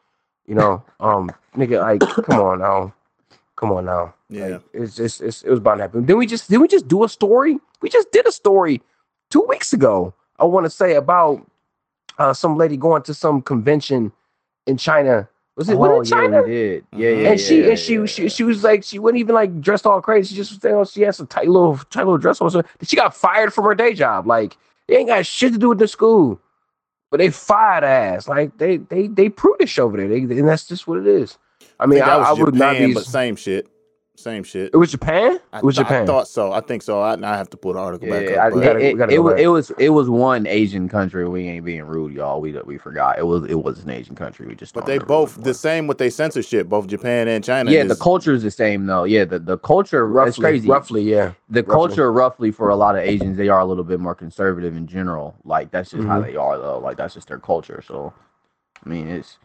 You 0.46 0.54
know, 0.54 0.82
um, 1.00 1.30
nigga, 1.56 1.80
like, 1.80 2.00
come 2.24 2.40
on 2.40 2.58
now, 2.60 2.92
come 3.56 3.72
on 3.72 3.84
now. 3.84 4.14
Yeah. 4.28 4.46
Like, 4.46 4.62
it's 4.72 4.96
just 4.96 5.20
it's, 5.20 5.42
it 5.42 5.50
was 5.50 5.58
about 5.58 5.76
to 5.76 5.82
happen. 5.82 6.06
Then 6.06 6.16
we 6.16 6.26
just 6.26 6.48
did 6.48 6.58
we 6.58 6.68
just 6.68 6.88
do 6.88 7.04
a 7.04 7.08
story? 7.08 7.58
We 7.82 7.88
just 7.88 8.10
did 8.12 8.26
a 8.26 8.32
story 8.32 8.80
two 9.30 9.44
weeks 9.48 9.72
ago. 9.72 10.14
I 10.38 10.44
want 10.44 10.64
to 10.64 10.70
say 10.70 10.94
about 10.94 11.46
uh, 12.18 12.32
some 12.32 12.56
lady 12.56 12.76
going 12.76 13.02
to 13.02 13.14
some 13.14 13.42
convention 13.42 14.12
in 14.66 14.76
China. 14.76 15.28
Was 15.56 15.68
it 15.68 15.74
oh, 15.74 15.98
was 15.98 16.10
it 16.10 16.14
China? 16.14 16.36
yeah, 16.36 16.42
we 16.42 16.50
did. 16.50 16.86
Yeah, 16.96 17.10
yeah. 17.10 17.30
and 17.30 17.40
she 17.40 17.60
yeah, 17.60 17.68
and 17.70 17.78
she, 17.78 17.94
yeah, 17.94 18.06
she 18.06 18.22
yeah. 18.22 18.28
she 18.28 18.44
was 18.44 18.64
like 18.64 18.84
she 18.84 18.98
wasn't 18.98 19.18
even 19.18 19.34
like 19.34 19.60
dressed 19.60 19.86
all 19.86 20.00
crazy. 20.00 20.34
She 20.34 20.36
just 20.36 20.62
you 20.62 20.70
know, 20.70 20.84
she 20.84 21.02
had 21.02 21.14
some 21.14 21.26
tight 21.26 21.48
little 21.48 21.76
tight 21.90 22.04
little 22.04 22.18
dress 22.18 22.40
on. 22.40 22.50
So 22.50 22.62
she 22.82 22.96
got 22.96 23.14
fired 23.14 23.52
from 23.52 23.64
her 23.64 23.74
day 23.74 23.92
job. 23.92 24.26
Like 24.26 24.56
it 24.88 24.96
ain't 24.96 25.08
got 25.08 25.26
shit 25.26 25.52
to 25.52 25.58
do 25.58 25.70
with 25.70 25.78
the 25.78 25.88
school, 25.88 26.40
but 27.10 27.18
they 27.18 27.30
fired 27.30 27.84
ass. 27.84 28.28
Like 28.28 28.56
they 28.58 28.78
they 28.78 29.08
they 29.08 29.28
prudish 29.28 29.78
over 29.78 29.96
there. 29.96 30.08
They, 30.08 30.38
and 30.38 30.48
that's 30.48 30.66
just 30.66 30.86
what 30.86 30.98
it 30.98 31.06
is. 31.06 31.38
I 31.78 31.84
I 31.84 31.86
mean, 31.86 32.02
I, 32.02 32.16
I 32.16 32.30
was 32.32 32.40
would 32.40 32.54
not 32.54 32.74
Japan, 32.74 32.88
be. 32.88 32.94
but 32.94 33.04
same 33.04 33.36
shit. 33.36 33.68
Same 34.20 34.42
shit. 34.44 34.70
It 34.72 34.76
was 34.76 34.90
Japan. 34.90 35.38
I, 35.52 35.58
It 35.58 35.64
was 35.64 35.76
th- 35.76 35.86
Japan. 35.86 36.02
I 36.02 36.06
thought 36.06 36.28
so. 36.28 36.52
I 36.52 36.60
think 36.60 36.82
so. 36.82 37.00
I, 37.00 37.14
I 37.14 37.36
have 37.36 37.48
to 37.50 37.56
pull 37.56 37.72
the 37.72 37.78
article 37.78 38.08
back 38.08 38.28
Yeah, 38.28 38.46
up. 38.46 38.52
but- 38.52 38.60
gotta- 38.62 38.78
it, 38.78 38.94
gotta 38.98 39.12
it, 39.12 39.16
go 39.16 39.22
was 39.22 39.34
back. 39.34 39.42
it 39.42 39.48
was 39.48 39.70
it 39.78 39.88
was 39.90 40.08
one 40.10 40.46
Asian 40.46 40.88
country. 40.88 41.26
We 41.28 41.48
ain't 41.48 41.64
being 41.64 41.84
rude, 41.84 42.12
y'all. 42.12 42.40
We 42.40 42.52
we 42.64 42.76
forgot. 42.78 43.18
It 43.18 43.26
was 43.26 43.44
it 43.50 43.54
was 43.62 43.82
an 43.82 43.90
Asian 43.90 44.14
country. 44.14 44.46
We 44.46 44.54
just 44.54 44.74
But 44.74 44.86
they 44.86 44.98
both 44.98 45.42
the 45.42 45.54
same 45.54 45.86
with 45.86 45.98
they 45.98 46.10
censorship, 46.10 46.68
both 46.68 46.86
Japan 46.86 47.28
and 47.28 47.42
China. 47.42 47.70
Yeah, 47.70 47.84
the 47.84 47.96
culture 47.96 48.32
is 48.34 48.42
the 48.42 48.50
same 48.50 48.86
though. 48.86 49.04
Yeah, 49.04 49.24
the, 49.24 49.38
the 49.38 49.58
culture 49.58 50.06
roughly, 50.06 50.28
it's 50.28 50.38
crazy. 50.38 50.68
Roughly, 50.68 51.02
yeah. 51.02 51.32
the 51.48 51.62
roughly. 51.62 51.72
culture 51.72 52.12
roughly 52.12 52.50
for 52.50 52.68
a 52.68 52.76
lot 52.76 52.96
of 52.96 53.02
Asians, 53.02 53.36
they 53.38 53.48
are 53.48 53.60
a 53.60 53.64
little 53.64 53.84
bit 53.84 54.00
more 54.00 54.14
conservative 54.14 54.76
in 54.76 54.86
general. 54.86 55.34
Like 55.44 55.70
that's 55.70 55.90
just 55.90 56.04
how 56.06 56.20
Mhm. 56.20 56.26
they 56.26 56.36
are 56.36 56.58
though. 56.58 56.78
Like 56.78 56.96
that's 56.98 57.14
just 57.14 57.28
their 57.28 57.38
culture. 57.38 57.82
So 57.86 58.12
I 58.84 58.88
mean 58.88 59.08
it's 59.08 59.38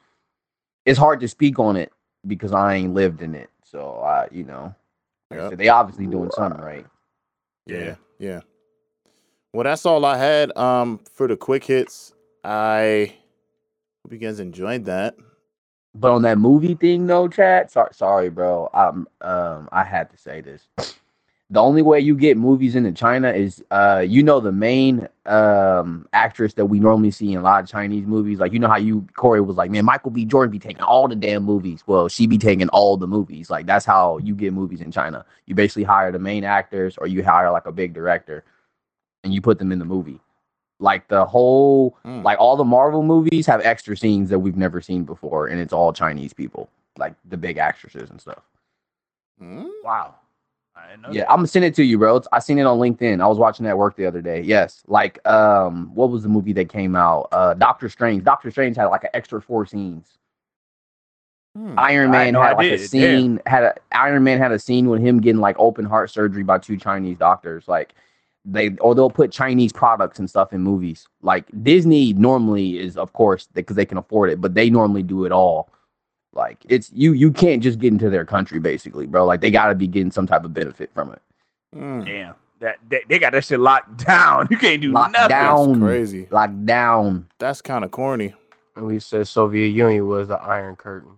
it's 0.86 1.00
hard 1.00 1.20
to 1.22 1.28
speak 1.28 1.60
on 1.60 1.76
it 1.78 1.92
because 2.28 2.52
I 2.52 2.76
ain't 2.76 2.94
lived 2.94 3.22
in 3.22 3.34
it. 3.36 3.50
So 3.76 4.00
I 4.02 4.30
you 4.32 4.46
know 4.46 4.76
like 5.32 5.40
Yep. 5.40 5.50
said, 5.50 5.60
they 5.60 5.70
obviously 5.70 6.08
doing 6.08 6.32
something 6.32 6.62
right. 6.62 6.86
Yeah, 7.68 7.96
yeah. 8.20 8.42
Well, 9.54 9.64
that's 9.66 9.86
all 9.86 10.06
I 10.06 10.18
had. 10.18 10.56
Um, 10.58 11.00
for 11.14 11.28
the 11.28 11.38
quick 11.38 11.66
hits, 11.66 12.14
I 12.44 13.16
hope 14.04 14.14
you 14.14 14.20
guys 14.20 14.40
enjoyed 14.40 14.86
that. 14.86 15.16
But 15.96 16.12
on 16.14 16.24
that 16.24 16.38
movie 16.40 16.76
thing 16.76 17.08
though, 17.08 17.28
Chad, 17.28 17.72
sorry, 17.72 17.94
sorry, 17.94 18.30
bro. 18.30 18.70
Um, 18.74 19.08
um, 19.22 19.70
I 19.72 19.84
had 19.84 20.10
to 20.12 20.18
say 20.18 20.42
this. 20.42 20.68
The 21.52 21.62
only 21.62 21.84
way 21.84 22.00
you 22.00 22.16
get 22.16 22.38
movies 22.38 22.76
into 22.76 22.92
China 22.92 23.30
is, 23.30 23.64
uh, 23.70 24.04
you 24.06 24.24
know, 24.24 24.40
the 24.40 24.52
main 24.52 25.08
um 25.28 26.08
actress 26.14 26.54
that 26.56 26.66
we 26.66 26.80
normally 26.80 27.12
see 27.12 27.32
in 27.34 27.38
a 27.38 27.42
lot 27.42 27.64
of 27.64 27.70
Chinese 27.70 28.06
movies. 28.08 28.40
Like, 28.40 28.52
you 28.52 28.58
know 28.60 28.68
how 28.68 28.78
you 28.78 29.08
Cory 29.16 29.42
was 29.42 29.56
like, 29.56 29.70
man, 29.70 29.86
Michael 29.86 30.10
B. 30.12 30.26
Jordan 30.26 30.52
be 30.52 30.58
taking 30.60 30.82
all 30.82 31.08
the 31.08 31.16
damn 31.16 31.44
movies. 31.44 31.84
Well, 31.86 32.08
she 32.08 32.26
be 32.26 32.40
taking 32.40 32.68
all 32.70 32.98
the 32.98 33.08
movies. 33.08 33.50
Like, 33.52 33.68
that's 33.68 33.86
how 33.86 34.18
you 34.20 34.34
get 34.34 34.54
movies 34.54 34.82
in 34.82 34.92
China. 34.92 35.24
You 35.46 35.54
basically 35.54 35.84
hire 35.84 36.12
the 36.12 36.20
main 36.20 36.44
actors, 36.44 36.98
or 36.98 37.06
you 37.06 37.24
hire 37.24 37.52
like 37.52 37.68
a 37.68 37.72
big 37.72 37.94
director, 37.94 38.44
and 39.24 39.34
you 39.34 39.40
put 39.42 39.60
them 39.60 39.72
in 39.72 39.78
the 39.80 39.86
movie. 39.86 40.20
Like 40.80 41.08
the 41.08 41.26
whole 41.26 41.96
Mm. 42.06 42.24
like 42.24 42.40
all 42.40 42.58
the 42.58 42.64
Marvel 42.66 43.04
movies 43.04 43.46
have 43.46 43.62
extra 43.64 43.96
scenes 43.96 44.30
that 44.30 44.40
we've 44.40 44.58
never 44.58 44.82
seen 44.82 45.04
before, 45.04 45.48
and 45.48 45.60
it's 45.60 45.72
all 45.74 45.94
Chinese 45.94 46.34
people, 46.34 46.70
like 46.98 47.14
the 47.30 47.38
big 47.38 47.58
actresses 47.60 48.10
and 48.10 48.20
stuff. 48.20 48.42
Hmm? 49.40 49.68
Wow, 49.84 50.16
I 50.16 50.16
didn't 50.16 50.16
know 50.16 50.25
Yeah, 51.12 51.22
that. 51.22 51.32
I'm 51.32 51.38
gonna 51.38 51.48
send 51.48 51.66
it 51.66 51.76
to 51.76 51.84
you, 51.84 51.98
bro. 51.98 52.18
It's- 52.18 52.28
I 52.32 52.40
seen 52.40 52.58
it 52.60 52.64
on 52.64 52.80
LinkedIn. 52.80 53.22
I 53.22 53.28
was 53.28 53.38
watching 53.38 53.66
that 53.66 53.78
work 53.78 53.96
the 53.96 54.06
other 54.06 54.22
day. 54.22 54.42
Yes, 54.42 54.84
like 54.88 55.26
um, 55.28 55.94
what 55.94 56.10
was 56.10 56.24
the 56.24 56.30
movie 56.30 56.54
that 56.54 56.70
came 56.70 56.96
out? 56.96 57.28
Uh, 57.32 57.54
Doctor 57.54 57.90
Strange. 57.90 58.24
Doctor 58.24 58.52
Strange 58.52 58.76
had 58.76 58.86
like 58.86 59.04
an 59.04 59.10
extra 59.14 59.42
four 59.42 59.66
scenes. 59.66 60.18
Hmm. 61.56 61.76
Iron 61.78 62.12
Man 62.12 62.34
had 62.34 62.58
like 62.58 62.68
a. 62.68 62.78
Damn. 62.78 62.88
scene. 62.88 63.42
Had 63.46 63.64
a 63.64 63.76
Iron 63.94 64.24
Man 64.24 64.40
had 64.40 64.52
a 64.52 64.60
scene 64.60 64.90
with 64.90 65.02
him 65.02 65.22
getting 65.22 65.42
like 65.42 65.56
open 65.58 65.86
heart 65.86 66.10
surgery 66.10 66.44
by 66.44 66.58
two 66.58 66.78
Chinese 66.78 67.18
doctors. 67.18 67.68
Like 67.68 67.94
they 68.44 68.76
or 68.82 68.94
they'll 68.94 69.10
put 69.10 69.32
Chinese 69.32 69.72
products 69.72 70.20
and 70.20 70.30
stuff 70.30 70.52
in 70.54 70.62
movies. 70.62 71.08
Like 71.22 71.46
Disney 71.64 72.14
normally 72.14 72.78
is, 72.80 72.98
of 72.98 73.14
course, 73.14 73.48
because 73.54 73.76
they 73.76 73.86
can 73.86 73.98
afford 73.98 74.30
it, 74.32 74.42
but 74.42 74.54
they 74.54 74.70
normally 74.70 75.04
do 75.04 75.26
it 75.26 75.32
all. 75.32 75.70
Like 76.36 76.58
it's 76.68 76.92
you 76.94 77.14
you 77.14 77.32
can't 77.32 77.64
just 77.64 77.80
get 77.80 77.94
into 77.94 78.10
their 78.10 78.26
country 78.26 78.60
basically, 78.60 79.06
bro. 79.08 79.26
Like 79.26 79.42
they 79.42 79.50
got 79.52 79.68
to 79.68 79.76
be 79.76 79.88
getting 79.88 80.12
some 80.12 80.28
type 80.28 80.44
of 80.44 80.54
benefit 80.54 80.92
from 80.94 81.12
it. 81.14 81.22
Hmm. 81.74 82.04
Damn, 82.04 82.36
that 82.60 82.78
they, 82.90 83.02
they 83.08 83.20
got 83.20 83.32
that 83.32 83.46
shit 83.46 83.60
locked 83.60 84.06
down. 84.06 84.48
You 84.52 84.58
can't 84.58 84.82
do 84.82 84.92
Locked 84.92 85.14
nothing. 85.14 85.30
down. 85.30 85.68
That's 85.68 85.80
crazy. 85.80 86.28
Locked 86.32 86.66
down. 86.66 87.28
That's 87.40 87.62
kind 87.62 87.86
of 87.86 87.92
corny. 87.92 88.34
And 88.76 88.86
we 88.86 89.00
said 89.00 89.28
Soviet 89.28 89.70
Union 89.70 90.08
was 90.08 90.28
the 90.28 90.36
Iron 90.36 90.76
Curtain. 90.76 91.12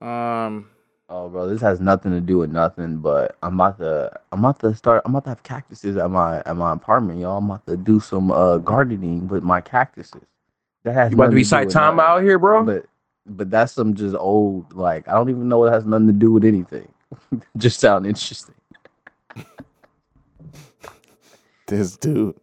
Um, 0.00 0.68
Oh, 1.12 1.28
bro, 1.28 1.48
this 1.48 1.60
has 1.60 1.80
nothing 1.80 2.12
to 2.12 2.20
do 2.20 2.38
with 2.38 2.50
nothing. 2.52 2.98
But 2.98 3.36
I'm 3.42 3.54
about 3.54 3.78
to, 3.78 4.12
I'm 4.32 4.40
about 4.40 4.60
to 4.60 4.74
start. 4.74 5.02
I'm 5.04 5.12
about 5.14 5.24
to 5.24 5.30
have 5.30 5.42
cactuses 5.42 5.96
at 5.96 6.08
my 6.10 6.38
at 6.46 6.56
my 6.56 6.72
apartment, 6.72 7.18
y'all. 7.20 7.38
I'm 7.38 7.46
about 7.50 7.66
to 7.66 7.76
do 7.76 7.98
some 7.98 8.30
uh 8.30 8.58
gardening 8.58 9.26
with 9.28 9.42
my 9.42 9.60
cactuses. 9.60 10.22
That 10.84 10.94
has 10.94 11.12
You 11.12 11.16
about 11.16 11.26
to 11.26 11.30
nothing 11.30 11.36
be 11.36 11.42
do 11.42 11.44
sight 11.44 11.66
with 11.66 11.74
time 11.74 11.96
nothing. 11.96 12.10
out 12.10 12.22
here, 12.22 12.38
bro? 12.38 12.64
But 12.64 12.86
but 13.26 13.50
that's 13.50 13.72
some 13.72 13.94
just 13.94 14.16
old 14.16 14.72
like 14.72 15.06
I 15.08 15.12
don't 15.12 15.28
even 15.30 15.48
know 15.48 15.64
it 15.64 15.72
has 15.72 15.84
nothing 15.84 16.06
to 16.06 16.12
do 16.12 16.32
with 16.32 16.44
anything. 16.44 16.88
just 17.56 17.80
sound 17.80 18.06
interesting. 18.06 18.54
this 21.66 21.96
dude. 21.96 22.34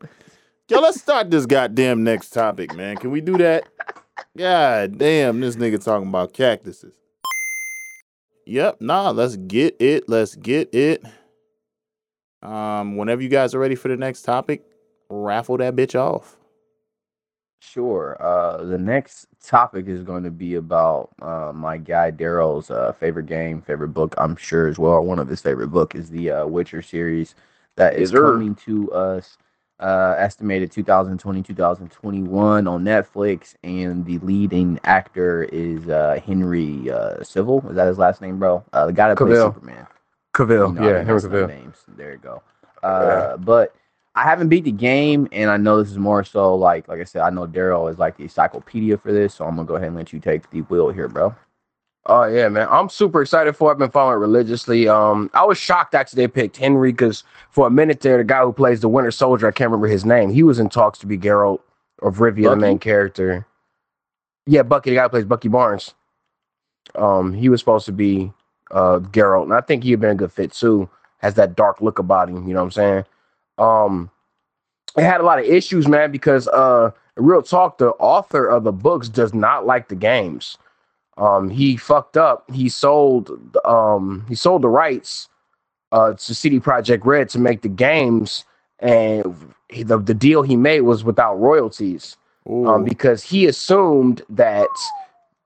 Yo, 0.69 0.79
let's 0.79 1.01
start 1.01 1.31
this 1.31 1.45
goddamn 1.45 2.03
next 2.03 2.29
topic, 2.31 2.75
man. 2.75 2.97
Can 2.97 3.11
we 3.11 3.21
do 3.21 3.37
that? 3.37 3.67
God 4.37 4.97
damn, 4.97 5.39
this 5.39 5.55
nigga 5.55 5.83
talking 5.83 6.07
about 6.09 6.33
cactuses. 6.33 6.93
Yep, 8.45 8.81
nah, 8.81 9.09
let's 9.11 9.35
get 9.35 9.75
it. 9.81 10.07
Let's 10.07 10.35
get 10.35 10.73
it. 10.73 11.03
Um, 12.41 12.95
whenever 12.95 13.21
you 13.21 13.29
guys 13.29 13.53
are 13.53 13.59
ready 13.59 13.75
for 13.75 13.89
the 13.89 13.97
next 13.97 14.21
topic, 14.21 14.63
raffle 15.09 15.57
that 15.57 15.75
bitch 15.75 15.99
off. 15.99 16.36
Sure. 17.59 18.17
Uh, 18.19 18.63
the 18.63 18.77
next 18.77 19.27
topic 19.43 19.87
is 19.87 20.03
going 20.03 20.23
to 20.23 20.31
be 20.31 20.55
about 20.55 21.09
uh, 21.21 21.51
my 21.53 21.77
guy 21.77 22.11
Daryl's 22.11 22.69
uh, 22.69 22.93
favorite 22.93 23.25
game, 23.25 23.61
favorite 23.61 23.89
book. 23.89 24.13
I'm 24.17 24.35
sure 24.35 24.67
as 24.67 24.77
well. 24.77 25.03
One 25.03 25.19
of 25.19 25.27
his 25.27 25.41
favorite 25.41 25.69
book 25.69 25.95
is 25.95 26.09
the 26.09 26.31
uh, 26.31 26.45
Witcher 26.45 26.81
series 26.81 27.35
that 27.75 27.95
is 27.95 28.11
sir. 28.11 28.33
coming 28.33 28.55
to 28.55 28.91
us. 28.91 29.37
Uh, 29.79 30.15
estimated 30.17 30.71
2020 30.71 31.43
2021 31.43 32.67
on 32.67 32.83
Netflix, 32.83 33.53
and 33.63 34.03
the 34.05 34.17
leading 34.19 34.79
actor 34.83 35.43
is 35.43 35.87
uh, 35.87 36.19
Henry 36.25 36.89
uh, 36.89 37.23
Civil. 37.23 37.63
Is 37.69 37.75
that 37.75 37.85
his 37.85 37.99
last 37.99 38.19
name, 38.19 38.39
bro? 38.39 38.63
Uh, 38.73 38.87
the 38.87 38.93
guy 38.93 39.09
that 39.09 39.17
plays 39.17 39.37
Superman. 39.37 39.85
Cavill, 40.33 40.69
You 40.69 40.81
know, 40.81 40.89
yeah, 40.89 41.03
Henry 41.03 41.21
Cavill. 41.21 41.47
Names. 41.47 41.77
There 41.89 42.11
you 42.11 42.17
go. 42.17 42.41
Uh, 42.81 43.37
but 43.37 43.75
I 44.17 44.23
haven't 44.23 44.49
beat 44.49 44.63
the 44.63 44.71
game, 44.71 45.27
and 45.31 45.51
I 45.51 45.57
know 45.57 45.81
this 45.81 45.91
is 45.91 45.99
more 45.99 46.23
so 46.23 46.55
like, 46.55 46.87
like 46.87 46.99
I 46.99 47.03
said, 47.03 47.21
I 47.21 47.29
know 47.29 47.45
Daryl 47.45 47.91
is 47.91 47.99
like 47.99 48.17
the 48.17 48.23
encyclopedia 48.23 48.97
for 48.97 49.11
this, 49.11 49.35
so 49.35 49.45
I'm 49.45 49.55
gonna 49.55 49.67
go 49.67 49.75
ahead 49.75 49.89
and 49.89 49.95
let 49.95 50.11
you 50.11 50.19
take 50.19 50.49
the 50.49 50.61
wheel 50.61 50.89
here, 50.89 51.07
bro. 51.07 51.35
Oh 52.07 52.23
yeah, 52.23 52.49
man. 52.49 52.67
I'm 52.71 52.89
super 52.89 53.21
excited 53.21 53.55
for 53.55 53.69
it. 53.69 53.73
I've 53.73 53.77
been 53.77 53.91
following 53.91 54.15
it 54.15 54.21
religiously. 54.21 54.87
Um, 54.87 55.29
I 55.35 55.45
was 55.45 55.59
shocked 55.59 55.93
actually 55.93 56.23
they 56.23 56.27
picked 56.29 56.57
Henry 56.57 56.91
because 56.91 57.23
for 57.51 57.67
a 57.67 57.69
minute 57.69 57.99
there, 57.99 58.17
the 58.17 58.23
guy 58.23 58.41
who 58.41 58.51
plays 58.51 58.79
the 58.79 58.89
Winter 58.89 59.11
Soldier, 59.11 59.47
I 59.47 59.51
can't 59.51 59.69
remember 59.69 59.87
his 59.87 60.03
name. 60.03 60.31
He 60.31 60.41
was 60.41 60.57
in 60.57 60.69
talks 60.69 60.97
to 60.99 61.05
be 61.05 61.17
Geralt 61.17 61.59
of 62.01 62.17
Rivia, 62.17 62.49
the 62.49 62.55
main 62.55 62.79
character. 62.79 63.45
Yeah, 64.47 64.63
Bucky, 64.63 64.89
the 64.89 64.95
guy 64.95 65.03
who 65.03 65.09
plays 65.09 65.25
Bucky 65.25 65.49
Barnes. 65.49 65.93
Um, 66.95 67.33
he 67.33 67.49
was 67.49 67.59
supposed 67.59 67.85
to 67.85 67.91
be 67.91 68.33
uh 68.71 68.99
Geralt, 68.99 69.43
and 69.43 69.53
I 69.53 69.61
think 69.61 69.83
he'd 69.83 69.99
been 69.99 70.11
a 70.11 70.15
good 70.15 70.31
fit 70.31 70.53
too. 70.53 70.89
Has 71.19 71.35
that 71.35 71.55
dark 71.55 71.81
look 71.81 71.99
about 71.99 72.29
him, 72.29 72.47
you 72.47 72.53
know 72.55 72.61
what 72.61 72.65
I'm 72.67 72.71
saying? 72.71 73.05
Um, 73.57 74.09
it 74.97 75.03
had 75.03 75.21
a 75.21 75.23
lot 75.23 75.39
of 75.39 75.45
issues, 75.45 75.87
man, 75.87 76.11
because 76.11 76.47
uh, 76.47 76.91
real 77.15 77.41
talk, 77.41 77.77
the 77.77 77.89
author 77.91 78.47
of 78.47 78.63
the 78.63 78.71
books 78.71 79.09
does 79.09 79.33
not 79.33 79.65
like 79.65 79.89
the 79.89 79.95
games. 79.95 80.57
Um, 81.17 81.49
he 81.49 81.77
fucked 81.77 82.17
up. 82.17 82.49
He 82.51 82.69
sold 82.69 83.57
um 83.65 84.25
he 84.29 84.35
sold 84.35 84.61
the 84.61 84.69
rights 84.69 85.29
uh 85.91 86.13
to 86.13 86.35
CD 86.35 86.59
Projekt 86.59 87.05
Red 87.05 87.29
to 87.29 87.39
make 87.39 87.63
the 87.63 87.69
games, 87.69 88.45
and 88.79 89.35
he, 89.69 89.83
the 89.83 89.97
the 89.97 90.13
deal 90.13 90.43
he 90.43 90.55
made 90.55 90.81
was 90.81 91.03
without 91.03 91.35
royalties 91.35 92.17
um, 92.47 92.83
because 92.85 93.23
he 93.23 93.47
assumed 93.47 94.21
that 94.29 94.67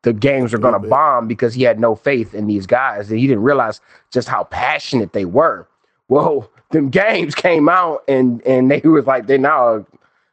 the 0.03 0.13
games 0.13 0.51
were 0.51 0.59
going 0.59 0.73
to 0.79 0.87
bomb 0.89 1.27
because 1.27 1.53
he 1.53 1.63
had 1.63 1.79
no 1.79 1.95
faith 1.95 2.33
in 2.33 2.47
these 2.47 2.67
guys 2.67 3.09
and 3.09 3.19
he 3.19 3.27
didn't 3.27 3.43
realize 3.43 3.79
just 4.11 4.27
how 4.27 4.43
passionate 4.45 5.13
they 5.13 5.25
were. 5.25 5.67
Well, 6.09 6.50
them 6.71 6.89
games 6.89 7.35
came 7.35 7.69
out 7.69 8.03
and 8.07 8.41
and 8.45 8.71
they 8.71 8.81
was 8.81 9.05
like 9.05 9.27
they 9.27 9.37
now 9.37 9.85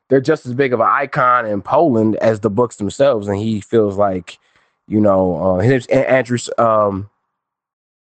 they're 0.09 0.21
just 0.21 0.47
as 0.47 0.55
big 0.55 0.73
of 0.73 0.81
an 0.81 0.89
icon 0.89 1.47
in 1.47 1.61
Poland 1.63 2.17
as 2.17 2.41
the 2.41 2.51
books 2.51 2.77
themselves, 2.77 3.29
and 3.29 3.39
he 3.39 3.61
feels 3.61 3.97
like 3.97 4.39
you 4.87 5.01
know 5.01 5.37
uh, 5.37 5.59
his 5.59 5.87
Andrew 5.87 6.39
um 6.59 7.09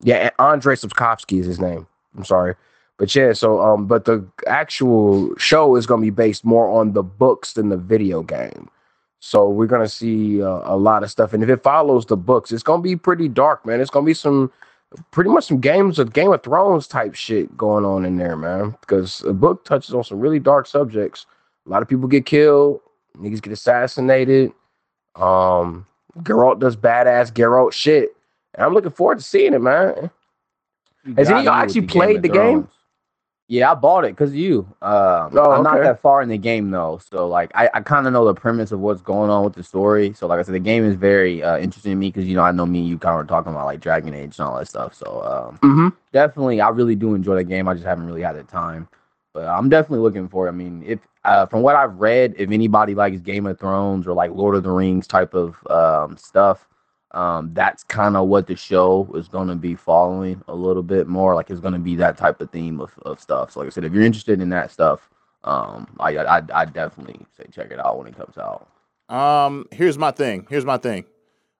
yeah 0.01 0.30
Andre 0.39 0.75
Sapkowski 0.75 1.39
is 1.39 1.45
his 1.45 1.59
name. 1.59 1.88
I'm 2.15 2.25
sorry. 2.25 2.55
But 2.97 3.13
yeah, 3.15 3.34
so 3.34 3.61
um, 3.61 3.86
but 3.86 4.05
the 4.05 4.25
actual 4.47 5.36
show 5.38 5.75
is 5.75 5.86
gonna 5.86 6.01
be 6.01 6.09
based 6.09 6.43
more 6.43 6.67
on 6.67 6.93
the 6.93 7.03
books 7.03 7.53
than 7.53 7.69
the 7.69 7.78
video 7.78 8.23
game. 8.23 8.69
So 9.19 9.49
we're 9.49 9.67
gonna 9.67 9.88
see 9.88 10.41
uh, 10.41 10.61
a 10.63 10.75
lot 10.78 11.03
of 11.03 11.11
stuff, 11.11 11.34
and 11.34 11.43
if 11.43 11.49
it 11.49 11.61
follows 11.61 12.07
the 12.07 12.17
books, 12.17 12.51
it's 12.51 12.63
gonna 12.63 12.82
be 12.82 12.95
pretty 12.95 13.28
dark, 13.28 13.65
man. 13.65 13.82
It's 13.82 13.91
gonna 13.91 14.05
be 14.05 14.15
some, 14.15 14.51
pretty 15.11 15.29
much 15.29 15.45
some 15.45 15.59
games 15.59 15.99
of 15.99 16.13
Game 16.13 16.31
of 16.31 16.43
Thrones 16.43 16.88
type 16.88 17.15
shit 17.15 17.55
going 17.57 17.85
on 17.85 18.05
in 18.05 18.17
there, 18.17 18.35
man. 18.35 18.75
Because 18.81 19.19
the 19.19 19.33
book 19.33 19.65
touches 19.65 19.93
on 19.93 20.03
some 20.03 20.19
really 20.19 20.39
dark 20.39 20.67
subjects. 20.67 21.25
A 21.65 21.69
lot 21.69 21.81
of 21.81 21.88
people 21.88 22.07
get 22.07 22.25
killed, 22.25 22.79
niggas 23.17 23.41
get 23.41 23.53
assassinated. 23.53 24.51
Um, 25.15 25.85
Geralt 26.19 26.59
does 26.59 26.75
badass 26.75 27.31
Geralt 27.31 27.73
shit, 27.73 28.15
and 28.53 28.63
I'm 28.63 28.73
looking 28.73 28.91
forward 28.91 29.17
to 29.17 29.23
seeing 29.23 29.53
it, 29.53 29.61
man. 29.61 30.09
You 31.03 31.15
Has 31.15 31.29
any 31.29 31.39
of 31.39 31.45
y'all 31.45 31.53
actually 31.53 31.88
played 31.88 32.21
the 32.21 32.29
game? 32.29 32.67
Yeah, 33.49 33.71
I 33.71 33.75
bought 33.75 34.05
it 34.05 34.09
because 34.09 34.35
you. 34.35 34.67
Um, 34.81 35.31
Oh, 35.37 35.51
I'm 35.51 35.63
not 35.63 35.75
okay. 35.77 35.83
that 35.83 36.01
far 36.01 36.21
in 36.21 36.29
the 36.29 36.37
game 36.37 36.71
though, 36.71 36.99
so 37.11 37.27
like 37.27 37.51
I, 37.55 37.69
I 37.73 37.81
kind 37.81 38.07
of 38.07 38.13
know 38.13 38.25
the 38.25 38.33
premise 38.33 38.71
of 38.73 38.79
what's 38.81 39.01
going 39.01 39.29
on 39.29 39.43
with 39.45 39.53
the 39.53 39.63
story. 39.63 40.13
So 40.13 40.27
like 40.27 40.39
I 40.39 40.43
said, 40.43 40.55
the 40.55 40.59
game 40.59 40.83
is 40.85 40.95
very 40.95 41.43
uh, 41.43 41.57
interesting 41.57 41.91
to 41.93 41.95
me 41.95 42.09
because 42.09 42.25
you 42.25 42.35
know 42.35 42.43
I 42.43 42.51
know 42.51 42.65
me 42.65 42.79
and 42.79 42.87
you 42.89 42.97
kind 42.97 43.13
of 43.13 43.17
were 43.25 43.27
talking 43.29 43.51
about 43.53 43.65
like 43.65 43.79
Dragon 43.79 44.13
Age 44.13 44.37
and 44.39 44.47
all 44.47 44.57
that 44.57 44.67
stuff. 44.67 44.93
So 44.93 45.21
um, 45.23 45.61
Mm-hmm. 45.63 45.89
definitely, 46.13 46.61
I 46.61 46.69
really 46.69 46.95
do 46.95 47.15
enjoy 47.15 47.35
the 47.35 47.43
game. 47.43 47.67
I 47.67 47.73
just 47.73 47.85
haven't 47.85 48.05
really 48.07 48.21
had 48.21 48.35
the 48.35 48.43
time, 48.43 48.87
but 49.33 49.45
I'm 49.47 49.69
definitely 49.69 49.99
looking 50.03 50.27
for. 50.29 50.47
it. 50.47 50.49
I 50.49 50.53
mean, 50.53 50.83
if 50.85 50.99
uh, 51.23 51.45
from 51.45 51.61
what 51.61 51.75
I've 51.75 51.95
read, 51.95 52.35
if 52.37 52.51
anybody 52.51 52.95
likes 52.95 53.19
Game 53.21 53.45
of 53.47 53.59
Thrones 53.59 54.07
or 54.07 54.13
like 54.13 54.31
Lord 54.31 54.55
of 54.55 54.63
the 54.63 54.71
Rings 54.71 55.07
type 55.07 55.33
of 55.33 55.55
um, 55.69 56.17
stuff, 56.17 56.67
um, 57.11 57.51
that's 57.53 57.83
kind 57.83 58.17
of 58.17 58.27
what 58.27 58.47
the 58.47 58.55
show 58.55 59.09
is 59.15 59.27
going 59.29 59.47
to 59.49 59.55
be 59.55 59.75
following 59.75 60.41
a 60.47 60.55
little 60.55 60.83
bit 60.83 61.07
more. 61.07 61.35
Like 61.35 61.49
it's 61.49 61.61
going 61.61 61.73
to 61.73 61.79
be 61.79 61.95
that 61.97 62.17
type 62.17 62.41
of 62.41 62.51
theme 62.51 62.81
of, 62.81 62.91
of 63.03 63.19
stuff. 63.21 63.51
So 63.51 63.61
like 63.61 63.67
I 63.67 63.69
said, 63.71 63.85
if 63.85 63.93
you're 63.93 64.03
interested 64.03 64.41
in 64.41 64.49
that 64.49 64.71
stuff, 64.71 65.09
um, 65.45 65.87
I 65.99 66.17
I 66.17 66.41
I 66.53 66.65
definitely 66.65 67.25
say 67.37 67.45
check 67.51 67.71
it 67.71 67.79
out 67.79 67.97
when 67.97 68.07
it 68.07 68.17
comes 68.17 68.37
out. 68.37 68.67
Um, 69.09 69.67
here's 69.71 69.97
my 69.97 70.11
thing. 70.11 70.47
Here's 70.49 70.65
my 70.65 70.77
thing. 70.77 71.05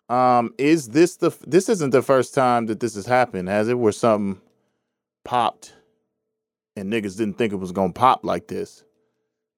Um, 0.10 0.54
is 0.58 0.90
this 0.90 1.18
the 1.18 1.32
this 1.48 1.70
isn't 1.70 1.92
the 1.92 2.02
first 2.04 2.34
time 2.34 2.68
that 2.68 2.80
this 2.80 2.96
has 2.96 3.06
happened, 3.08 3.50
has 3.50 3.70
it? 3.70 3.80
Where 3.80 3.92
something 3.94 4.42
popped 5.26 5.74
and 6.78 6.92
niggas 6.92 7.18
didn't 7.18 7.38
think 7.38 7.54
it 7.54 7.58
was 7.58 7.72
gonna 7.74 7.94
pop 7.94 8.26
like 8.26 8.48
this. 8.48 8.84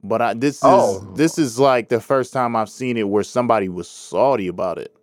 But 0.04 0.22
I 0.22 0.34
this 0.36 0.58
is 0.58 0.64
Oh. 0.66 1.02
this 1.16 1.38
is 1.40 1.60
like 1.60 1.90
the 1.90 2.02
first 2.02 2.34
time 2.34 2.56
I've 2.56 2.70
seen 2.70 2.98
it 2.98 3.10
where 3.10 3.24
somebody 3.24 3.70
was 3.70 3.90
salty 3.90 4.48
about 4.48 4.80
it. 4.80 4.96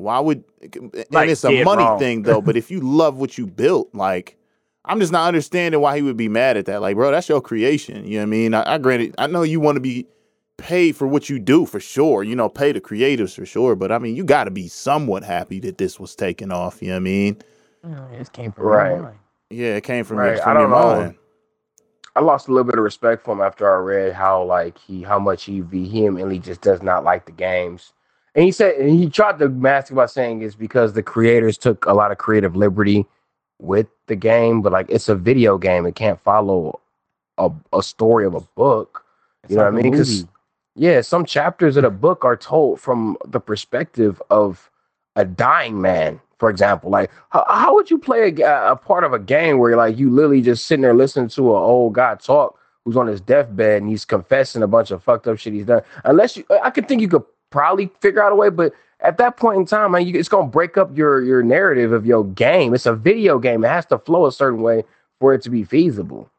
Why 0.00 0.20
would 0.20 0.44
and 0.62 0.94
Like, 1.10 1.30
it's 1.30 1.44
a 1.44 1.52
money 1.52 1.88
wrong. 1.88 1.90
thing 1.90 2.24
though, 2.24 2.42
but 2.42 2.56
if 2.56 2.70
you 2.70 2.80
love 2.82 3.18
what 3.18 3.38
you 3.38 3.46
built, 3.46 3.94
like 3.94 4.38
I'm 4.86 5.00
just 5.00 5.12
not 5.12 5.28
understanding 5.28 5.80
why 5.80 5.96
he 5.96 6.02
would 6.02 6.16
be 6.18 6.28
mad 6.28 6.56
at 6.58 6.66
that. 6.66 6.82
Like, 6.82 6.96
bro, 6.96 7.10
that's 7.12 7.28
your 7.28 7.42
creation. 7.42 8.06
You 8.06 8.14
know 8.14 8.18
what 8.20 8.22
I 8.24 8.26
mean? 8.26 8.54
I, 8.54 8.74
I 8.74 8.78
granted, 8.78 9.14
I 9.18 9.28
know 9.28 9.42
you 9.44 9.60
want 9.60 9.76
to 9.76 9.80
be 9.80 10.06
paid 10.58 10.96
for 10.96 11.06
what 11.06 11.30
you 11.30 11.38
do 11.38 11.66
for 11.66 11.80
sure. 11.80 12.24
You 12.24 12.36
know, 12.36 12.48
pay 12.48 12.72
the 12.72 12.80
creators 12.80 13.34
for 13.34 13.46
sure. 13.46 13.76
But 13.76 13.92
I 13.92 13.98
mean, 13.98 14.16
you 14.16 14.24
got 14.24 14.44
to 14.44 14.52
be 14.52 14.68
somewhat 14.68 15.24
happy 15.24 15.60
that 15.60 15.78
this 15.78 16.00
was 16.00 16.16
taken 16.16 16.52
off. 16.52 16.82
You 16.82 16.88
know 16.88 16.94
what 16.94 16.98
I 16.98 17.00
mean? 17.00 17.38
Mm, 17.86 18.18
this 18.18 18.28
came 18.30 18.52
from 18.52 18.70
Right. 18.70 19.02
Yeah, 19.50 19.76
it 19.76 19.84
came 19.84 20.04
from, 20.04 20.22
Right, 20.22 20.24
your, 20.24 20.40
from 20.40 20.58
your 20.58 20.68
don't 20.68 20.70
know. 20.70 20.74
mind. 20.74 21.16
I 22.16 22.20
lost 22.20 22.48
a 22.48 22.52
little 22.52 22.64
bit 22.64 22.78
of 22.78 22.84
respect 22.84 23.24
for 23.24 23.32
him 23.32 23.40
after 23.40 23.70
I 23.70 23.80
read 23.80 24.12
how 24.14 24.44
like 24.44 24.78
he 24.78 25.02
how 25.02 25.18
much 25.18 25.44
he 25.44 25.60
vehemently 25.60 26.38
just 26.38 26.60
does 26.60 26.82
not 26.82 27.04
like 27.04 27.26
the 27.26 27.32
games. 27.32 27.92
And 28.34 28.44
he 28.44 28.52
said 28.52 28.76
and 28.76 28.90
he 28.90 29.08
tried 29.08 29.38
to 29.40 29.48
mask 29.48 29.90
it 29.90 29.94
by 29.94 30.06
saying 30.06 30.42
it's 30.42 30.54
because 30.54 30.92
the 30.92 31.02
creators 31.02 31.58
took 31.58 31.84
a 31.86 31.92
lot 31.92 32.12
of 32.12 32.18
creative 32.18 32.56
liberty 32.56 33.06
with 33.60 33.88
the 34.06 34.16
game, 34.16 34.62
but 34.62 34.72
like 34.72 34.86
it's 34.88 35.08
a 35.08 35.14
video 35.14 35.58
game. 35.58 35.86
It 35.86 35.94
can't 35.94 36.20
follow 36.20 36.80
a, 37.38 37.50
a 37.72 37.82
story 37.82 38.24
of 38.26 38.34
a 38.34 38.40
book. 38.40 39.04
You 39.48 39.56
know 39.56 39.64
what 39.64 39.74
I 39.74 39.82
mean? 39.82 39.90
Because 39.90 40.26
yeah, 40.76 41.00
some 41.00 41.24
chapters 41.24 41.76
of 41.76 41.82
the 41.82 41.90
book 41.90 42.24
are 42.24 42.36
told 42.36 42.80
from 42.80 43.16
the 43.26 43.40
perspective 43.40 44.22
of 44.30 44.70
a 45.16 45.24
dying 45.24 45.80
man, 45.80 46.20
for 46.38 46.48
example. 46.48 46.90
Like, 46.90 47.10
how, 47.30 47.44
how 47.48 47.74
would 47.74 47.90
you 47.90 47.98
play 47.98 48.32
a, 48.40 48.72
a 48.72 48.76
part 48.76 49.04
of 49.04 49.12
a 49.12 49.18
game 49.18 49.58
where 49.58 49.76
like 49.76 49.98
you 49.98 50.10
literally 50.10 50.40
just 50.40 50.66
sitting 50.66 50.82
there 50.82 50.94
listening 50.94 51.28
to 51.30 51.50
an 51.50 51.62
old 51.62 51.94
guy 51.94 52.14
talk 52.14 52.58
who's 52.84 52.96
on 52.96 53.08
his 53.08 53.20
deathbed 53.20 53.82
and 53.82 53.90
he's 53.90 54.04
confessing 54.04 54.62
a 54.62 54.68
bunch 54.68 54.90
of 54.90 55.02
fucked 55.02 55.26
up 55.26 55.38
shit 55.38 55.52
he's 55.52 55.66
done? 55.66 55.82
Unless 56.04 56.36
you, 56.36 56.44
I 56.62 56.70
could 56.70 56.86
think 56.86 57.00
you 57.00 57.08
could 57.08 57.24
probably 57.50 57.90
figure 58.00 58.22
out 58.22 58.32
a 58.32 58.34
way, 58.36 58.48
but 58.50 58.72
at 59.00 59.18
that 59.18 59.36
point 59.36 59.58
in 59.58 59.66
time, 59.66 59.92
man, 59.92 60.06
you, 60.06 60.18
it's 60.18 60.28
gonna 60.28 60.46
break 60.48 60.76
up 60.76 60.96
your 60.96 61.22
your 61.22 61.42
narrative 61.42 61.92
of 61.92 62.06
your 62.06 62.24
game. 62.24 62.74
It's 62.74 62.86
a 62.86 62.94
video 62.94 63.38
game; 63.38 63.64
it 63.64 63.68
has 63.68 63.86
to 63.86 63.98
flow 63.98 64.26
a 64.26 64.32
certain 64.32 64.62
way 64.62 64.84
for 65.20 65.34
it 65.34 65.42
to 65.42 65.50
be 65.50 65.64
feasible. 65.64 66.30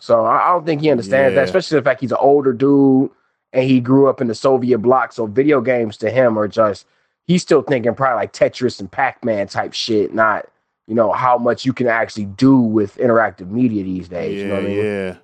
So 0.00 0.24
I, 0.24 0.48
I 0.48 0.52
don't 0.52 0.64
think 0.64 0.80
he 0.80 0.90
understands 0.90 1.32
Yeah. 1.32 1.40
that, 1.40 1.44
especially 1.44 1.78
the 1.78 1.84
fact 1.84 2.00
he's 2.00 2.12
an 2.12 2.18
older 2.20 2.52
dude 2.52 3.10
and 3.52 3.64
he 3.64 3.80
grew 3.80 4.08
up 4.08 4.20
in 4.20 4.28
the 4.28 4.34
Soviet 4.34 4.78
bloc. 4.78 5.12
So 5.12 5.26
video 5.26 5.60
games 5.60 5.96
to 5.98 6.10
him 6.10 6.38
are 6.38 6.46
just 6.48 6.86
he's 7.26 7.42
still 7.42 7.62
thinking 7.62 7.94
probably 7.94 8.16
like 8.16 8.32
Tetris 8.32 8.78
and 8.78 8.90
Pac-Man 8.90 9.48
type 9.48 9.72
shit, 9.72 10.14
not 10.14 10.46
you 10.86 10.94
know 10.94 11.12
how 11.12 11.36
much 11.38 11.64
you 11.66 11.72
can 11.72 11.86
actually 11.88 12.26
do 12.26 12.58
with 12.58 12.96
interactive 12.98 13.50
media 13.50 13.82
these 13.84 14.08
days. 14.08 14.36
Yeah, 14.36 14.42
you 14.42 14.48
know 14.48 14.54
what 14.54 14.64
I 14.64 14.66
mean? 14.66 14.84
yeah. 14.84 15.16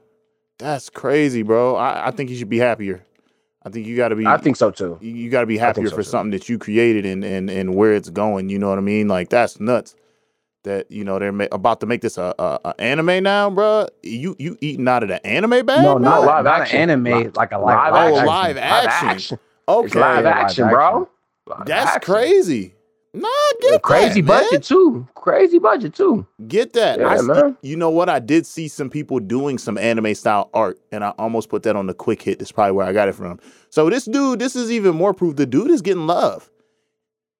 That's 0.58 0.88
crazy, 0.90 1.42
bro. 1.42 1.74
I, 1.76 2.08
I 2.08 2.10
think 2.12 2.30
you 2.30 2.36
should 2.36 2.48
be 2.48 2.58
happier. 2.58 3.04
I 3.64 3.70
think 3.70 3.86
you 3.86 3.96
got 3.96 4.08
to 4.08 4.16
be. 4.16 4.26
I 4.26 4.36
think 4.36 4.56
so 4.56 4.70
too. 4.70 4.98
you, 5.00 5.10
you 5.12 5.30
got 5.30 5.40
to 5.40 5.46
be 5.46 5.58
I 5.60 5.66
happier 5.66 5.88
so, 5.88 5.96
for 5.96 6.02
too. 6.02 6.08
something 6.10 6.30
that 6.32 6.48
you 6.48 6.58
created 6.58 7.06
and 7.06 7.24
and 7.24 7.48
and 7.50 7.74
where 7.74 7.94
it's 7.94 8.10
going. 8.10 8.48
You 8.50 8.58
know 8.58 8.68
what 8.68 8.78
I 8.78 8.82
mean? 8.82 9.08
Like 9.08 9.30
that's 9.30 9.58
nuts. 9.60 9.94
That 10.64 10.90
you 10.90 11.04
know 11.04 11.18
they're 11.18 11.32
ma- 11.32 11.46
about 11.52 11.80
to 11.80 11.86
make 11.86 12.00
this 12.00 12.16
a, 12.16 12.34
a, 12.38 12.58
a 12.64 12.80
anime 12.80 13.22
now, 13.22 13.50
bro. 13.50 13.86
You 14.02 14.34
you 14.38 14.56
eating 14.60 14.88
out 14.88 15.02
of 15.02 15.08
the 15.10 15.24
anime 15.26 15.66
bag? 15.66 15.82
No, 15.82 15.98
bro? 15.98 15.98
not 15.98 16.20
live 16.24 16.44
not 16.44 16.60
action. 16.62 16.76
an 16.80 16.90
anime, 16.90 17.04
Li- 17.24 17.30
like 17.34 17.52
a 17.52 17.58
live 17.58 17.92
live, 17.92 18.12
Oh, 18.12 18.16
action. 18.16 18.26
live 18.26 18.56
action. 18.56 19.10
It's 19.16 19.32
Okay, 19.68 19.98
live 20.00 20.24
live 20.24 20.26
action, 20.26 20.64
action. 20.64 20.68
bro. 20.68 21.08
Live 21.46 21.66
that's 21.66 21.96
action. 21.96 22.14
crazy. 22.14 22.74
Nah, 23.14 23.28
get 23.60 23.82
Crazy 23.82 24.20
that, 24.20 24.26
man. 24.26 24.42
budget 24.42 24.64
too. 24.64 25.06
Crazy 25.14 25.58
budget 25.60 25.94
too. 25.94 26.26
Get 26.48 26.72
that. 26.72 26.98
Yeah, 26.98 27.08
I 27.08 27.22
man. 27.22 27.56
You 27.62 27.76
know 27.76 27.90
what? 27.90 28.08
I 28.08 28.18
did 28.18 28.44
see 28.44 28.66
some 28.66 28.90
people 28.90 29.20
doing 29.20 29.56
some 29.56 29.78
anime 29.78 30.14
style 30.16 30.50
art, 30.52 30.78
and 30.90 31.04
I 31.04 31.10
almost 31.10 31.48
put 31.48 31.62
that 31.62 31.76
on 31.76 31.86
the 31.86 31.94
quick 31.94 32.20
hit. 32.22 32.40
That's 32.40 32.50
probably 32.52 32.72
where 32.72 32.86
I 32.86 32.92
got 32.92 33.08
it 33.08 33.14
from. 33.14 33.38
So 33.70 33.88
this 33.88 34.04
dude, 34.04 34.40
this 34.40 34.56
is 34.56 34.70
even 34.72 34.96
more 34.96 35.14
proof. 35.14 35.36
The 35.36 35.46
dude 35.46 35.70
is 35.70 35.80
getting 35.80 36.06
love. 36.08 36.50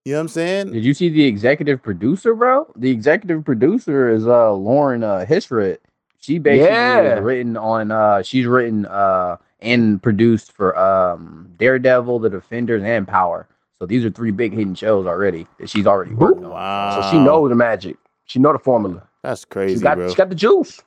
You 0.05 0.13
know 0.13 0.19
what 0.19 0.23
I'm 0.23 0.29
saying? 0.29 0.73
Did 0.73 0.85
you 0.85 0.95
see 0.95 1.09
the 1.09 1.25
executive 1.25 1.83
producer, 1.83 2.35
bro? 2.35 2.71
The 2.77 2.91
executive 2.91 3.45
producer 3.45 4.11
is 4.11 4.27
uh 4.29 4.53
Lauren 4.53 5.03
uh 5.03 5.25
Hissrich. 5.29 5.79
She 6.21 6.39
basically 6.39 6.67
Yeah. 6.75 7.19
written 7.19 7.57
on 7.57 7.91
uh 7.91 8.23
she's 8.23 8.47
written 8.47 8.87
uh 8.87 9.39
and 9.61 10.03
produced 10.03 10.53
for 10.53 10.79
um 10.79 11.49
Daredevil, 11.59 12.19
The 12.21 12.31
Defenders, 12.31 12.83
and 12.85 13.09
Power. 13.09 13.49
So 13.81 13.87
these 13.87 14.05
are 14.05 14.11
three 14.11 14.31
big 14.31 14.53
hidden 14.53 14.75
shows 14.75 15.07
already 15.07 15.47
that 15.59 15.69
she's 15.69 15.87
already 15.87 16.15
worked 16.15 16.43
on. 16.43 16.51
Wow. 16.51 17.01
So 17.03 17.11
she 17.11 17.19
knows 17.19 17.49
the 17.49 17.55
magic. 17.57 17.97
She 18.25 18.39
know 18.39 18.53
the 18.53 18.59
formula. 18.59 19.07
That's 19.23 19.45
crazy, 19.45 19.77
She 19.77 19.83
got 19.83 19.97
bro. 19.97 20.09
she 20.09 20.15
got 20.15 20.29
the 20.29 20.35
juice. 20.35 20.83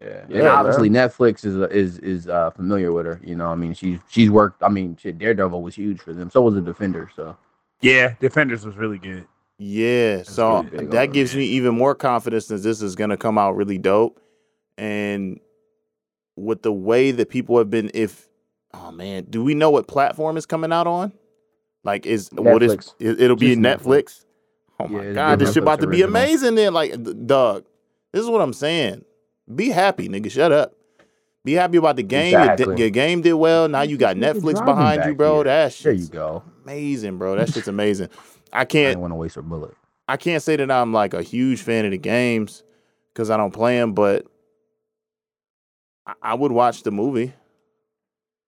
Yeah, 0.00 0.24
Yeah, 0.28 0.38
and 0.40 0.48
obviously 0.48 0.90
Netflix 0.90 1.44
is 1.44 1.56
is 1.72 1.98
is 2.00 2.28
uh, 2.28 2.50
familiar 2.50 2.92
with 2.92 3.06
her. 3.06 3.20
You 3.24 3.34
know, 3.34 3.46
I 3.46 3.54
mean, 3.54 3.72
she's 3.72 3.98
she's 4.08 4.30
worked. 4.30 4.62
I 4.62 4.68
mean, 4.68 4.96
shit, 5.00 5.18
Daredevil 5.18 5.62
was 5.62 5.74
huge 5.74 6.00
for 6.00 6.12
them. 6.12 6.30
So 6.30 6.42
was 6.42 6.54
the 6.54 6.60
Defender. 6.60 7.10
So 7.16 7.36
Yeah, 7.80 8.14
Defenders 8.20 8.66
was 8.66 8.76
really 8.76 8.98
good. 8.98 9.26
Yeah, 9.58 10.22
so 10.22 10.62
pretty 10.62 10.76
big 10.76 10.90
that 10.90 11.12
gives 11.12 11.34
me 11.34 11.44
even 11.46 11.74
more 11.74 11.94
confidence 11.94 12.46
that 12.48 12.58
this 12.58 12.82
is 12.82 12.94
gonna 12.94 13.16
come 13.16 13.38
out 13.38 13.56
really 13.56 13.78
dope. 13.78 14.20
And 14.76 15.40
with 16.36 16.60
the 16.60 16.72
way 16.72 17.10
that 17.12 17.30
people 17.30 17.56
have 17.56 17.70
been, 17.70 17.90
if 17.94 18.28
oh 18.74 18.92
man, 18.92 19.24
do 19.30 19.42
we 19.42 19.54
know 19.54 19.70
what 19.70 19.86
platform 19.88 20.36
is 20.36 20.44
coming 20.44 20.72
out 20.72 20.86
on? 20.86 21.12
Like, 21.86 22.04
is 22.04 22.28
what 22.32 22.62
is 22.62 22.76
Netflix. 22.76 22.94
it, 22.98 23.20
it'll 23.20 23.36
be 23.36 23.54
Just 23.54 23.60
Netflix? 23.60 24.24
Oh 24.78 24.88
my 24.88 25.04
Yeah, 25.06 25.12
god, 25.14 25.38
this 25.38 25.54
shit 25.54 25.62
about 25.62 25.80
to 25.80 25.86
be 25.86 26.02
original. 26.02 26.10
amazing. 26.10 26.54
Then, 26.56 26.74
like, 26.74 26.92
dog, 27.26 27.64
this 28.12 28.22
is 28.22 28.28
what 28.28 28.42
I'm 28.42 28.52
saying. 28.52 29.04
Be 29.54 29.70
happy, 29.70 30.08
nigga. 30.08 30.30
Shut 30.30 30.52
up. 30.52 30.74
Be 31.44 31.52
happy 31.52 31.78
about 31.78 31.94
the 31.96 32.02
game. 32.02 32.32
Your, 32.32 32.52
Exactly. 32.52 32.76
your 32.78 32.90
game 32.90 33.22
did 33.22 33.34
well. 33.34 33.68
Now 33.68 33.82
you 33.82 33.96
got 33.96 34.16
Netflix 34.16 34.62
behind 34.64 35.04
you, 35.04 35.14
bro. 35.14 35.36
here. 35.36 35.44
That 35.44 35.72
There 35.74 35.92
you 35.92 35.98
shit's 36.00 36.10
go. 36.10 36.42
amazing, 36.64 37.18
bro. 37.18 37.36
That 37.36 37.48
shit's 37.48 37.68
amazing. 37.68 38.08
I 38.52 38.62
I 38.62 38.64
can't. 38.64 39.00
want 39.00 39.12
to 39.12 39.16
waste 39.16 39.36
a 39.36 39.42
bullet. 39.42 39.74
I 40.08 40.16
can't 40.16 40.42
say 40.42 40.56
that 40.56 40.70
I'm 40.70 40.92
like 40.92 41.14
a 41.14 41.22
huge 41.22 41.62
fan 41.62 41.84
of 41.84 41.92
the 41.92 41.98
games 41.98 42.64
because 43.12 43.30
I 43.30 43.36
don't 43.36 43.52
play 43.52 43.78
them, 43.78 43.92
but 43.94 44.26
I, 46.06 46.14
I 46.22 46.34
would 46.34 46.52
watch 46.52 46.82
the 46.82 46.90
movie. 46.90 47.32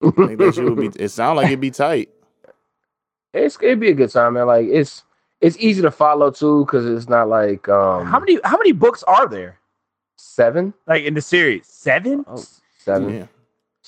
I 0.04 0.10
think 0.10 0.38
that 0.38 0.54
shit 0.54 0.64
would 0.64 0.78
be. 0.94 1.02
It 1.02 1.08
sounds 1.10 1.36
like 1.36 1.46
it'd 1.46 1.60
be 1.60 1.70
tight. 1.70 2.10
It's 3.34 3.56
it'd 3.60 3.80
be 3.80 3.90
a 3.90 3.94
good 3.94 4.10
time, 4.10 4.34
man. 4.34 4.46
Like 4.46 4.66
it's 4.68 5.04
it's 5.40 5.56
easy 5.58 5.82
to 5.82 5.90
follow 5.90 6.30
too 6.30 6.64
because 6.64 6.86
it's 6.86 7.08
not 7.08 7.28
like 7.28 7.68
um 7.68 8.06
How 8.06 8.18
many 8.20 8.38
how 8.44 8.56
many 8.58 8.72
books 8.72 9.02
are 9.04 9.28
there? 9.28 9.58
seven 10.16 10.74
Like 10.86 11.04
in 11.04 11.14
the 11.14 11.20
series? 11.20 11.66
Seven? 11.66 12.24
oh 12.26 12.44
seven. 12.78 13.14
Yeah. 13.14 13.26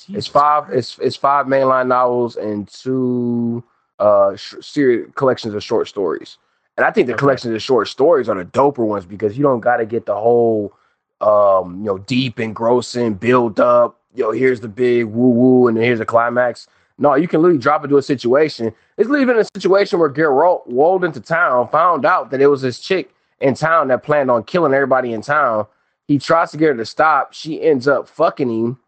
It's 0.08 0.26
five. 0.26 0.70
It's 0.70 0.98
it's 0.98 1.16
five 1.16 1.46
mainline 1.46 1.88
novels 1.88 2.36
and 2.36 2.66
two 2.68 3.62
uh 3.98 4.36
sh- 4.36 4.54
series 4.60 5.10
collections 5.14 5.54
of 5.54 5.62
short 5.62 5.88
stories. 5.88 6.38
And 6.76 6.86
I 6.86 6.90
think 6.90 7.06
the 7.08 7.14
Okay. 7.14 7.20
collections 7.20 7.54
of 7.54 7.62
short 7.62 7.88
stories 7.88 8.28
are 8.28 8.36
the 8.36 8.44
doper 8.44 8.86
ones 8.86 9.04
because 9.04 9.36
you 9.36 9.42
don't 9.42 9.60
got 9.60 9.76
to 9.78 9.86
get 9.86 10.06
the 10.06 10.14
whole 10.14 10.72
um 11.20 11.78
you 11.80 11.84
know 11.86 11.98
deep 11.98 12.40
engrossing 12.40 13.14
build 13.14 13.60
up. 13.60 13.98
Yo, 14.14 14.32
here's 14.32 14.60
the 14.60 14.68
big 14.68 15.06
woo 15.06 15.28
woo, 15.30 15.68
and 15.68 15.76
then 15.76 15.84
here's 15.84 15.98
the 15.98 16.06
climax. 16.06 16.66
No, 17.00 17.14
you 17.14 17.26
can 17.26 17.40
literally 17.40 17.58
drop 17.58 17.82
into 17.82 17.96
a 17.96 18.02
situation. 18.02 18.72
It's 18.98 19.08
literally 19.08 19.32
in 19.32 19.40
a 19.40 19.58
situation 19.58 19.98
where 19.98 20.10
Geralt 20.10 20.36
ro- 20.36 20.62
rolled 20.66 21.02
into 21.02 21.18
town, 21.18 21.66
found 21.68 22.04
out 22.04 22.30
that 22.30 22.42
it 22.42 22.46
was 22.46 22.60
this 22.60 22.78
chick 22.78 23.14
in 23.40 23.54
town 23.54 23.88
that 23.88 24.02
planned 24.02 24.30
on 24.30 24.44
killing 24.44 24.74
everybody 24.74 25.14
in 25.14 25.22
town. 25.22 25.66
He 26.08 26.18
tries 26.18 26.50
to 26.50 26.58
get 26.58 26.68
her 26.68 26.76
to 26.76 26.84
stop. 26.84 27.32
She 27.32 27.62
ends 27.62 27.88
up 27.88 28.06
fucking 28.06 28.50
him. 28.50 28.78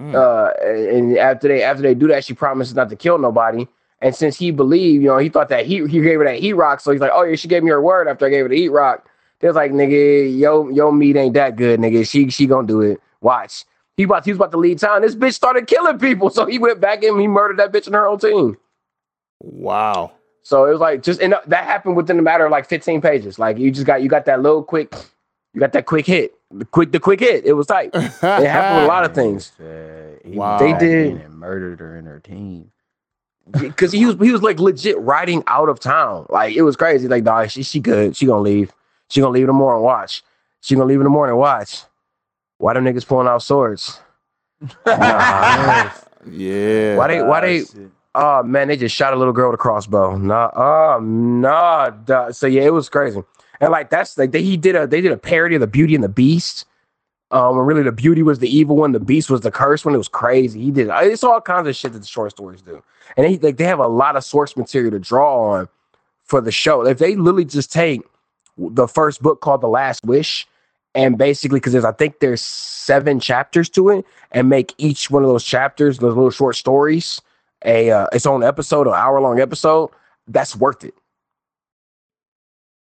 Mm. 0.00 0.12
Uh, 0.12 0.52
and 0.66 1.16
after 1.16 1.46
they 1.46 1.62
after 1.62 1.82
they 1.82 1.94
do 1.94 2.08
that, 2.08 2.24
she 2.24 2.34
promises 2.34 2.74
not 2.74 2.90
to 2.90 2.96
kill 2.96 3.18
nobody. 3.18 3.68
And 4.00 4.12
since 4.12 4.36
he 4.36 4.50
believed, 4.50 5.04
you 5.04 5.08
know, 5.08 5.18
he 5.18 5.28
thought 5.28 5.50
that 5.50 5.66
he 5.66 5.86
he 5.86 6.00
gave 6.00 6.18
her 6.18 6.24
that 6.24 6.40
heat 6.40 6.54
rock, 6.54 6.80
so 6.80 6.90
he's 6.90 7.00
like, 7.00 7.12
oh 7.14 7.22
yeah, 7.22 7.36
she 7.36 7.46
gave 7.46 7.62
me 7.62 7.70
her 7.70 7.80
word 7.80 8.08
after 8.08 8.26
I 8.26 8.30
gave 8.30 8.42
her 8.42 8.48
the 8.48 8.56
heat 8.56 8.70
rock. 8.70 9.08
They 9.38 9.46
was 9.46 9.54
like, 9.54 9.70
nigga, 9.70 10.36
yo, 10.36 10.68
yo, 10.68 10.90
meat 10.90 11.16
ain't 11.16 11.34
that 11.34 11.54
good, 11.54 11.78
nigga. 11.78 12.10
She 12.10 12.28
she 12.30 12.46
gonna 12.46 12.66
do 12.66 12.80
it. 12.80 13.00
Watch. 13.20 13.64
He 13.96 14.02
about 14.04 14.24
he 14.24 14.32
was 14.32 14.38
about 14.38 14.50
to 14.52 14.58
leave 14.58 14.80
town. 14.80 15.02
This 15.02 15.14
bitch 15.14 15.34
started 15.34 15.66
killing 15.66 15.98
people, 15.98 16.30
so 16.30 16.46
he 16.46 16.58
went 16.58 16.80
back 16.80 17.02
in. 17.02 17.18
He 17.20 17.28
murdered 17.28 17.58
that 17.58 17.72
bitch 17.72 17.86
and 17.86 17.94
her 17.94 18.06
whole 18.06 18.18
team. 18.18 18.56
Wow. 19.40 20.12
So 20.42 20.66
it 20.66 20.70
was 20.72 20.80
like 20.80 21.02
just 21.02 21.20
and 21.20 21.34
that 21.46 21.64
happened 21.64 21.96
within 21.96 22.18
a 22.18 22.22
matter 22.22 22.44
of 22.44 22.50
like 22.52 22.68
15 22.68 23.00
pages. 23.00 23.38
Like 23.38 23.56
you 23.58 23.70
just 23.70 23.86
got 23.86 24.02
you 24.02 24.08
got 24.08 24.24
that 24.26 24.42
little 24.42 24.62
quick, 24.62 24.94
you 25.54 25.60
got 25.60 25.72
that 25.72 25.86
quick 25.86 26.06
hit, 26.06 26.34
the 26.50 26.64
quick 26.64 26.92
the 26.92 27.00
quick 27.00 27.20
hit. 27.20 27.44
It 27.46 27.52
was 27.54 27.66
tight. 27.66 27.90
It 27.94 28.10
happened 28.20 28.76
with 28.76 28.84
a 28.84 28.88
lot 28.88 29.04
of 29.04 29.14
things. 29.14 29.52
Wow. 30.24 30.58
They 30.58 30.72
did- 30.74 31.20
and 31.20 31.34
murdered 31.34 31.80
her 31.80 31.96
and 31.96 32.06
her 32.06 32.20
team. 32.20 32.72
because 33.52 33.92
he 33.92 34.06
was 34.06 34.16
he 34.20 34.32
was 34.32 34.42
like 34.42 34.58
legit 34.58 34.98
riding 34.98 35.42
out 35.46 35.68
of 35.68 35.78
town. 35.78 36.26
Like 36.30 36.54
it 36.56 36.62
was 36.62 36.76
crazy. 36.76 37.06
Like, 37.08 37.24
dog, 37.24 37.50
she 37.50 37.62
she 37.62 37.78
good. 37.80 38.16
She 38.16 38.26
gonna 38.26 38.40
leave. 38.42 38.72
She 39.10 39.20
gonna 39.20 39.32
leave 39.32 39.42
in 39.44 39.48
the 39.48 39.52
morning. 39.52 39.82
Watch. 39.84 40.22
She 40.62 40.74
gonna 40.74 40.86
leave 40.86 41.00
in 41.00 41.04
the 41.04 41.10
morning. 41.10 41.36
Watch. 41.36 41.82
Why 42.58 42.74
them 42.74 42.84
niggas 42.84 43.06
pulling 43.06 43.28
out 43.28 43.42
swords? 43.42 44.00
Nah. 44.86 45.90
Yeah. 46.30 46.96
why 46.96 47.08
they 47.08 47.22
why 47.22 47.40
they 47.40 47.64
oh 48.14 48.42
man, 48.42 48.68
they 48.68 48.76
just 48.76 48.94
shot 48.94 49.12
a 49.12 49.16
little 49.16 49.32
girl 49.32 49.50
with 49.50 49.60
a 49.60 49.62
crossbow. 49.62 50.16
Nah, 50.16 50.50
oh 50.56 51.00
nah. 51.00 51.90
duh. 51.90 52.32
So 52.32 52.46
yeah, 52.46 52.62
it 52.62 52.72
was 52.72 52.88
crazy. 52.88 53.22
And 53.60 53.70
like 53.70 53.90
that's 53.90 54.16
like 54.16 54.32
they, 54.32 54.42
he 54.42 54.56
did 54.56 54.74
a 54.74 54.86
they 54.86 55.00
did 55.00 55.12
a 55.12 55.16
parody 55.16 55.54
of 55.56 55.60
the 55.60 55.66
Beauty 55.66 55.94
and 55.94 56.04
the 56.04 56.08
Beast. 56.08 56.66
Um, 57.30 57.58
and 57.58 57.66
really 57.66 57.82
the 57.82 57.90
beauty 57.90 58.22
was 58.22 58.38
the 58.38 58.54
evil 58.54 58.76
one, 58.76 58.92
the 58.92 59.00
beast 59.00 59.28
was 59.28 59.40
the 59.40 59.50
curse 59.50 59.84
one. 59.84 59.94
It 59.94 59.98
was 59.98 60.08
crazy. 60.08 60.60
He 60.62 60.70
did 60.70 60.88
it's 60.92 61.24
all 61.24 61.40
kinds 61.40 61.66
of 61.66 61.74
shit 61.74 61.92
that 61.92 61.98
the 61.98 62.06
short 62.06 62.30
stories 62.30 62.62
do. 62.62 62.82
And 63.16 63.26
he, 63.26 63.38
like 63.38 63.56
they 63.56 63.64
have 63.64 63.80
a 63.80 63.88
lot 63.88 64.14
of 64.14 64.22
source 64.24 64.56
material 64.56 64.92
to 64.92 65.00
draw 65.00 65.50
on 65.50 65.68
for 66.22 66.40
the 66.40 66.52
show. 66.52 66.86
If 66.86 66.98
they 66.98 67.16
literally 67.16 67.44
just 67.44 67.72
take 67.72 68.02
the 68.56 68.86
first 68.86 69.20
book 69.20 69.40
called 69.40 69.62
The 69.62 69.68
Last 69.68 70.04
Wish 70.04 70.46
and 70.94 71.18
basically 71.18 71.58
because 71.60 71.72
there's 71.72 71.84
I 71.84 71.92
think 71.92 72.20
there's 72.20 72.42
seven 72.42 73.20
chapters 73.20 73.68
to 73.70 73.90
it 73.90 74.04
and 74.32 74.48
make 74.48 74.74
each 74.78 75.10
one 75.10 75.22
of 75.22 75.28
those 75.28 75.44
chapters, 75.44 75.98
those 75.98 76.14
little 76.14 76.30
short 76.30 76.56
stories, 76.56 77.20
a 77.64 77.90
uh, 77.90 78.06
its 78.12 78.26
own 78.26 78.42
episode, 78.44 78.86
an 78.86 78.94
hour 78.94 79.20
long 79.20 79.40
episode, 79.40 79.90
that's 80.28 80.56
worth 80.56 80.84
it. 80.84 80.94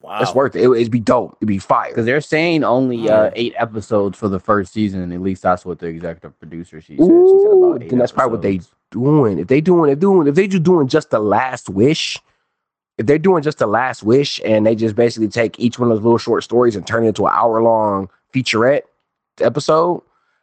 Wow. 0.01 0.19
That's 0.19 0.35
worth 0.35 0.55
it. 0.57 0.63
it. 0.63 0.71
It'd 0.71 0.91
be 0.91 0.99
dope. 0.99 1.37
It'd 1.39 1.47
be 1.47 1.59
fire. 1.59 1.89
Because 1.89 2.05
they're 2.05 2.19
saying 2.19 2.65
only 2.65 3.09
uh, 3.09 3.31
eight 3.35 3.53
episodes 3.57 4.17
for 4.17 4.27
the 4.27 4.39
first 4.39 4.73
season, 4.73 5.13
at 5.13 5.21
least 5.21 5.41
that's 5.43 5.65
what 5.65 5.79
the 5.79 5.87
executive 5.87 6.37
producer 6.39 6.81
she 6.81 6.97
said. 6.97 7.05
She 7.05 7.07
said 7.07 7.09
Ooh, 7.09 7.71
about 7.71 7.83
eight 7.83 7.89
then 7.89 7.99
that's 7.99 8.11
probably 8.11 8.31
what 8.33 8.41
they 8.41 8.55
episodes. 8.55 8.75
doing. 8.91 9.39
If 9.39 9.47
they 9.47 9.61
doing, 9.61 9.89
if 9.91 9.99
doing, 9.99 10.27
if 10.27 10.35
they 10.35 10.47
just 10.47 10.63
doing 10.63 10.89
just 10.89 11.09
the 11.09 11.19
last 11.19 11.69
wish, 11.69 12.19
if 12.97 13.05
they're 13.05 13.17
doing 13.17 13.43
just 13.43 13.57
the 13.57 13.67
last 13.67 14.03
wish, 14.03 14.39
and 14.45 14.65
they 14.65 14.75
just 14.75 14.95
basically 14.95 15.27
take 15.27 15.59
each 15.59 15.79
one 15.79 15.89
of 15.89 15.97
those 15.97 16.03
little 16.03 16.17
short 16.17 16.43
stories 16.43 16.75
and 16.75 16.85
turn 16.85 17.05
it 17.05 17.09
into 17.09 17.25
an 17.25 17.33
hour 17.33 17.61
long 17.61 18.09
featurette 18.33 18.83
episode, 19.39 20.01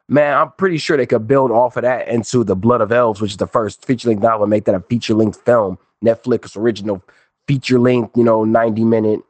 man, 0.08 0.36
I'm 0.36 0.50
pretty 0.52 0.78
sure 0.78 0.96
they 0.96 1.06
could 1.06 1.26
build 1.28 1.50
off 1.50 1.76
of 1.76 1.82
that 1.82 2.08
into 2.08 2.42
the 2.44 2.56
Blood 2.56 2.80
of 2.80 2.90
Elves, 2.92 3.20
which 3.20 3.32
is 3.32 3.36
the 3.36 3.46
first 3.46 3.84
feature 3.84 4.08
length 4.08 4.22
novel, 4.22 4.46
make 4.46 4.64
that 4.64 4.74
a 4.74 4.80
feature 4.80 5.14
length 5.14 5.40
film, 5.42 5.78
Netflix 6.04 6.56
original 6.56 7.02
feature 7.46 7.78
length, 7.78 8.16
you 8.16 8.24
know, 8.24 8.44
90 8.44 8.84
minute, 8.84 9.20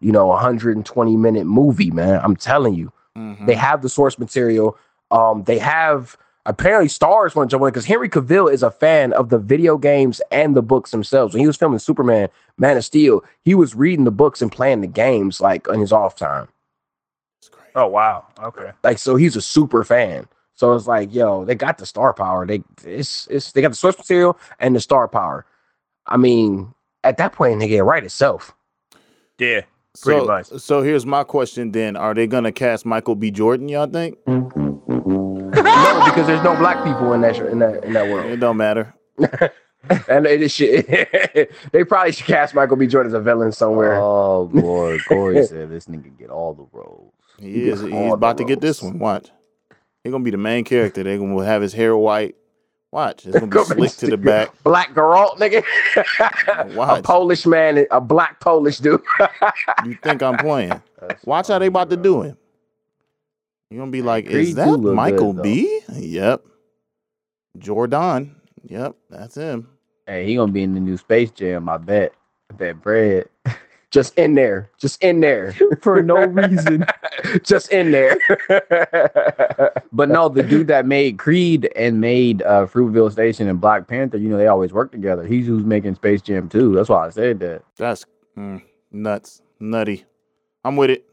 you 0.00 0.12
know, 0.12 0.26
120 0.26 1.16
minute 1.16 1.44
movie, 1.44 1.90
man. 1.90 2.20
I'm 2.22 2.36
telling 2.36 2.74
you. 2.74 2.92
Mhm. 3.16 3.46
They 3.46 3.54
have 3.54 3.82
the 3.82 3.88
source 3.88 4.18
material. 4.18 4.76
Um, 5.10 5.44
they 5.44 5.58
have 5.58 6.16
apparently 6.46 6.88
stars 6.88 7.34
want 7.34 7.50
to 7.50 7.54
jump 7.54 7.62
on 7.62 7.68
it 7.68 7.72
because 7.72 7.84
Henry 7.84 8.08
Cavill 8.08 8.50
is 8.50 8.62
a 8.62 8.70
fan 8.70 9.12
of 9.12 9.28
the 9.28 9.38
video 9.38 9.76
games 9.76 10.20
and 10.30 10.56
the 10.56 10.62
books 10.62 10.90
themselves. 10.92 11.34
When 11.34 11.40
he 11.40 11.46
was 11.46 11.56
filming 11.56 11.78
Superman, 11.78 12.28
Man 12.56 12.76
of 12.76 12.84
Steel, 12.84 13.22
he 13.44 13.54
was 13.54 13.74
reading 13.74 14.04
the 14.04 14.10
books 14.10 14.40
and 14.40 14.50
playing 14.50 14.80
the 14.80 14.86
games 14.86 15.40
like 15.40 15.68
on 15.68 15.80
his 15.80 15.92
off 15.92 16.16
time. 16.16 16.48
It's. 17.40 17.50
Oh 17.74 17.86
wow. 17.86 18.26
Okay. 18.42 18.70
Like 18.82 18.98
so, 18.98 19.16
he's 19.16 19.36
a 19.36 19.42
super 19.42 19.84
fan. 19.84 20.26
So 20.54 20.72
it's 20.72 20.86
like, 20.86 21.12
yo, 21.12 21.44
they 21.44 21.54
got 21.54 21.76
the 21.76 21.84
star 21.84 22.14
power. 22.14 22.46
They 22.46 22.62
it's 22.82 23.26
it's 23.30 23.52
they 23.52 23.60
got 23.60 23.72
the 23.72 23.76
source 23.76 23.98
material 23.98 24.38
and 24.58 24.74
the 24.74 24.80
star 24.80 25.06
power. 25.06 25.44
I 26.06 26.16
mean, 26.16 26.72
at 27.04 27.18
that 27.18 27.32
point, 27.32 27.60
they 27.60 27.68
get 27.68 27.84
right 27.84 28.02
itself. 28.02 28.54
Yeah. 29.38 29.62
Pretty 30.02 30.20
so, 30.20 30.26
much. 30.26 30.46
So 30.46 30.82
here's 30.82 31.06
my 31.06 31.24
question 31.24 31.72
then. 31.72 31.96
Are 31.96 32.14
they 32.14 32.26
gonna 32.26 32.52
cast 32.52 32.86
Michael 32.86 33.14
B. 33.14 33.30
Jordan, 33.30 33.68
y'all 33.68 33.86
think? 33.86 34.18
Mm-hmm. 34.26 34.75
Mm-hmm. 34.88 35.50
no, 35.50 36.04
because 36.04 36.26
there's 36.26 36.42
no 36.42 36.56
black 36.56 36.84
people 36.84 37.12
in 37.12 37.20
that 37.22 37.36
in 37.38 37.58
that 37.58 37.84
in 37.84 37.92
that 37.92 38.08
world. 38.08 38.30
It 38.30 38.36
don't 38.36 38.56
matter. 38.56 38.94
And 40.08 40.26
it 40.26 40.42
is 40.42 40.52
shit. 40.52 40.86
they 41.72 41.84
probably 41.84 42.12
should 42.12 42.26
cast 42.26 42.54
Michael 42.54 42.76
B. 42.76 42.86
Jordan 42.86 43.10
as 43.10 43.14
a 43.14 43.20
villain 43.20 43.52
somewhere. 43.52 43.94
Oh 43.94 44.46
boy, 44.46 44.98
Cory 45.06 45.46
said 45.46 45.70
this 45.70 45.86
nigga 45.86 46.16
get 46.18 46.30
all 46.30 46.54
the 46.54 46.66
roles. 46.72 47.12
He 47.38 47.68
is. 47.68 47.82
He's 47.82 47.92
all 47.92 48.08
the 48.08 48.14
about 48.14 48.38
to 48.38 48.44
get 48.44 48.60
this 48.60 48.82
one. 48.82 48.98
Watch. 48.98 49.30
He's 50.02 50.10
gonna 50.10 50.24
be 50.24 50.30
the 50.30 50.38
main 50.38 50.64
character. 50.64 51.02
They're 51.02 51.18
gonna 51.18 51.44
have 51.44 51.62
his 51.62 51.72
hair 51.72 51.96
white. 51.96 52.34
Watch. 52.90 53.26
It's 53.26 53.34
gonna 53.34 53.46
be 53.46 53.52
Go 53.52 53.64
slick 53.64 53.92
to 53.92 54.06
the 54.06 54.16
back. 54.16 54.50
Black 54.62 54.94
Geralt, 54.94 55.36
nigga. 55.38 56.74
Watch. 56.74 56.98
a 56.98 57.02
Polish 57.02 57.46
man, 57.46 57.86
a 57.90 58.00
black 58.00 58.40
Polish 58.40 58.78
dude. 58.78 59.02
You 59.84 59.98
think 60.02 60.22
I'm 60.22 60.36
playing? 60.36 60.80
Watch 61.24 61.48
how 61.48 61.58
they 61.58 61.66
about 61.66 61.90
to 61.90 61.96
do 61.96 62.22
him. 62.22 62.36
You're 63.70 63.80
gonna 63.80 63.90
be 63.90 64.02
like, 64.02 64.26
is 64.26 64.54
that 64.54 64.78
Michael 64.78 65.32
good. 65.32 65.42
B? 65.42 65.80
Yep. 65.92 66.44
Jordan. 67.58 68.36
Yep, 68.64 68.96
that's 69.10 69.34
him. 69.34 69.68
Hey, 70.06 70.24
he 70.24 70.36
gonna 70.36 70.52
be 70.52 70.62
in 70.62 70.74
the 70.74 70.80
new 70.80 70.96
Space 70.96 71.30
Jam. 71.30 71.68
I 71.68 71.78
bet. 71.78 72.12
I 72.50 72.54
bet 72.54 72.80
bread 72.80 73.28
Just 73.90 74.16
in 74.18 74.34
there. 74.34 74.70
Just 74.78 75.02
in 75.02 75.20
there. 75.20 75.52
for 75.80 76.02
no 76.02 76.26
reason. 76.26 76.84
Just 77.42 77.72
in 77.72 77.92
there. 77.92 78.18
But 79.92 80.08
no, 80.10 80.28
the 80.28 80.42
dude 80.42 80.66
that 80.68 80.86
made 80.86 81.18
Creed 81.18 81.70
and 81.76 82.00
made 82.00 82.42
uh, 82.42 82.66
Fruitvale 82.66 83.10
Station 83.10 83.48
and 83.48 83.60
Black 83.60 83.86
Panther, 83.86 84.18
you 84.18 84.28
know, 84.28 84.36
they 84.36 84.48
always 84.48 84.72
work 84.72 84.92
together. 84.92 85.24
He's 85.24 85.46
who's 85.46 85.64
making 85.64 85.94
Space 85.94 86.20
Jam 86.20 86.48
too. 86.48 86.74
That's 86.74 86.88
why 86.88 87.06
I 87.06 87.10
said 87.10 87.40
that. 87.40 87.62
That's 87.76 88.04
mm, 88.36 88.62
nuts. 88.92 89.40
Nutty. 89.60 90.04
I'm 90.64 90.76
with 90.76 90.90
it. 90.90 91.06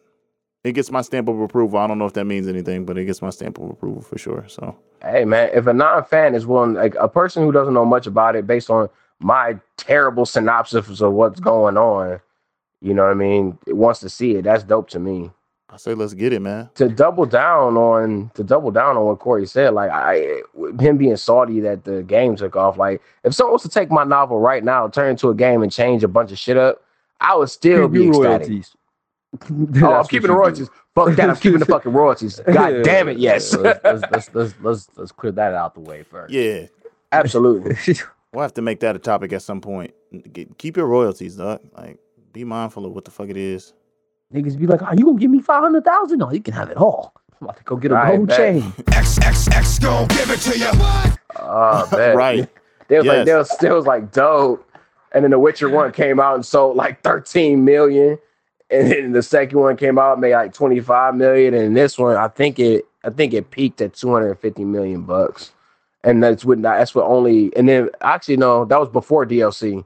It 0.64 0.74
gets 0.74 0.92
my 0.92 1.02
stamp 1.02 1.28
of 1.28 1.40
approval. 1.42 1.78
I 1.80 1.88
don't 1.88 2.00
know 2.00 2.06
if 2.06 2.14
that 2.14 2.26
means 2.26 2.48
anything, 2.48 2.86
but 2.86 2.98
it 2.98 3.06
gets 3.06 3.22
my 3.22 3.30
stamp 3.32 3.58
of 3.58 3.70
approval 3.70 4.02
for 4.02 4.18
sure. 4.18 4.46
So 4.48 4.76
hey 5.02 5.26
man, 5.26 5.50
if 5.54 5.68
a 5.68 5.74
non-fan 5.74 6.36
is 6.36 6.46
willing, 6.46 6.74
like 6.74 6.96
a 7.00 7.08
person 7.10 7.44
who 7.44 7.52
doesn't 7.52 7.74
know 7.74 7.86
much 7.86 8.08
about 8.08 8.36
it 8.36 8.48
based 8.48 8.70
on 8.70 8.90
my 9.20 9.60
terrible 9.78 10.26
synopsis 10.26 11.02
of 11.02 11.14
what's 11.14 11.40
going 11.40 11.78
on, 11.78 12.20
you 12.82 12.94
know 12.94 13.04
what 13.04 13.12
I 13.12 13.16
mean, 13.16 13.58
it 13.68 13.76
wants 13.76 14.00
to 14.02 14.10
see 14.10 14.36
it, 14.36 14.44
that's 14.44 14.64
dope 14.64 14.90
to 14.92 15.00
me. 15.00 15.32
I 15.70 15.78
say 15.78 15.96
let's 15.96 16.14
get 16.14 16.32
it, 16.34 16.40
man. 16.40 16.70
to 16.76 16.88
double 16.88 17.26
down 17.26 17.78
on 17.78 18.30
to 18.36 18.44
double 18.44 18.70
down 18.70 18.96
on 18.96 19.06
what 19.06 19.20
Cory 19.20 19.48
said, 19.48 19.74
like 19.74 19.90
I 19.90 20.42
him 20.80 20.98
being 20.98 21.18
salty 21.18 21.60
that 21.62 21.84
the 21.84 22.04
game 22.04 22.36
took 22.36 22.56
off. 22.56 22.78
Like 22.78 23.02
if 23.24 23.34
someone 23.34 23.54
was 23.54 23.64
to 23.64 23.70
take 23.70 23.90
my 23.90 24.04
novel 24.04 24.40
right 24.40 24.64
now, 24.64 24.88
turn 24.88 25.08
it 25.08 25.12
into 25.12 25.30
a 25.30 25.36
game 25.36 25.64
and 25.64 25.72
change 25.72 26.04
a 26.04 26.08
bunch 26.08 26.32
of 26.32 26.38
shit 26.38 26.58
up, 26.58 26.84
I 27.20 27.36
would 27.36 27.50
still 27.50 27.88
be 27.88 28.02
Keep 28.02 28.10
ecstatic. 28.10 28.48
royalties. 28.48 28.76
Oh, 29.82 29.94
I'm 29.94 30.06
keeping 30.06 30.28
the 30.28 30.28
you 30.28 30.28
do. 30.28 30.34
royalties. 30.34 30.70
Fuck 30.96 31.16
that. 31.16 31.30
I'm 31.30 31.36
keeping 31.36 31.60
the 31.60 31.66
fucking 31.66 31.92
royalties. 31.92 32.40
God 32.54 32.84
damn 32.84 33.08
it, 33.10 33.18
yes. 33.18 33.54
let's, 33.56 33.84
let's, 33.84 34.02
let's, 34.12 34.30
let's, 34.36 34.54
let's, 34.62 34.90
let's 34.96 35.12
clear 35.12 35.32
that 35.34 35.54
out 35.54 35.74
the 35.74 35.80
way 35.82 36.04
first. 36.04 36.32
Yeah, 36.34 36.68
Absolutely. 37.12 37.76
we'll 38.34 38.42
have 38.44 38.54
to 38.56 38.62
make 38.62 38.80
that 38.82 38.96
a 38.96 39.00
topic 39.00 39.34
at 39.34 39.42
some 39.42 39.62
point. 39.62 39.94
Get- 40.32 40.58
Keep 40.58 40.78
your 40.78 40.86
royalties, 40.88 41.36
dog. 41.36 41.62
Like, 41.76 41.98
be 42.32 42.44
mindful 42.44 42.86
of 42.86 42.94
what 42.94 43.06
the 43.06 43.12
fuck 43.12 43.30
it 43.30 43.38
is. 43.38 43.74
Niggas 44.34 44.58
be 44.58 44.66
like, 44.68 44.82
oh, 44.82 44.94
you 44.98 45.06
gonna 45.06 45.20
give 45.20 45.30
me 45.32 45.42
five 45.42 45.62
hundred 45.64 45.86
thousand? 45.86 46.18
No, 46.20 46.32
you 46.32 46.42
can 46.42 46.54
have 46.56 46.70
it 46.70 46.78
all. 46.78 47.14
I'm 47.40 47.46
about 47.48 47.58
to 47.58 47.64
go 47.64 47.76
get 47.76 47.92
a 47.92 47.96
Right, 47.96 48.14
chain. 48.16 48.26
bet. 48.26 48.38
chain. 48.38 48.62
XXX 48.88 49.82
gon' 49.82 50.08
give 50.08 50.30
it 50.32 50.40
to 50.40 50.58
you. 50.58 50.70
Oh, 51.40 51.88
man. 51.92 52.16
Right. 52.18 52.50
They 52.88 52.98
was 52.98 53.06
Yes. 53.06 53.16
like, 53.18 53.26
they 53.26 53.36
was, 53.36 53.58
they 53.62 53.72
was 53.72 53.86
like 53.86 54.12
dope. 54.12 54.68
And 55.12 55.24
then 55.24 55.32
The 55.32 55.38
Witcher 55.40 55.70
one 55.70 55.92
came 55.92 56.20
out 56.20 56.34
and 56.36 56.46
sold 56.46 56.76
like 56.76 57.02
13 57.04 57.64
million. 57.64 58.18
And 58.74 58.92
then 58.92 59.12
the 59.14 59.24
second 59.24 59.60
one 59.60 59.78
came 59.78 60.00
out 60.00 60.20
made 60.20 60.34
like 60.34 60.54
25 60.54 61.16
million. 61.16 61.54
And 61.54 61.78
this 61.78 61.98
one, 62.00 62.18
I 62.18 62.28
think 62.28 62.60
it, 62.60 62.86
I 63.04 63.12
think 63.12 63.34
it 63.34 63.52
peaked 63.52 63.82
at 63.82 63.94
250 63.94 64.66
million 64.66 65.04
bucks. 65.04 65.52
And 66.04 66.24
that's 66.24 66.44
what 66.44 66.62
that's 66.62 66.96
what 66.96 67.06
only. 67.06 67.56
And 67.56 67.70
then 67.70 67.90
actually 68.02 68.38
no, 68.38 68.66
that 68.66 68.80
was 68.80 68.90
before 68.90 69.26
DLC 69.26 69.86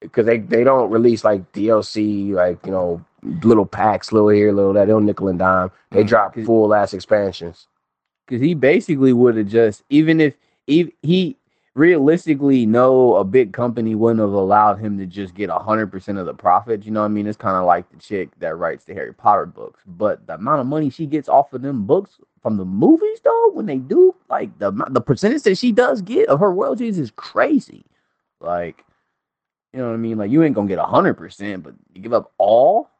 because 0.00 0.26
they 0.26 0.38
they 0.38 0.64
don't 0.64 0.90
release 0.90 1.24
like 1.24 1.50
DLC 1.52 2.32
like 2.32 2.64
you 2.64 2.72
know 2.72 3.04
little 3.44 3.66
packs, 3.66 4.12
little 4.12 4.30
here, 4.30 4.52
little 4.52 4.72
that. 4.74 4.86
They 4.86 4.92
don't 4.92 5.06
nickel 5.06 5.28
and 5.28 5.38
dime. 5.38 5.70
They 5.90 6.04
Mhm. 6.04 6.08
drop 6.08 6.34
full 6.36 6.74
ass 6.74 6.94
expansions. 6.94 7.66
because 8.26 8.40
he 8.42 8.54
basically 8.54 9.12
would 9.12 9.36
have 9.36 9.48
just 9.48 9.82
even 9.90 10.20
if 10.20 10.34
he, 10.66 10.94
he 11.02 11.36
realistically 11.74 12.66
no, 12.66 13.14
a 13.16 13.24
big 13.24 13.52
company 13.52 13.94
wouldn't 13.94 14.20
have 14.20 14.32
allowed 14.32 14.76
him 14.76 14.98
to 14.98 15.06
just 15.06 15.34
get 15.34 15.50
100% 15.50 16.18
of 16.18 16.26
the 16.26 16.34
profit 16.34 16.84
you 16.84 16.90
know 16.90 17.00
what 17.00 17.06
i 17.06 17.08
mean 17.08 17.26
it's 17.26 17.36
kind 17.36 17.56
of 17.56 17.64
like 17.64 17.88
the 17.90 17.96
chick 17.96 18.28
that 18.40 18.56
writes 18.56 18.84
the 18.84 18.94
harry 18.94 19.14
potter 19.14 19.46
books 19.46 19.80
but 19.86 20.26
the 20.26 20.34
amount 20.34 20.60
of 20.60 20.66
money 20.66 20.90
she 20.90 21.06
gets 21.06 21.28
off 21.28 21.52
of 21.52 21.62
them 21.62 21.84
books 21.86 22.18
from 22.42 22.56
the 22.56 22.64
movies 22.64 23.20
though 23.22 23.50
when 23.52 23.66
they 23.66 23.78
do 23.78 24.14
like 24.28 24.56
the 24.58 24.72
the 24.90 25.00
percentage 25.00 25.42
that 25.42 25.56
she 25.58 25.70
does 25.70 26.02
get 26.02 26.28
of 26.28 26.40
her 26.40 26.52
royalties 26.52 26.98
is 26.98 27.12
crazy 27.12 27.84
like 28.40 28.84
you 29.72 29.78
know 29.78 29.86
what 29.88 29.94
i 29.94 29.98
mean 29.98 30.18
like 30.18 30.30
you 30.30 30.42
ain't 30.42 30.54
gonna 30.54 30.66
get 30.68 30.78
100% 30.78 31.62
but 31.62 31.74
you 31.94 32.02
give 32.02 32.12
up 32.12 32.32
all 32.38 32.90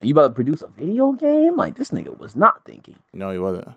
and 0.00 0.08
you 0.08 0.14
about 0.14 0.28
to 0.28 0.34
produce 0.34 0.62
a 0.62 0.68
video 0.68 1.12
game 1.12 1.56
like 1.56 1.76
this 1.76 1.90
nigga 1.90 2.16
was 2.18 2.36
not 2.36 2.64
thinking 2.64 2.96
No, 3.12 3.30
he 3.30 3.38
wasn't. 3.38 3.68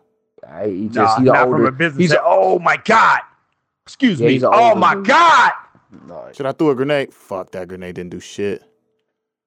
I, 0.47 0.67
he 0.67 0.87
just 0.87 0.95
Nah, 0.95 1.15
he's 1.17 1.25
not 1.25 1.47
older. 1.47 1.57
from 1.57 1.65
a 1.67 1.71
business. 1.71 1.99
he's 1.99 2.11
He's 2.11 2.19
oh 2.23 2.59
my 2.59 2.77
god. 2.77 3.21
Excuse 3.85 4.19
Yeah, 4.19 4.27
me. 4.29 4.43
Oh 4.43 4.69
older 4.69 4.79
my 4.79 4.95
god. 4.95 5.51
no, 6.07 6.29
Should 6.33 6.45
I 6.45 6.51
throw 6.51 6.69
a 6.69 6.75
grenade? 6.75 7.13
Fuck, 7.13 7.51
that 7.51 7.67
grenade 7.67 7.95
didn't 7.95 8.11
do 8.11 8.19
shit. 8.19 8.63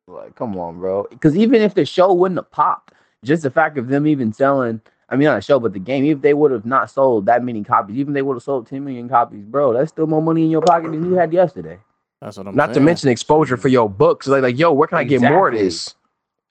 Like, 0.07 0.35
come 0.35 0.57
on, 0.59 0.79
bro. 0.79 1.07
Because 1.11 1.37
even 1.37 1.63
if 1.63 1.75
the 1.75 1.87
show 1.87 2.13
wouldn't 2.13 2.39
have 2.39 2.51
popped, 2.51 2.93
just 3.25 3.43
the 3.43 3.51
fact 3.51 3.79
of 3.79 3.89
them 3.89 4.07
even 4.07 4.33
selling, 4.33 4.81
I 5.09 5.17
mean, 5.17 5.27
not 5.27 5.39
a 5.39 5.41
show, 5.41 5.59
but 5.59 5.73
the 5.73 5.79
game, 5.79 6.05
if 6.05 6.21
they 6.21 6.35
would 6.35 6.51
have 6.51 6.67
not 6.67 6.91
sold 6.91 7.27
that 7.27 7.43
many 7.43 7.65
copies, 7.65 7.97
even 7.97 8.13
if 8.13 8.15
they 8.15 8.23
would 8.23 8.35
have 8.35 8.43
sold 8.43 8.67
10 8.67 8.85
million 8.85 9.09
copies, 9.09 9.45
bro, 9.45 9.73
that's 9.73 9.91
still 9.91 10.07
more 10.07 10.21
money 10.21 10.45
in 10.45 10.51
your 10.51 10.61
pocket 10.63 10.91
than 10.91 11.05
you 11.05 11.15
had 11.15 11.33
yesterday. 11.33 11.79
That's 12.21 12.37
what 12.37 12.47
I'm 12.49 12.57
Not 12.57 12.75
to 12.75 12.81
mention 12.81 13.09
exposure 13.11 13.57
for 13.57 13.69
your 13.69 13.89
books. 13.89 14.27
Like, 14.27 14.43
like, 14.43 14.59
yo, 14.59 14.73
where 14.73 14.89
can 14.89 14.99
I 14.99 15.05
get 15.05 15.21
more 15.21 15.49
of 15.49 15.55
this? 15.55 15.95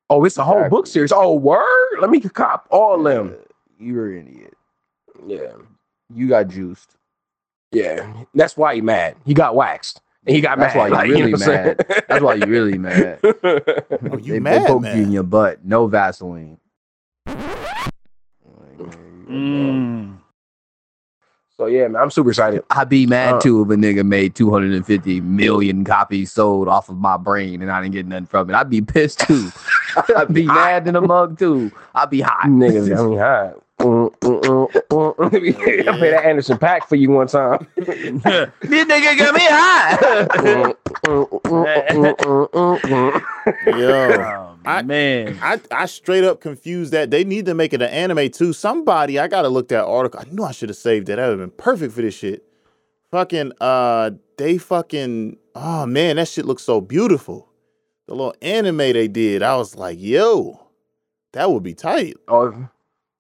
Oh, 0.09 0.23
it's 0.25 0.38
a 0.38 0.43
whole 0.43 0.67
book 0.69 0.88
series. 0.88 1.11
Oh, 1.11 1.34
word. 1.34 1.99
Let 1.99 2.09
me 2.09 2.19
cop 2.19 2.67
all 2.69 3.05
of 3.07 3.13
them. 3.13 3.36
You're 3.79 4.13
an 4.17 4.27
idiot. 4.27 4.53
Yeah, 5.25 5.53
You 6.13 6.27
got 6.27 6.47
juiced. 6.47 6.95
Yeah. 7.74 8.13
That's 8.34 8.55
why 8.55 8.76
he 8.76 8.82
mad. 8.82 9.15
He 9.26 9.34
got 9.34 9.55
waxed. 9.55 9.99
And 10.26 10.34
he 10.36 10.41
got 10.41 10.57
That's 10.57 10.74
mad. 10.74 10.80
why 10.80 10.88
you 10.88 10.93
Like, 10.93 11.07
really 11.09 11.32
know 11.34 11.38
what 11.38 11.49
I'm 11.49 11.63
mad. 11.65 12.05
That's 12.07 12.21
why 12.24 12.34
you 12.36 12.45
really 12.45 12.78
mad. 12.78 13.19
Oh, 13.24 14.17
you 14.17 14.34
they, 14.34 14.39
they 14.39 14.65
poked 14.65 14.84
man. 14.84 14.97
you 14.97 15.03
in 15.03 15.11
your 15.11 15.24
butt. 15.24 15.65
No 15.65 15.88
Vaseline. 15.88 16.57
Mm. 19.30 20.17
so 21.57 21.65
yeah, 21.67 21.88
man, 21.88 22.01
I'm 22.01 22.11
super 22.11 22.30
excited. 22.30 22.63
I'd 22.69 22.89
be 22.89 23.05
mad 23.07 23.36
Uh. 23.36 23.39
too 23.41 23.61
if 23.63 23.69
a 23.69 23.74
nigga 23.76 24.05
made 24.05 24.36
250 24.36 25.21
million 25.21 25.84
copies 25.84 26.32
sold 26.32 26.67
off 26.67 26.89
of 26.89 26.97
my 26.97 27.17
brain 27.17 27.61
and 27.61 27.71
I 27.71 27.82
didn't 27.82 27.93
get 27.93 28.05
nothing 28.05 28.26
from 28.28 28.49
it. 28.49 28.53
I'd 28.55 28.69
be 28.69 28.82
pissed 28.82 29.19
too. 29.21 29.49
I'd 30.15 30.34
be 30.34 30.45
mad 30.45 30.88
in 30.88 30.95
a 30.95 31.01
mug 31.01 31.39
too. 31.39 31.71
I'd 31.95 32.09
be 32.09 32.21
hot. 32.21 32.45
Niggas 32.45 32.89
got 32.89 33.09
me 33.09 33.17
hot. 33.17 33.62
Mm, 33.84 34.09
mm, 34.21 34.71
mm. 34.71 35.88
I 35.89 35.97
played 35.97 36.13
that 36.13 36.23
Anderson 36.25 36.57
.Paak 36.57 36.86
for 36.86 36.95
you 36.95 37.09
one 37.11 37.27
time. 37.27 37.67
this 37.75 37.89
nigga 37.91 39.17
got 39.17 39.36
me 39.36 39.41
high. 39.43 40.73
Yo, 43.77 44.13
oh, 44.21 44.57
I- 44.65 44.81
man. 44.84 45.38
I, 45.41 45.59
I 45.69 45.86
straight 45.88 46.23
up 46.23 46.39
confused 46.39 46.93
that. 46.93 47.11
They 47.11 47.25
need 47.25 47.45
to 47.47 47.53
make 47.53 47.73
it 47.73 47.81
an 47.81 47.89
anime 47.89 48.29
too. 48.31 48.53
Somebody, 48.53 49.19
I 49.19 49.27
gotta 49.27 49.49
look 49.49 49.67
that 49.67 49.84
article. 49.84 50.21
I 50.21 50.31
knew 50.31 50.45
I 50.45 50.53
should 50.53 50.69
have 50.69 50.77
saved 50.77 51.07
that. 51.07 51.17
That 51.17 51.27
would 51.27 51.39
have 51.39 51.49
been 51.49 51.57
perfect 51.57 51.93
for 51.93 52.01
this 52.01 52.15
shit. 52.15 52.45
Fucking, 53.11 53.51
uh, 53.59 54.11
they 54.38 54.57
fucking, 54.57 55.38
oh 55.55 55.86
man, 55.86 56.15
that 56.15 56.29
shit 56.29 56.45
looks 56.45 56.63
so 56.63 56.79
beautiful. 56.79 57.49
The 58.07 58.15
little 58.15 58.36
anime 58.41 58.77
they 58.77 59.09
did, 59.09 59.43
I 59.43 59.57
was 59.57 59.75
like, 59.75 59.97
yo, 59.99 60.67
that 61.34 61.51
would 61.51 61.63
be 61.63 61.73
tight. 61.73 62.15
Oh, 62.29 62.69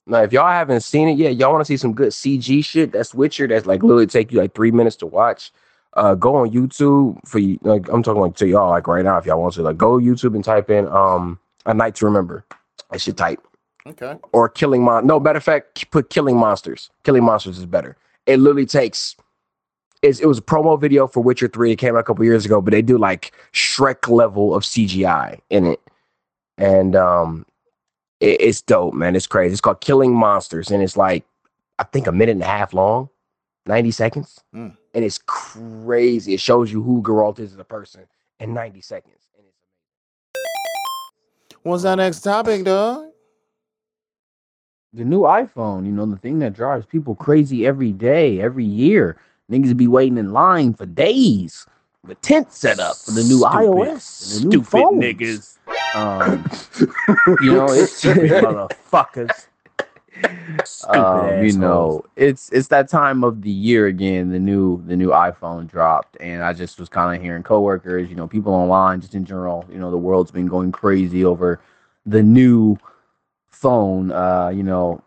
now 0.05 0.21
if 0.23 0.33
y'all 0.33 0.47
haven't 0.51 0.81
seen 0.81 1.07
it 1.07 1.17
yet, 1.17 1.35
y'all 1.35 1.51
want 1.51 1.61
to 1.61 1.65
see 1.65 1.77
some 1.77 1.93
good 1.93 2.09
CG 2.09 2.63
shit. 2.65 2.91
That's 2.91 3.13
Witcher. 3.13 3.47
That's 3.47 3.65
like 3.65 3.83
literally 3.83 4.07
take 4.07 4.31
you 4.31 4.39
like 4.39 4.53
three 4.55 4.71
minutes 4.71 4.95
to 4.97 5.05
watch. 5.05 5.51
Uh, 5.95 6.15
go 6.15 6.35
on 6.35 6.49
YouTube 6.49 7.19
for 7.27 7.39
you. 7.39 7.59
Like 7.61 7.87
I'm 7.89 8.03
talking 8.03 8.21
like 8.21 8.35
to 8.37 8.47
y'all 8.47 8.69
like 8.69 8.87
right 8.87 9.03
now. 9.03 9.17
If 9.17 9.25
y'all 9.25 9.41
want 9.41 9.53
to, 9.55 9.61
like 9.61 9.77
go 9.77 9.97
YouTube 9.99 10.35
and 10.35 10.43
type 10.43 10.69
in 10.69 10.87
um 10.87 11.39
a 11.65 11.73
night 11.73 11.95
to 11.95 12.05
remember. 12.05 12.45
That 12.91 12.99
shit 13.01 13.17
type 13.17 13.39
Okay. 13.87 14.17
or 14.33 14.49
killing 14.49 14.83
mon. 14.83 15.05
No, 15.05 15.19
matter 15.19 15.37
of 15.37 15.43
fact, 15.43 15.89
put 15.91 16.09
killing 16.09 16.37
monsters. 16.37 16.89
Killing 17.03 17.23
monsters 17.23 17.57
is 17.57 17.65
better. 17.65 17.95
It 18.25 18.37
literally 18.37 18.65
takes. 18.65 19.15
It's, 20.01 20.19
it 20.19 20.25
was 20.25 20.37
a 20.37 20.41
promo 20.41 20.79
video 20.79 21.07
for 21.07 21.21
Witcher 21.23 21.47
Three. 21.47 21.71
It 21.71 21.77
came 21.77 21.95
out 21.95 21.99
a 21.99 22.03
couple 22.03 22.25
years 22.25 22.45
ago, 22.45 22.61
but 22.61 22.71
they 22.71 22.81
do 22.81 22.97
like 22.97 23.31
Shrek 23.53 24.09
level 24.09 24.53
of 24.53 24.63
CGI 24.63 25.39
in 25.49 25.65
it, 25.65 25.81
and 26.57 26.95
um, 26.95 27.45
it- 28.23 28.41
it's 28.41 28.61
dope, 28.61 28.93
man. 28.93 29.15
It's 29.15 29.27
crazy. 29.27 29.51
It's 29.53 29.61
called 29.61 29.81
Killing 29.81 30.13
Monsters, 30.13 30.71
and 30.71 30.81
it's 30.81 30.97
like 30.97 31.25
I 31.79 31.83
think 31.83 32.07
a 32.07 32.11
minute 32.11 32.33
and 32.33 32.41
a 32.43 32.45
half 32.47 32.73
long, 32.73 33.09
ninety 33.65 33.91
seconds, 33.91 34.43
Mm. 34.55 34.75
and 34.93 35.03
it's 35.05 35.19
crazy. 35.25 36.33
It 36.35 36.39
shows 36.39 36.71
you 36.71 36.81
who 36.83 37.01
Geralt 37.01 37.39
is 37.39 37.53
as 37.53 37.59
a 37.59 37.63
person 37.63 38.01
in 38.39 38.53
ninety 38.53 38.81
seconds. 38.81 39.27
And 39.37 39.45
it's 39.47 39.57
What's 41.63 41.85
our 41.85 41.95
next 41.95 42.21
topic, 42.21 42.63
dog? 42.65 43.07
The 44.93 45.03
new 45.03 45.21
iPhone, 45.21 45.85
you 45.85 45.91
know, 45.91 46.05
the 46.05 46.17
thing 46.17 46.39
that 46.39 46.53
drives 46.53 46.85
people 46.85 47.15
crazy 47.15 47.65
every 47.65 47.91
day, 47.91 48.39
every 48.39 48.65
year. 48.65 49.17
Niggas 49.51 49.75
be 49.75 49.87
waiting 49.87 50.17
in 50.19 50.31
line 50.33 50.73
for 50.73 50.85
days. 50.85 51.65
The 52.03 52.15
tent 52.15 52.51
set 52.53 52.79
up 52.79 52.95
for 52.97 53.11
the 53.11 53.23
new 53.23 53.39
Stupid- 53.39 53.55
iOS 53.57 54.35
and 54.35 54.43
the 54.43 54.49
new 54.57 54.63
Stupid 54.63 54.67
phones. 54.69 55.03
niggas. 55.03 55.57
Um, 55.95 56.45
you 57.41 57.53
know, 57.53 57.67
it's 57.69 58.03
motherfuckers. 58.05 59.47
Um, 60.87 61.43
you 61.43 61.53
know, 61.53 62.05
it's 62.15 62.49
it's 62.51 62.67
that 62.67 62.87
time 62.89 63.23
of 63.23 63.41
the 63.41 63.49
year 63.49 63.87
again. 63.87 64.31
The 64.31 64.39
new 64.39 64.83
the 64.85 64.95
new 64.95 65.09
iPhone 65.09 65.69
dropped, 65.69 66.17
and 66.19 66.43
I 66.43 66.53
just 66.53 66.79
was 66.79 66.89
kind 66.89 67.15
of 67.15 67.21
hearing 67.21 67.43
coworkers, 67.43 68.09
you 68.09 68.15
know, 68.15 68.27
people 68.27 68.53
online, 68.53 69.01
just 69.01 69.15
in 69.15 69.25
general. 69.25 69.65
You 69.71 69.79
know, 69.79 69.91
the 69.91 69.97
world's 69.97 70.31
been 70.31 70.47
going 70.47 70.71
crazy 70.71 71.25
over 71.25 71.61
the 72.05 72.21
new 72.21 72.77
phone. 73.49 74.11
Uh, 74.11 74.49
you 74.49 74.63
know, 74.63 75.01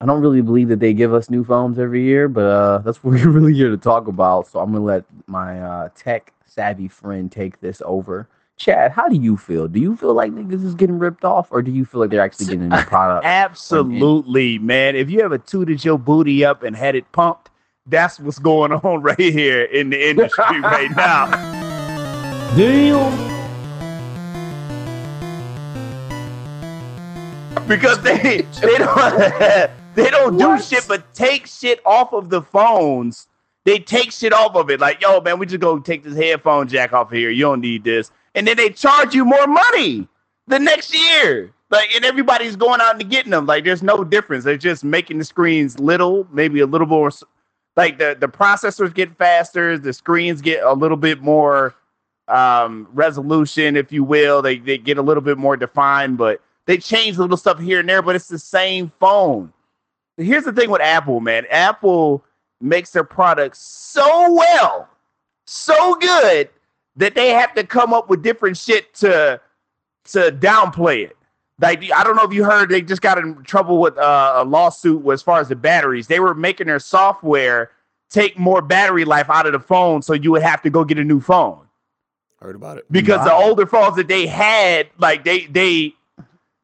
I 0.00 0.06
don't 0.06 0.20
really 0.20 0.42
believe 0.42 0.68
that 0.68 0.80
they 0.80 0.92
give 0.92 1.14
us 1.14 1.30
new 1.30 1.44
phones 1.44 1.78
every 1.78 2.02
year, 2.02 2.28
but 2.28 2.44
uh, 2.44 2.78
that's 2.78 3.02
what 3.04 3.12
we're 3.14 3.30
really 3.30 3.54
here 3.54 3.70
to 3.70 3.76
talk 3.76 4.08
about. 4.08 4.48
So 4.48 4.60
I'm 4.60 4.72
gonna 4.72 4.84
let 4.84 5.04
my 5.26 5.60
uh, 5.60 5.88
tech 5.94 6.32
savvy 6.44 6.88
friend 6.88 7.30
take 7.30 7.60
this 7.60 7.80
over. 7.84 8.28
Chad, 8.62 8.92
how 8.92 9.08
do 9.08 9.16
you 9.16 9.36
feel? 9.36 9.66
Do 9.66 9.80
you 9.80 9.96
feel 9.96 10.14
like 10.14 10.30
niggas 10.30 10.64
is 10.64 10.76
getting 10.76 10.96
ripped 10.96 11.24
off, 11.24 11.48
or 11.50 11.62
do 11.62 11.72
you 11.72 11.84
feel 11.84 12.00
like 12.00 12.10
they're 12.10 12.20
actually 12.20 12.46
getting 12.46 12.72
a 12.72 12.76
new 12.76 12.82
product? 12.84 13.24
Absolutely, 13.26 14.60
man. 14.60 14.94
If 14.94 15.10
you 15.10 15.18
ever 15.22 15.36
tooted 15.36 15.84
your 15.84 15.98
booty 15.98 16.44
up 16.44 16.62
and 16.62 16.76
had 16.76 16.94
it 16.94 17.10
pumped, 17.10 17.50
that's 17.86 18.20
what's 18.20 18.38
going 18.38 18.70
on 18.70 19.02
right 19.02 19.18
here 19.18 19.64
in 19.64 19.90
the 19.90 20.10
industry 20.10 20.60
right 20.60 20.90
now. 20.96 21.26
Damn. 22.56 23.32
Because 27.66 28.00
they 28.02 28.42
they 28.60 28.78
don't 28.78 29.70
they 29.96 30.08
don't 30.08 30.38
do 30.38 30.60
shit 30.60 30.84
but 30.86 31.12
take 31.14 31.48
shit 31.48 31.80
off 31.84 32.12
of 32.12 32.30
the 32.30 32.42
phones. 32.42 33.26
They 33.64 33.80
take 33.80 34.12
shit 34.12 34.32
off 34.32 34.54
of 34.54 34.70
it. 34.70 34.78
Like, 34.78 35.02
yo, 35.02 35.20
man, 35.20 35.40
we 35.40 35.46
just 35.46 35.60
go 35.60 35.80
take 35.80 36.04
this 36.04 36.14
headphone 36.14 36.68
jack 36.68 36.92
off 36.92 37.08
of 37.10 37.18
here. 37.18 37.30
You 37.30 37.42
don't 37.42 37.60
need 37.60 37.82
this. 37.82 38.12
And 38.34 38.46
then 38.46 38.56
they 38.56 38.70
charge 38.70 39.14
you 39.14 39.24
more 39.24 39.46
money 39.46 40.08
the 40.46 40.58
next 40.58 40.94
year. 40.94 41.52
Like, 41.70 41.94
and 41.94 42.04
everybody's 42.04 42.56
going 42.56 42.80
out 42.80 43.00
and 43.00 43.10
getting 43.10 43.30
them. 43.30 43.46
Like, 43.46 43.64
there's 43.64 43.82
no 43.82 44.04
difference. 44.04 44.44
They're 44.44 44.58
just 44.58 44.84
making 44.84 45.18
the 45.18 45.24
screens 45.24 45.78
little, 45.78 46.26
maybe 46.30 46.60
a 46.60 46.66
little 46.66 46.86
more. 46.86 47.10
Like 47.74 47.98
the 47.98 48.14
the 48.18 48.28
processors 48.28 48.92
get 48.92 49.16
faster, 49.16 49.78
the 49.78 49.94
screens 49.94 50.42
get 50.42 50.62
a 50.62 50.74
little 50.74 50.98
bit 50.98 51.22
more 51.22 51.74
um, 52.28 52.86
resolution, 52.92 53.76
if 53.76 53.90
you 53.90 54.04
will. 54.04 54.42
They 54.42 54.58
they 54.58 54.76
get 54.76 54.98
a 54.98 55.02
little 55.02 55.22
bit 55.22 55.38
more 55.38 55.56
defined, 55.56 56.18
but 56.18 56.42
they 56.66 56.76
change 56.76 57.16
little 57.16 57.38
stuff 57.38 57.58
here 57.58 57.80
and 57.80 57.88
there. 57.88 58.02
But 58.02 58.14
it's 58.14 58.28
the 58.28 58.38
same 58.38 58.92
phone. 59.00 59.50
Here's 60.18 60.44
the 60.44 60.52
thing 60.52 60.68
with 60.68 60.82
Apple, 60.82 61.20
man. 61.20 61.46
Apple 61.48 62.22
makes 62.60 62.90
their 62.90 63.04
products 63.04 63.60
so 63.60 64.30
well, 64.34 64.90
so 65.46 65.94
good 65.94 66.50
that 66.96 67.14
they 67.14 67.30
have 67.30 67.54
to 67.54 67.64
come 67.64 67.92
up 67.92 68.08
with 68.08 68.22
different 68.22 68.56
shit 68.56 68.92
to 68.94 69.40
to 70.04 70.32
downplay 70.32 71.04
it. 71.04 71.16
Like 71.60 71.90
I 71.92 72.02
don't 72.02 72.16
know 72.16 72.24
if 72.24 72.32
you 72.32 72.44
heard, 72.44 72.70
they 72.70 72.82
just 72.82 73.02
got 73.02 73.18
in 73.18 73.42
trouble 73.44 73.78
with 73.78 73.96
uh, 73.96 74.34
a 74.36 74.44
lawsuit 74.44 75.06
as 75.08 75.22
far 75.22 75.40
as 75.40 75.48
the 75.48 75.56
batteries. 75.56 76.06
They 76.06 76.20
were 76.20 76.34
making 76.34 76.66
their 76.66 76.80
software 76.80 77.70
take 78.10 78.38
more 78.38 78.60
battery 78.60 79.04
life 79.04 79.30
out 79.30 79.46
of 79.46 79.52
the 79.52 79.60
phone, 79.60 80.02
so 80.02 80.12
you 80.12 80.32
would 80.32 80.42
have 80.42 80.60
to 80.62 80.70
go 80.70 80.84
get 80.84 80.98
a 80.98 81.04
new 81.04 81.20
phone 81.20 81.66
Heard 82.40 82.56
about 82.56 82.78
it. 82.78 82.84
because 82.90 83.24
the 83.24 83.32
older 83.32 83.66
phones 83.66 83.96
that 83.96 84.08
they 84.08 84.26
had, 84.26 84.88
like 84.98 85.24
they 85.24 85.46
they 85.46 85.94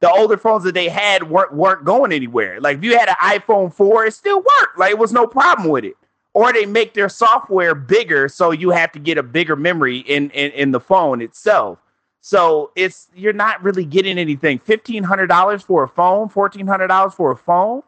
the 0.00 0.10
older 0.10 0.36
phones 0.36 0.64
that 0.64 0.74
they 0.74 0.88
had 0.88 1.30
weren't 1.30 1.52
weren't 1.54 1.84
going 1.84 2.12
anywhere. 2.12 2.60
Like 2.60 2.78
if 2.78 2.84
you 2.84 2.98
had 2.98 3.08
an 3.08 3.16
iPhone 3.20 3.72
4, 3.72 4.06
it 4.06 4.14
still 4.14 4.38
worked. 4.38 4.78
Like 4.78 4.90
it 4.90 4.98
was 4.98 5.12
no 5.12 5.26
problem 5.26 5.68
with 5.68 5.84
it. 5.84 5.96
Or 6.34 6.52
they 6.52 6.66
make 6.66 6.94
their 6.94 7.08
software 7.08 7.74
bigger, 7.74 8.28
so 8.28 8.50
you 8.52 8.70
have 8.70 8.92
to 8.92 8.98
get 8.98 9.18
a 9.18 9.22
bigger 9.22 9.56
memory 9.56 9.98
in 9.98 10.30
in, 10.30 10.52
in 10.52 10.70
the 10.70 10.80
phone 10.80 11.20
itself. 11.20 11.78
So 12.20 12.70
it's 12.76 13.08
you're 13.14 13.32
not 13.32 13.62
really 13.62 13.84
getting 13.84 14.18
anything. 14.18 14.58
Fifteen 14.58 15.02
hundred 15.02 15.28
dollars 15.28 15.62
for 15.62 15.82
a 15.82 15.88
phone, 15.88 16.28
fourteen 16.28 16.66
hundred 16.66 16.88
dollars 16.88 17.14
for 17.14 17.30
a 17.30 17.36
phone. 17.36 17.82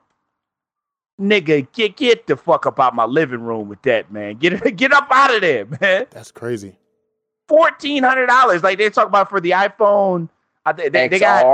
Nigga, 1.20 1.70
get 1.72 1.96
get 1.96 2.26
the 2.26 2.36
fuck 2.36 2.64
up 2.64 2.80
out 2.80 2.94
my 2.94 3.04
living 3.04 3.42
room 3.42 3.68
with 3.68 3.82
that, 3.82 4.10
man. 4.10 4.36
Get 4.36 4.76
get 4.76 4.92
up 4.92 5.08
out 5.10 5.34
of 5.34 5.42
there, 5.42 5.66
man 5.66 6.06
That's 6.10 6.32
crazy. 6.32 6.78
fourteen 7.46 8.02
hundred 8.02 8.26
dollars. 8.26 8.62
Like 8.62 8.78
they 8.78 8.88
talk 8.88 9.06
about 9.06 9.28
for 9.28 9.40
the 9.40 9.50
iPhone. 9.50 10.28
I 10.64 10.72
think 10.72 10.92
they, 10.92 11.08
they 11.08 11.18
got 11.18 11.44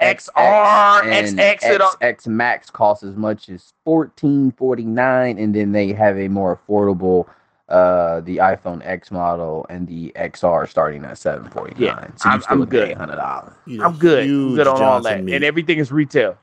XR, 0.00 0.32
XR, 0.34 1.04
and 1.06 1.38
XX. 1.38 1.70
it 1.74 1.80
all- 1.80 1.94
X 2.00 2.26
Max 2.26 2.70
costs 2.70 3.04
as 3.04 3.16
much 3.16 3.48
as 3.48 3.72
fourteen 3.84 4.50
forty 4.52 4.84
nine, 4.84 5.38
and 5.38 5.54
then 5.54 5.72
they 5.72 5.92
have 5.92 6.18
a 6.18 6.28
more 6.28 6.58
affordable, 6.58 7.26
uh, 7.68 8.20
the 8.20 8.38
iPhone 8.38 8.84
X 8.84 9.10
model 9.10 9.64
and 9.70 9.86
the 9.86 10.12
XR 10.16 10.66
starting 10.68 11.04
at 11.04 11.16
seven 11.18 11.48
forty 11.50 11.72
nine. 11.74 11.80
Yeah, 11.80 12.14
so 12.16 12.28
I'm- 12.28 12.40
still 12.40 12.62
I'm 12.62 12.68
good. 12.68 12.88
eight 12.90 12.96
hundred 12.96 13.16
dollars. 13.16 13.52
I'm 13.80 13.96
good. 13.96 14.24
I'm 14.24 14.28
huge 14.28 14.56
good 14.56 14.66
on 14.66 14.82
all 14.82 15.00
that, 15.02 15.22
meat. 15.24 15.34
and 15.34 15.44
everything 15.44 15.78
is 15.78 15.92
retail. 15.92 16.36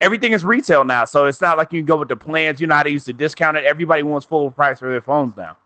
Everything 0.00 0.32
is 0.32 0.44
retail 0.44 0.84
now, 0.84 1.04
so 1.04 1.26
it's 1.26 1.40
not 1.40 1.56
like 1.58 1.72
you 1.72 1.80
can 1.80 1.86
go 1.86 1.96
with 1.96 2.08
the 2.08 2.16
plans. 2.16 2.60
You 2.60 2.66
know 2.66 2.74
how 2.74 2.82
they 2.82 2.90
used 2.90 3.06
to 3.06 3.12
discount 3.12 3.56
it. 3.56 3.64
Everybody 3.64 4.02
wants 4.02 4.26
full 4.26 4.50
price 4.50 4.78
for 4.80 4.90
their 4.90 5.00
phones 5.00 5.36
now. 5.36 5.56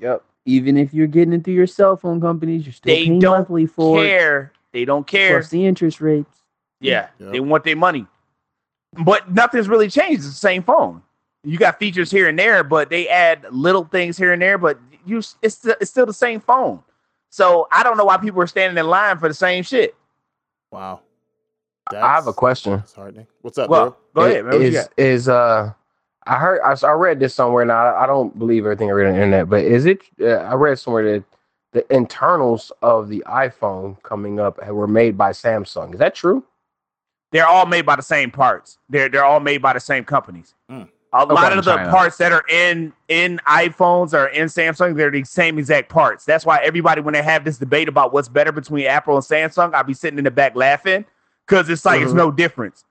Yep. 0.00 0.22
Even 0.44 0.76
if 0.76 0.92
you're 0.92 1.06
getting 1.06 1.32
it 1.34 1.44
through 1.44 1.54
your 1.54 1.66
cell 1.66 1.96
phone 1.96 2.20
companies, 2.20 2.64
you're 2.66 2.72
still 2.72 2.92
They 2.94 3.04
paying 3.04 3.18
don't 3.18 3.32
monthly 3.38 3.66
for 3.66 4.02
it, 4.04 4.08
Care? 4.08 4.52
They 4.72 4.84
don't 4.84 5.06
care. 5.06 5.38
plus 5.38 5.48
the 5.50 5.64
interest 5.66 6.00
rates. 6.00 6.42
Yeah, 6.80 7.08
Yep. 7.18 7.32
they 7.32 7.40
want 7.40 7.64
their 7.64 7.76
money. 7.76 8.06
But 9.04 9.30
nothing's 9.32 9.68
really 9.68 9.88
changed. 9.90 10.18
It's 10.20 10.28
the 10.28 10.32
same 10.32 10.62
phone. 10.62 11.02
You 11.44 11.58
got 11.58 11.78
features 11.78 12.10
here 12.10 12.28
and 12.28 12.38
there, 12.38 12.62
but 12.64 12.90
they 12.90 13.08
add 13.08 13.46
little 13.50 13.84
things 13.84 14.16
here 14.16 14.32
and 14.32 14.40
there. 14.42 14.58
But 14.58 14.78
you, 15.06 15.18
it's 15.18 15.54
st- 15.56 15.76
it's 15.80 15.90
still 15.90 16.06
the 16.06 16.12
same 16.12 16.40
phone. 16.40 16.82
So 17.30 17.68
I 17.70 17.82
don't 17.82 17.96
know 17.96 18.04
why 18.04 18.16
people 18.16 18.40
are 18.40 18.46
standing 18.46 18.78
in 18.78 18.88
line 18.88 19.18
for 19.18 19.28
the 19.28 19.34
same 19.34 19.62
shit. 19.62 19.94
wow. 20.70 21.00
I 21.90 21.96
have 22.14 22.26
a 22.26 22.34
question. 22.34 22.72
That's 22.76 22.92
heartening. 22.92 23.26
What's 23.40 23.56
up, 23.56 23.70
Well, 23.70 23.96
bro? 24.12 24.22
go 24.24 24.28
ahead, 24.30 24.44
man. 24.44 24.52
What 24.54 24.60
you 24.60 24.68
Is 24.68 24.74
got? 24.74 24.88
is 24.98 25.28
uh, 25.28 25.72
I 26.26 26.34
heard 26.36 26.60
I, 26.62 26.76
I 26.86 26.92
read 26.92 27.18
this 27.18 27.34
somewhere. 27.34 27.64
Now 27.64 27.78
I, 27.86 28.04
I 28.04 28.06
don't 28.06 28.38
believe 28.38 28.64
everything 28.66 28.90
I 28.90 28.92
read 28.92 29.06
on 29.08 29.14
the 29.14 29.22
internet, 29.22 29.48
but 29.48 29.64
is 29.64 29.86
it? 29.86 30.02
Uh, 30.20 30.26
I 30.34 30.52
read 30.54 30.78
somewhere 30.78 31.02
that 31.18 31.24
the 31.78 31.94
internals 31.94 32.72
of 32.82 33.08
the 33.08 33.22
iPhone 33.26 34.02
coming 34.02 34.40
up 34.40 34.64
were 34.68 34.88
made 34.88 35.16
by 35.16 35.30
Samsung. 35.30 35.92
Is 35.92 36.00
that 36.00 36.14
true? 36.14 36.42
They're 37.30 37.46
all 37.46 37.66
made 37.66 37.86
by 37.86 37.94
the 37.94 38.02
same 38.02 38.30
parts. 38.32 38.78
They're 38.88 39.08
they're 39.08 39.24
all 39.24 39.38
made 39.38 39.62
by 39.62 39.74
the 39.74 39.80
same 39.80 40.04
companies. 40.04 40.54
Mm. 40.70 40.88
A 41.12 41.24
lot 41.24 41.56
of 41.56 41.64
the 41.64 41.76
China. 41.76 41.90
parts 41.90 42.16
that 42.16 42.32
are 42.32 42.44
in 42.50 42.92
in 43.08 43.40
iPhones 43.46 44.12
or 44.12 44.26
in 44.26 44.46
Samsung, 44.48 44.96
they're 44.96 45.10
the 45.10 45.22
same 45.24 45.56
exact 45.58 45.88
parts. 45.88 46.24
That's 46.24 46.44
why 46.44 46.58
everybody, 46.64 47.00
when 47.00 47.14
they 47.14 47.22
have 47.22 47.44
this 47.44 47.58
debate 47.58 47.88
about 47.88 48.12
what's 48.12 48.28
better 48.28 48.50
between 48.50 48.86
Apple 48.86 49.14
and 49.14 49.24
Samsung, 49.24 49.72
I'll 49.72 49.84
be 49.84 49.94
sitting 49.94 50.18
in 50.18 50.24
the 50.24 50.30
back 50.32 50.56
laughing 50.56 51.04
because 51.46 51.68
it's 51.70 51.84
like 51.84 52.00
it's 52.02 52.12
Mhm. 52.12 52.16
no 52.16 52.30
difference. 52.32 52.84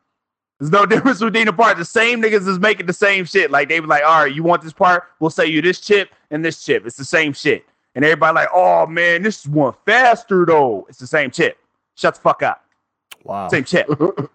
There's 0.60 0.72
no 0.72 0.86
difference 0.94 1.20
between 1.20 1.46
the 1.48 1.54
parts. 1.54 1.78
The 1.80 1.86
same 1.86 2.22
niggas 2.22 2.48
is 2.48 2.58
making 2.60 2.86
the 2.86 2.94
same 2.94 3.26
shit. 3.26 3.52
Like 3.52 3.68
they 3.68 3.82
were 3.82 3.88
like, 3.88 4.04
all 4.04 4.24
right, 4.24 4.34
you 4.34 4.44
want 4.44 4.62
this 4.62 4.74
part? 4.74 5.04
We'll 5.20 5.30
sell 5.30 5.46
you 5.46 5.62
this 5.62 5.82
chip 5.82 6.10
and 6.32 6.44
this 6.46 6.64
chip. 6.64 6.86
It's 6.86 6.96
the 6.98 7.06
same 7.06 7.34
shit. 7.34 7.66
And 7.98 8.06
everybody 8.06 8.36
like, 8.36 8.50
oh 8.54 8.86
man, 8.86 9.24
this 9.24 9.40
is 9.40 9.48
one 9.48 9.74
faster 9.84 10.46
though. 10.46 10.86
It's 10.88 11.00
the 11.00 11.08
same 11.08 11.32
chip. 11.32 11.58
Shut 11.96 12.14
the 12.14 12.22
fuck 12.22 12.44
up. 12.44 12.64
Wow. 13.24 13.48
Same 13.48 13.64
chip. 13.64 13.88
Shut 13.98 14.28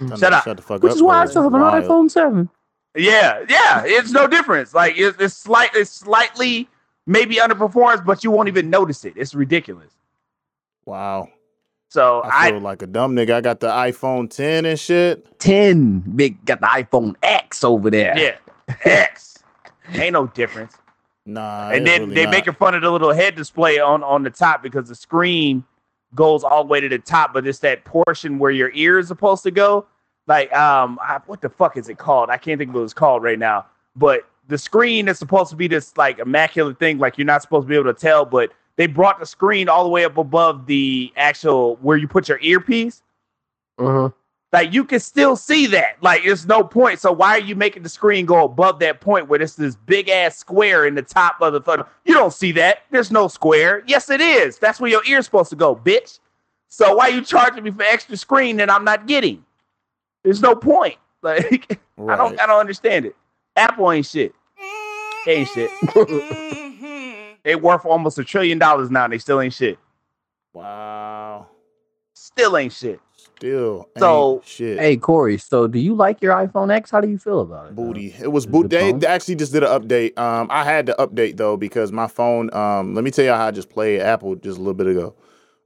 them 0.00 0.32
up. 0.32 0.44
Shut 0.44 0.56
the 0.56 0.62
fuck 0.62 0.76
up. 0.76 0.82
Which 0.84 0.92
up. 0.92 0.96
is 0.96 1.02
why 1.02 1.20
I 1.20 1.26
still 1.26 1.42
have 1.42 1.52
an 1.52 1.60
Wild. 1.60 1.84
iPhone 1.84 2.10
seven. 2.10 2.48
Yeah, 2.96 3.44
yeah, 3.50 3.82
it's 3.84 4.12
no 4.12 4.26
difference. 4.26 4.72
Like 4.72 4.96
it's, 4.96 5.20
it's 5.20 5.34
slight, 5.34 5.68
it's 5.74 5.90
slightly 5.90 6.70
maybe 7.06 7.36
underperforms, 7.36 8.02
but 8.02 8.24
you 8.24 8.30
won't 8.30 8.48
even 8.48 8.70
notice 8.70 9.04
it. 9.04 9.12
It's 9.14 9.34
ridiculous. 9.34 9.92
Wow. 10.86 11.28
So 11.90 12.20
I 12.20 12.46
I, 12.46 12.50
feel 12.52 12.60
like 12.60 12.80
a 12.80 12.86
dumb 12.86 13.14
nigga. 13.14 13.32
I 13.34 13.40
got 13.42 13.60
the 13.60 13.68
iPhone 13.68 14.30
10 14.30 14.64
and 14.64 14.80
shit. 14.80 15.38
Ten 15.38 15.98
big 15.98 16.42
got 16.46 16.60
the 16.60 16.66
iPhone 16.66 17.14
X 17.22 17.62
over 17.62 17.90
there. 17.90 18.16
yeah, 18.16 18.36
X 18.86 19.44
ain't 19.92 20.14
no 20.14 20.28
difference. 20.28 20.78
Nah. 21.34 21.70
and 21.70 21.86
then 21.86 22.02
really 22.02 22.14
they 22.14 22.24
not. 22.24 22.30
making 22.32 22.54
fun 22.54 22.74
of 22.74 22.82
the 22.82 22.90
little 22.90 23.12
head 23.12 23.36
display 23.36 23.78
on 23.78 24.02
on 24.02 24.22
the 24.22 24.30
top 24.30 24.62
because 24.62 24.88
the 24.88 24.94
screen 24.94 25.64
goes 26.14 26.42
all 26.42 26.64
the 26.64 26.68
way 26.68 26.80
to 26.80 26.88
the 26.88 26.98
top, 26.98 27.32
but 27.32 27.46
it's 27.46 27.60
that 27.60 27.84
portion 27.84 28.38
where 28.38 28.50
your 28.50 28.70
ear 28.74 28.98
is 28.98 29.08
supposed 29.08 29.42
to 29.44 29.50
go. 29.50 29.86
Like 30.26 30.52
um, 30.52 30.98
I, 31.00 31.20
what 31.26 31.40
the 31.40 31.48
fuck 31.48 31.76
is 31.76 31.88
it 31.88 31.98
called? 31.98 32.30
I 32.30 32.36
can't 32.36 32.58
think 32.58 32.70
of 32.70 32.74
what 32.74 32.82
it's 32.82 32.94
called 32.94 33.22
right 33.22 33.38
now. 33.38 33.66
But 33.96 34.28
the 34.48 34.58
screen 34.58 35.08
is 35.08 35.18
supposed 35.18 35.50
to 35.50 35.56
be 35.56 35.68
this 35.68 35.96
like 35.96 36.18
immaculate 36.18 36.78
thing, 36.78 36.98
like 36.98 37.16
you're 37.16 37.26
not 37.26 37.42
supposed 37.42 37.66
to 37.66 37.68
be 37.68 37.76
able 37.76 37.92
to 37.92 37.98
tell. 38.00 38.24
But 38.24 38.52
they 38.76 38.86
brought 38.86 39.20
the 39.20 39.26
screen 39.26 39.68
all 39.68 39.84
the 39.84 39.90
way 39.90 40.04
up 40.04 40.16
above 40.16 40.66
the 40.66 41.12
actual 41.16 41.76
where 41.76 41.96
you 41.96 42.08
put 42.08 42.28
your 42.28 42.38
earpiece. 42.40 43.02
Mhm. 43.78 44.12
Like 44.52 44.72
you 44.72 44.84
can 44.84 44.98
still 44.98 45.36
see 45.36 45.66
that. 45.68 46.02
Like 46.02 46.24
there's 46.24 46.46
no 46.46 46.64
point. 46.64 46.98
So 46.98 47.12
why 47.12 47.36
are 47.36 47.40
you 47.40 47.54
making 47.54 47.84
the 47.84 47.88
screen 47.88 48.26
go 48.26 48.44
above 48.44 48.80
that 48.80 49.00
point 49.00 49.28
where 49.28 49.38
there's 49.38 49.54
this 49.54 49.76
big 49.76 50.08
ass 50.08 50.36
square 50.36 50.86
in 50.86 50.96
the 50.96 51.02
top 51.02 51.40
of 51.40 51.52
the 51.52 51.60
phone? 51.60 51.84
You 52.04 52.14
don't 52.14 52.32
see 52.32 52.50
that. 52.52 52.82
There's 52.90 53.12
no 53.12 53.28
square. 53.28 53.84
Yes, 53.86 54.10
it 54.10 54.20
is. 54.20 54.58
That's 54.58 54.80
where 54.80 54.90
your 54.90 55.04
ear's 55.06 55.24
supposed 55.24 55.50
to 55.50 55.56
go, 55.56 55.76
bitch. 55.76 56.18
So 56.68 56.96
why 56.96 57.10
are 57.10 57.10
you 57.10 57.22
charging 57.22 57.62
me 57.62 57.70
for 57.70 57.82
extra 57.82 58.16
screen 58.16 58.56
that 58.56 58.70
I'm 58.70 58.84
not 58.84 59.06
getting? 59.06 59.44
There's 60.24 60.42
no 60.42 60.54
point. 60.54 60.96
Like 61.22 61.78
I 61.98 62.16
don't 62.16 62.40
I 62.40 62.46
don't 62.46 62.60
understand 62.60 63.04
it. 63.04 63.14
Apple 63.54 63.92
ain't 63.92 64.06
shit. 64.06 64.34
They 65.26 65.34
ain't 65.34 65.48
shit. 65.50 65.70
they 67.44 67.56
worth 67.56 67.84
almost 67.84 68.18
a 68.18 68.24
trillion 68.24 68.56
dollars 68.58 68.90
now 68.90 69.04
and 69.04 69.12
they 69.12 69.18
still 69.18 69.38
ain't 69.42 69.52
shit. 69.52 69.78
Wow. 70.54 71.46
Still 72.14 72.56
ain't 72.56 72.72
shit. 72.72 73.00
Still. 73.40 73.88
ain't 73.96 74.00
So- 74.00 74.42
shit. 74.44 74.78
Hey 74.78 74.98
Cory, 74.98 75.38
so 75.38 75.66
do 75.66 75.78
you 75.78 75.94
like 75.94 76.20
your 76.20 76.34
iPhone 76.34 76.70
X? 76.70 76.90
How 76.90 77.00
do 77.00 77.08
you 77.08 77.16
feel 77.16 77.40
about 77.40 77.68
it? 77.68 77.74
Booty. 77.74 78.14
It 78.20 78.30
was 78.30 78.44
Is 78.44 78.50
boot. 78.50 78.66
it 78.66 78.68
They, 78.70 78.92
they 78.92 79.06
actually 79.06 79.36
just 79.36 79.52
did 79.54 79.62
an 79.64 79.70
update. 79.70 80.18
Um, 80.18 80.48
I 80.50 80.62
had 80.62 80.84
to 80.86 80.94
update 80.98 81.38
though 81.38 81.56
because 81.56 81.90
my 81.90 82.06
phone. 82.06 82.52
Um, 82.54 82.94
let 82.94 83.02
me 83.02 83.10
tell 83.10 83.24
you 83.24 83.30
how 83.32 83.46
I 83.46 83.50
just 83.50 83.70
played 83.70 84.02
Apple 84.02 84.34
just 84.36 84.58
a 84.58 84.60
little 84.60 84.74
bit 84.74 84.88
ago. 84.88 85.14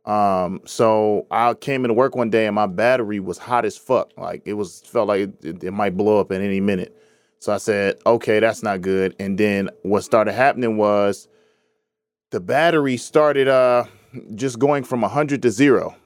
Um, 0.05 0.61
so 0.67 1.27
I 1.33 1.55
came 1.55 1.85
into 1.85 1.95
work 1.95 2.15
one 2.15 2.31
day 2.31 2.47
and 2.47 2.55
my 2.55 2.67
battery 2.67 3.19
was 3.19 3.39
hot 3.39 3.65
as 3.65 3.77
fuck. 3.77 4.13
Like 4.17 4.43
it 4.45 4.53
was 4.53 4.81
felt 4.83 5.09
like 5.09 5.23
it, 5.23 5.45
it, 5.45 5.65
it 5.65 5.71
might 5.73 5.97
blow 5.97 6.21
up 6.21 6.31
at 6.31 6.41
any 6.41 6.61
minute. 6.61 6.97
So 7.41 7.53
I 7.53 7.57
said, 7.59 7.97
okay, 8.07 8.39
that's 8.39 8.63
not 8.63 8.83
good. 8.83 9.17
And 9.19 9.37
then 9.37 9.69
what 9.83 10.03
started 10.05 10.33
happening 10.35 10.77
was 10.77 11.27
the 12.31 12.39
battery 12.39 12.97
started 12.99 13.49
uh 13.49 13.85
just 14.37 14.61
going 14.61 14.85
from 14.85 15.01
100 15.01 15.43
to 15.43 15.51
0. 15.51 15.97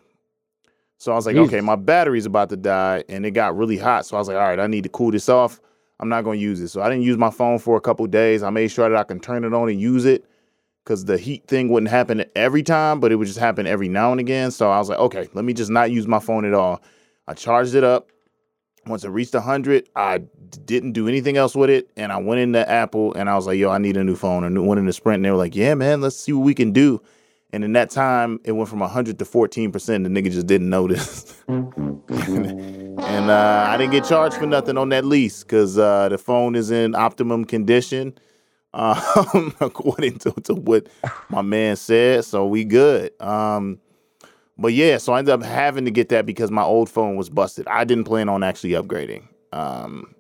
So 0.98 1.12
I 1.12 1.14
was 1.14 1.26
like, 1.26 1.36
Jesus. 1.36 1.48
okay, 1.48 1.60
my 1.60 1.76
battery's 1.76 2.26
about 2.26 2.48
to 2.50 2.56
die 2.56 3.04
and 3.08 3.24
it 3.24 3.30
got 3.30 3.56
really 3.56 3.76
hot. 3.78 4.04
So 4.04 4.16
I 4.16 4.18
was 4.18 4.28
like, 4.28 4.36
all 4.36 4.42
right, 4.42 4.58
I 4.58 4.66
need 4.66 4.82
to 4.82 4.88
cool 4.88 5.12
this 5.12 5.28
off. 5.28 5.60
I'm 6.00 6.08
not 6.08 6.22
going 6.22 6.38
to 6.38 6.42
use 6.42 6.60
it. 6.60 6.68
So 6.68 6.82
I 6.82 6.88
didn't 6.88 7.04
use 7.04 7.16
my 7.16 7.30
phone 7.30 7.58
for 7.58 7.76
a 7.76 7.80
couple 7.80 8.06
days. 8.06 8.42
I 8.42 8.50
made 8.50 8.68
sure 8.68 8.88
that 8.88 8.98
I 8.98 9.04
can 9.04 9.20
turn 9.20 9.44
it 9.44 9.54
on 9.54 9.68
and 9.68 9.80
use 9.80 10.04
it 10.04 10.24
cuz 10.84 11.04
the 11.04 11.18
heat 11.18 11.46
thing 11.46 11.68
wouldn't 11.68 11.90
happen 11.90 12.24
every 12.34 12.62
time, 12.62 12.98
but 12.98 13.12
it 13.12 13.16
would 13.16 13.26
just 13.26 13.38
happen 13.38 13.66
every 13.66 13.88
now 13.88 14.10
and 14.10 14.20
again. 14.20 14.50
So 14.50 14.70
I 14.70 14.78
was 14.78 14.88
like, 14.88 14.98
okay, 14.98 15.28
let 15.34 15.44
me 15.44 15.52
just 15.52 15.70
not 15.70 15.90
use 15.90 16.06
my 16.06 16.18
phone 16.18 16.44
at 16.44 16.54
all. 16.54 16.82
I 17.28 17.34
charged 17.34 17.74
it 17.74 17.84
up. 17.84 18.08
Once 18.86 19.04
it 19.04 19.10
reached 19.10 19.34
100, 19.34 19.88
I 19.94 20.22
didn't 20.64 20.92
do 20.92 21.08
anything 21.08 21.36
else 21.36 21.54
with 21.54 21.68
it. 21.68 21.90
And 21.96 22.10
I 22.10 22.16
went 22.16 22.40
into 22.40 22.68
Apple 22.68 23.12
and 23.14 23.28
I 23.28 23.36
was 23.36 23.46
like, 23.46 23.58
yo, 23.58 23.70
I 23.70 23.78
need 23.78 23.98
a 23.98 24.04
new 24.04 24.16
phone. 24.16 24.44
And 24.44 24.66
went 24.66 24.78
into 24.78 24.92
Sprint 24.94 25.16
and 25.16 25.24
they 25.26 25.30
were 25.30 25.36
like, 25.36 25.54
yeah, 25.54 25.74
man, 25.74 26.00
let's 26.00 26.16
see 26.16 26.32
what 26.32 26.44
we 26.44 26.54
can 26.54 26.72
do. 26.72 27.02
And 27.50 27.64
in 27.64 27.72
that 27.72 27.90
time, 27.90 28.40
it 28.44 28.52
went 28.52 28.68
from 28.68 28.80
100 28.80 29.18
to 29.18 29.24
14%. 29.24 29.72
The 29.72 30.08
nigga 30.08 30.30
just 30.30 30.46
didn't 30.46 30.68
notice. 30.68 31.34
and 31.48 32.98
uh, 32.98 33.66
I 33.68 33.76
didn't 33.78 33.92
get 33.92 34.04
charged 34.04 34.36
for 34.36 34.46
nothing 34.46 34.76
on 34.76 34.90
that 34.90 35.04
lease 35.04 35.44
because 35.44 35.78
uh, 35.78 36.10
the 36.10 36.18
phone 36.18 36.54
is 36.54 36.70
in 36.70 36.94
optimum 36.94 37.46
condition. 37.46 38.18
um, 38.74 39.54
according 39.60 40.18
to, 40.18 40.30
to 40.44 40.54
what 40.54 40.88
my 41.30 41.42
man 41.42 41.74
said. 41.74 42.24
So 42.24 42.46
we 42.46 42.64
good. 42.64 43.10
Um, 43.20 43.80
but 44.58 44.74
yeah, 44.74 44.98
so 44.98 45.14
I 45.14 45.20
ended 45.20 45.32
up 45.32 45.42
having 45.42 45.84
to 45.86 45.90
get 45.90 46.10
that 46.10 46.26
because 46.26 46.50
my 46.50 46.62
old 46.62 46.90
phone 46.90 47.16
was 47.16 47.30
busted. 47.30 47.66
I 47.66 47.84
didn't 47.84 48.04
plan 48.04 48.28
on 48.28 48.42
actually 48.42 48.70
upgrading. 48.70 49.26
Um, 49.52 50.14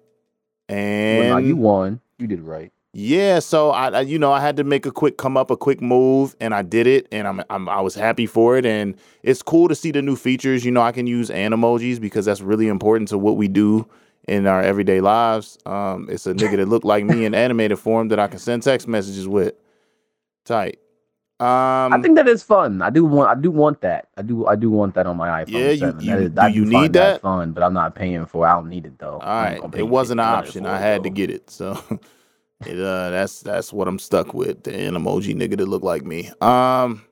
and 0.68 1.28
Well, 1.28 1.40
you 1.40 1.56
won. 1.56 2.00
You 2.18 2.26
did 2.26 2.40
right. 2.40 2.72
Yeah, 2.92 3.38
so 3.38 3.70
I, 3.70 3.88
I, 3.88 4.00
you 4.00 4.18
know, 4.18 4.32
I 4.32 4.40
had 4.40 4.56
to 4.56 4.64
make 4.64 4.86
a 4.86 4.90
quick 4.90 5.18
come 5.18 5.36
up, 5.36 5.50
a 5.50 5.56
quick 5.56 5.80
move, 5.80 6.34
and 6.40 6.54
I 6.54 6.62
did 6.62 6.86
it, 6.86 7.06
and 7.12 7.28
I'm, 7.28 7.42
I'm, 7.50 7.68
I 7.68 7.80
was 7.80 7.94
happy 7.94 8.26
for 8.26 8.56
it, 8.56 8.64
and 8.66 8.96
it's 9.22 9.42
cool 9.42 9.68
to 9.68 9.74
see 9.74 9.90
the 9.92 10.02
new 10.02 10.16
features. 10.16 10.64
You 10.64 10.70
know, 10.70 10.80
I 10.82 10.92
can 10.92 11.06
use 11.06 11.28
animojis 11.30 12.00
because 12.00 12.24
that's 12.24 12.40
really 12.40 12.66
important 12.68 13.08
to 13.08 13.18
what 13.18 13.36
we 13.36 13.46
do 13.46 13.86
in 14.26 14.46
our 14.46 14.62
everyday 14.62 15.00
lives. 15.00 15.58
Um, 15.66 16.08
it's 16.10 16.26
a 16.26 16.34
nigga 16.34 16.56
that 16.56 16.68
look 16.68 16.84
like 16.84 17.04
me 17.04 17.24
in 17.24 17.34
animated 17.34 17.78
form 17.78 18.08
that 18.08 18.18
I 18.18 18.26
can 18.26 18.38
send 18.38 18.62
text 18.62 18.88
messages 18.88 19.28
with. 19.28 19.54
Tight. 20.44 20.78
Um, 21.40 21.92
I 21.92 22.00
think 22.02 22.16
that 22.16 22.26
is 22.26 22.42
fun. 22.42 22.82
I 22.82 22.90
do 22.90 23.04
want. 23.04 23.30
I 23.30 23.40
do 23.40 23.50
want 23.52 23.80
that. 23.82 24.08
I 24.16 24.22
do. 24.22 24.46
I 24.46 24.56
do 24.56 24.70
want 24.70 24.94
that 24.96 25.06
on 25.06 25.16
my 25.16 25.44
iPhone. 25.44 25.50
Yeah, 25.50 25.70
you- 25.70 25.76
7. 25.78 26.00
you- 26.00 26.28
That 26.30 26.48
is- 26.48 26.54
do 26.54 26.58
you 26.60 26.64
need 26.66 26.92
that? 26.94 27.20
Fun, 27.20 27.52
but 27.52 27.62
I'm 27.62 27.74
not 27.74 27.94
paying 27.94 28.26
for. 28.26 28.44
it. 28.44 28.50
I 28.50 28.54
don't 28.54 28.68
need 28.68 28.86
it 28.86 28.98
though. 28.98 29.18
All 29.18 29.42
right, 29.42 29.60
it 29.76 29.84
wasn't 29.86 30.18
an 30.20 30.26
option. 30.26 30.66
I 30.66 30.78
had 30.78 31.04
to 31.04 31.10
get 31.10 31.30
it, 31.30 31.48
so 31.50 31.78
it 32.66 32.78
uh, 32.78 33.10
that's 33.10 33.40
that's 33.40 33.72
what 33.72 33.88
I'm 33.88 33.98
stuck 33.98 34.34
with. 34.34 34.64
The 34.64 34.72
emoji 34.72 35.34
nigga 35.34 35.56
that 35.58 35.66
look 35.66 35.82
like 35.82 36.04
me. 36.04 36.30
Um, 36.40 37.04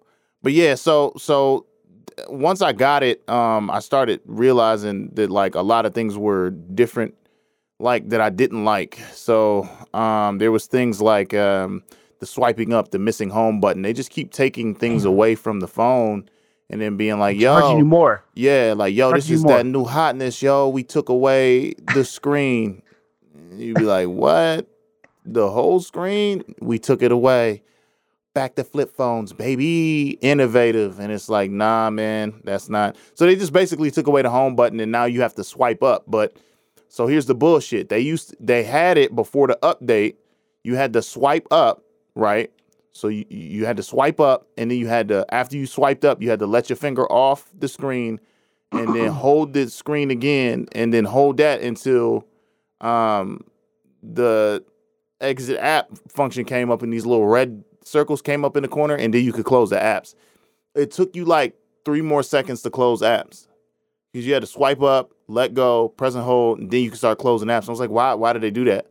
but 0.42 0.52
yeah, 0.52 0.74
so 0.74 1.12
so 1.16 1.66
once 2.28 2.62
I 2.62 2.72
got 2.72 3.02
it, 3.02 3.28
um, 3.28 3.70
I 3.70 3.80
started 3.80 4.20
realizing 4.26 5.10
that 5.14 5.30
like 5.30 5.54
a 5.54 5.62
lot 5.62 5.86
of 5.86 5.94
things 5.94 6.16
were 6.16 6.50
different, 6.50 7.14
like 7.78 8.08
that 8.08 8.20
I 8.20 8.30
didn't 8.30 8.64
like. 8.64 8.98
So 9.12 9.68
um, 9.94 10.38
there 10.38 10.50
was 10.50 10.66
things 10.66 11.00
like 11.00 11.34
um, 11.34 11.82
the 12.20 12.26
swiping 12.26 12.72
up, 12.72 12.90
the 12.90 12.98
missing 12.98 13.30
home 13.30 13.60
button. 13.60 13.82
They 13.82 13.92
just 13.92 14.10
keep 14.10 14.32
taking 14.32 14.74
things 14.74 15.04
away 15.04 15.34
from 15.34 15.60
the 15.60 15.68
phone. 15.68 16.28
And 16.68 16.80
then 16.80 16.96
being 16.96 17.20
like, 17.20 17.38
Charging 17.38 17.70
yo, 17.70 17.78
you 17.78 17.84
more. 17.84 18.24
yeah, 18.34 18.74
like 18.76 18.92
yo, 18.92 19.12
this 19.12 19.26
Charge 19.26 19.30
is 19.34 19.44
more. 19.44 19.58
that 19.58 19.66
new 19.66 19.84
hotness, 19.84 20.42
yo. 20.42 20.68
We 20.68 20.82
took 20.82 21.08
away 21.08 21.74
the 21.94 22.04
screen. 22.04 22.82
You'd 23.54 23.76
be 23.76 23.84
like, 23.84 24.08
what? 24.08 24.66
The 25.26 25.50
whole 25.50 25.80
screen? 25.80 26.54
We 26.60 26.78
took 26.78 27.02
it 27.02 27.12
away. 27.12 27.62
Back 28.34 28.54
to 28.56 28.64
flip 28.64 28.94
phones, 28.94 29.32
baby. 29.32 30.18
Innovative. 30.20 31.00
And 31.00 31.10
it's 31.10 31.28
like, 31.28 31.50
nah, 31.50 31.90
man, 31.90 32.40
that's 32.44 32.68
not. 32.68 32.96
So 33.14 33.26
they 33.26 33.34
just 33.34 33.52
basically 33.52 33.90
took 33.90 34.06
away 34.06 34.22
the 34.22 34.30
home 34.30 34.54
button 34.56 34.78
and 34.78 34.92
now 34.92 35.06
you 35.06 35.22
have 35.22 35.34
to 35.36 35.44
swipe 35.44 35.82
up. 35.82 36.04
But 36.06 36.36
so 36.88 37.06
here's 37.06 37.26
the 37.26 37.34
bullshit. 37.34 37.88
They 37.88 38.00
used 38.00 38.34
they 38.40 38.62
had 38.62 38.98
it 38.98 39.14
before 39.14 39.48
the 39.48 39.58
update. 39.62 40.16
You 40.64 40.76
had 40.76 40.92
to 40.94 41.02
swipe 41.02 41.46
up, 41.50 41.82
right? 42.14 42.50
So 42.92 43.08
you, 43.08 43.26
you 43.28 43.66
had 43.66 43.76
to 43.76 43.82
swipe 43.82 44.20
up, 44.20 44.48
and 44.56 44.70
then 44.70 44.78
you 44.78 44.86
had 44.86 45.08
to 45.08 45.26
after 45.32 45.56
you 45.56 45.66
swiped 45.66 46.04
up, 46.04 46.22
you 46.22 46.30
had 46.30 46.38
to 46.38 46.46
let 46.46 46.70
your 46.70 46.76
finger 46.76 47.06
off 47.12 47.50
the 47.58 47.68
screen, 47.68 48.20
and 48.72 48.94
then 48.94 49.08
hold 49.12 49.52
the 49.52 49.68
screen 49.68 50.10
again, 50.10 50.66
and 50.72 50.94
then 50.94 51.04
hold 51.04 51.36
that 51.36 51.60
until 51.60 52.26
um, 52.80 53.44
the 54.02 54.64
exit 55.20 55.58
app 55.58 55.88
function 56.08 56.44
came 56.44 56.70
up, 56.70 56.82
and 56.82 56.92
these 56.92 57.06
little 57.06 57.26
red 57.26 57.64
circles 57.84 58.22
came 58.22 58.44
up 58.44 58.56
in 58.56 58.62
the 58.62 58.68
corner, 58.68 58.94
and 58.94 59.12
then 59.12 59.24
you 59.24 59.32
could 59.32 59.44
close 59.44 59.70
the 59.70 59.76
apps. 59.76 60.14
It 60.74 60.90
took 60.90 61.16
you 61.16 61.24
like 61.24 61.54
three 61.84 62.02
more 62.02 62.22
seconds 62.22 62.62
to 62.62 62.70
close 62.70 63.00
apps 63.00 63.46
because 64.12 64.26
you 64.26 64.34
had 64.34 64.42
to 64.42 64.46
swipe 64.46 64.82
up, 64.82 65.12
let 65.28 65.54
go, 65.54 65.88
press 65.88 66.14
and 66.14 66.24
hold, 66.24 66.58
and 66.58 66.70
then 66.70 66.82
you 66.82 66.90
can 66.90 66.98
start 66.98 67.18
closing 67.18 67.48
apps. 67.48 67.68
I 67.68 67.70
was 67.70 67.80
like, 67.80 67.90
why? 67.90 68.14
Why 68.14 68.32
did 68.32 68.42
they 68.42 68.50
do 68.50 68.64
that? 68.64 68.86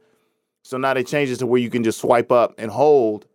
So 0.63 0.77
now 0.77 0.93
they 0.93 1.03
changed 1.03 1.31
it 1.31 1.37
to 1.37 1.45
where 1.45 1.61
you 1.61 1.69
can 1.69 1.83
just 1.83 1.99
swipe 1.99 2.31
up 2.31 2.55
and 2.57 2.71
hold, 2.71 3.27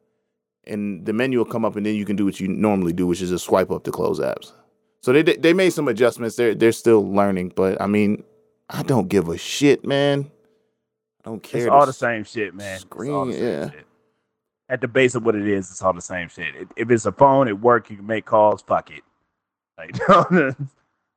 and 0.65 1.07
the 1.07 1.13
menu 1.13 1.39
will 1.39 1.45
come 1.45 1.65
up, 1.65 1.77
and 1.77 1.87
then 1.87 1.95
you 1.95 2.05
can 2.05 2.17
do 2.17 2.25
what 2.25 2.41
you 2.41 2.49
normally 2.49 2.93
do, 2.93 3.07
which 3.07 3.23
is 3.23 3.31
just 3.31 3.45
swipe 3.45 3.71
up 3.71 3.85
to 3.85 3.93
close 3.93 4.19
apps. 4.19 4.53
So 5.03 5.13
they 5.13 5.23
they 5.23 5.53
made 5.53 5.71
some 5.71 5.89
adjustments. 5.89 6.37
They're 6.37 6.55
they're 6.55 6.73
still 6.73 7.09
learning, 7.11 7.53
but 7.55 7.81
I 7.81 7.87
mean, 7.87 8.25
I 8.69 8.83
don't 8.83 9.09
give 9.09 9.29
a 9.29 9.39
shit, 9.39 9.85
man. 9.87 10.31
I 11.25 11.29
don't 11.29 11.43
care. 11.43 11.63
It's 11.63 11.71
all 11.71 11.87
the 11.87 11.93
same 11.93 12.25
shit, 12.25 12.55
man. 12.55 12.81
Screen, 12.81 13.13
all 13.13 13.27
the 13.27 13.33
same 13.33 13.43
yeah. 13.43 13.71
shit. 13.71 13.87
At 14.69 14.81
the 14.81 14.89
base 14.89 15.15
of 15.15 15.25
what 15.25 15.35
it 15.35 15.47
is, 15.47 15.71
it's 15.71 15.83
all 15.83 15.93
the 15.93 16.01
same 16.01 16.29
shit. 16.29 16.55
It- 16.55 16.69
if 16.77 16.91
it's 16.91 17.07
a 17.07 17.13
phone, 17.13 17.49
it 17.49 17.61
work. 17.61 17.91
You 17.91 17.97
can 17.97 18.07
make 18.07 18.25
calls. 18.25 18.63
Fuck 18.63 18.91
it. 18.91 19.03
Like, 19.77 19.97
I 20.09 20.55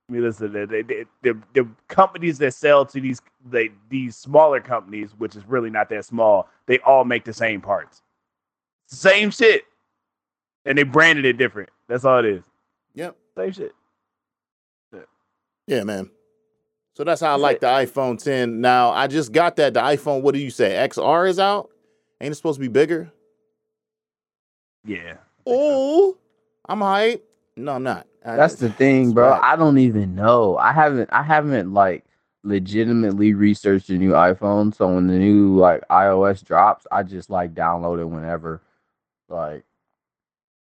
mean, 0.09 0.21
listen. 0.23 0.51
They, 0.51 0.65
they, 0.65 0.81
they, 0.81 1.05
the 1.21 1.37
the 1.53 1.67
companies 1.87 2.37
that 2.39 2.53
sell 2.53 2.85
to 2.85 2.99
these 2.99 3.21
they 3.49 3.71
these 3.89 4.15
smaller 4.15 4.59
companies, 4.59 5.11
which 5.17 5.35
is 5.35 5.45
really 5.47 5.69
not 5.69 5.89
that 5.89 6.05
small, 6.05 6.49
they 6.65 6.79
all 6.79 7.05
make 7.05 7.25
the 7.25 7.33
same 7.33 7.61
parts, 7.61 8.01
same 8.87 9.31
shit, 9.31 9.65
and 10.65 10.77
they 10.77 10.83
branded 10.83 11.25
it 11.25 11.37
different. 11.37 11.69
That's 11.87 12.05
all 12.05 12.19
it 12.19 12.25
is. 12.25 12.43
Yep. 12.95 13.15
Same 13.37 13.51
shit. 13.51 13.75
Yeah, 14.93 14.99
Yeah, 15.67 15.83
man. 15.83 16.09
So 16.95 17.03
that's 17.03 17.21
how 17.21 17.33
I 17.33 17.35
like 17.37 17.59
the 17.59 17.67
iPhone 17.67 18.21
10. 18.23 18.61
Now 18.61 18.91
I 18.91 19.07
just 19.07 19.31
got 19.31 19.55
that. 19.55 19.73
The 19.73 19.79
iPhone, 19.81 20.21
what 20.21 20.33
do 20.33 20.39
you 20.39 20.51
say? 20.51 20.71
XR 20.89 21.27
is 21.27 21.39
out? 21.39 21.69
Ain't 22.21 22.31
it 22.31 22.35
supposed 22.35 22.57
to 22.57 22.61
be 22.61 22.67
bigger? 22.67 23.11
Yeah. 24.85 25.15
Oh, 25.45 26.17
I'm 26.67 26.81
hype. 26.81 27.25
No, 27.55 27.73
I'm 27.73 27.83
not. 27.83 28.07
I- 28.25 28.35
That's 28.35 28.55
the 28.55 28.69
thing, 28.69 29.11
bro. 29.11 29.29
Right. 29.29 29.41
I 29.43 29.55
don't 29.55 29.77
even 29.79 30.15
know. 30.15 30.57
I 30.57 30.71
haven't. 30.71 31.09
I 31.11 31.23
haven't 31.23 31.73
like 31.73 32.05
legitimately 32.43 33.33
researched 33.33 33.87
the 33.87 33.97
new 33.97 34.11
iPhone. 34.11 34.73
So 34.75 34.93
when 34.93 35.07
the 35.07 35.13
new 35.17 35.57
like 35.57 35.81
iOS 35.89 36.43
drops, 36.43 36.85
I 36.91 37.03
just 37.03 37.29
like 37.29 37.53
download 37.53 37.99
it 37.99 38.05
whenever. 38.05 38.61
Like, 39.29 39.63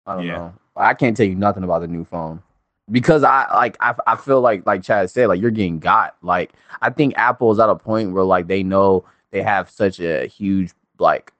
I 0.07 0.15
don't 0.15 0.25
Yeah. 0.27 0.37
know. 0.37 0.55
I 0.77 0.95
can't 0.95 1.17
tell 1.17 1.27
you 1.27 1.35
nothing 1.37 1.65
about 1.65 1.81
the 1.81 1.89
new 1.89 2.05
phone 2.05 2.43
because 2.91 3.25
I 3.25 3.53
like. 3.55 3.77
I 3.81 3.95
I 4.07 4.17
feel 4.17 4.41
like 4.41 4.67
like 4.67 4.83
Chad 4.83 5.11
said, 5.11 5.29
like 5.29 5.41
you're 5.41 5.51
getting 5.51 5.79
got. 5.79 6.17
Like 6.23 6.53
I 6.83 6.91
think 6.91 7.15
Apple 7.17 7.51
is 7.53 7.59
at 7.59 7.69
a 7.71 7.77
point 7.77 8.13
where 8.13 8.25
like 8.25 8.47
they 8.47 8.63
know 8.63 9.05
they 9.31 9.43
have 9.43 9.71
such 9.71 10.01
a 10.01 10.27
huge 10.27 10.73
like 10.99 11.33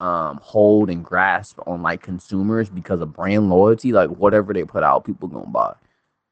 um 0.00 0.38
hold 0.42 0.90
and 0.90 1.04
grasp 1.04 1.58
on 1.66 1.82
like 1.82 2.02
consumers 2.02 2.70
because 2.70 3.00
of 3.00 3.12
brand 3.12 3.50
loyalty 3.50 3.92
like 3.92 4.08
whatever 4.10 4.52
they 4.52 4.64
put 4.64 4.84
out 4.84 5.04
people 5.04 5.26
gonna 5.26 5.46
buy 5.46 5.74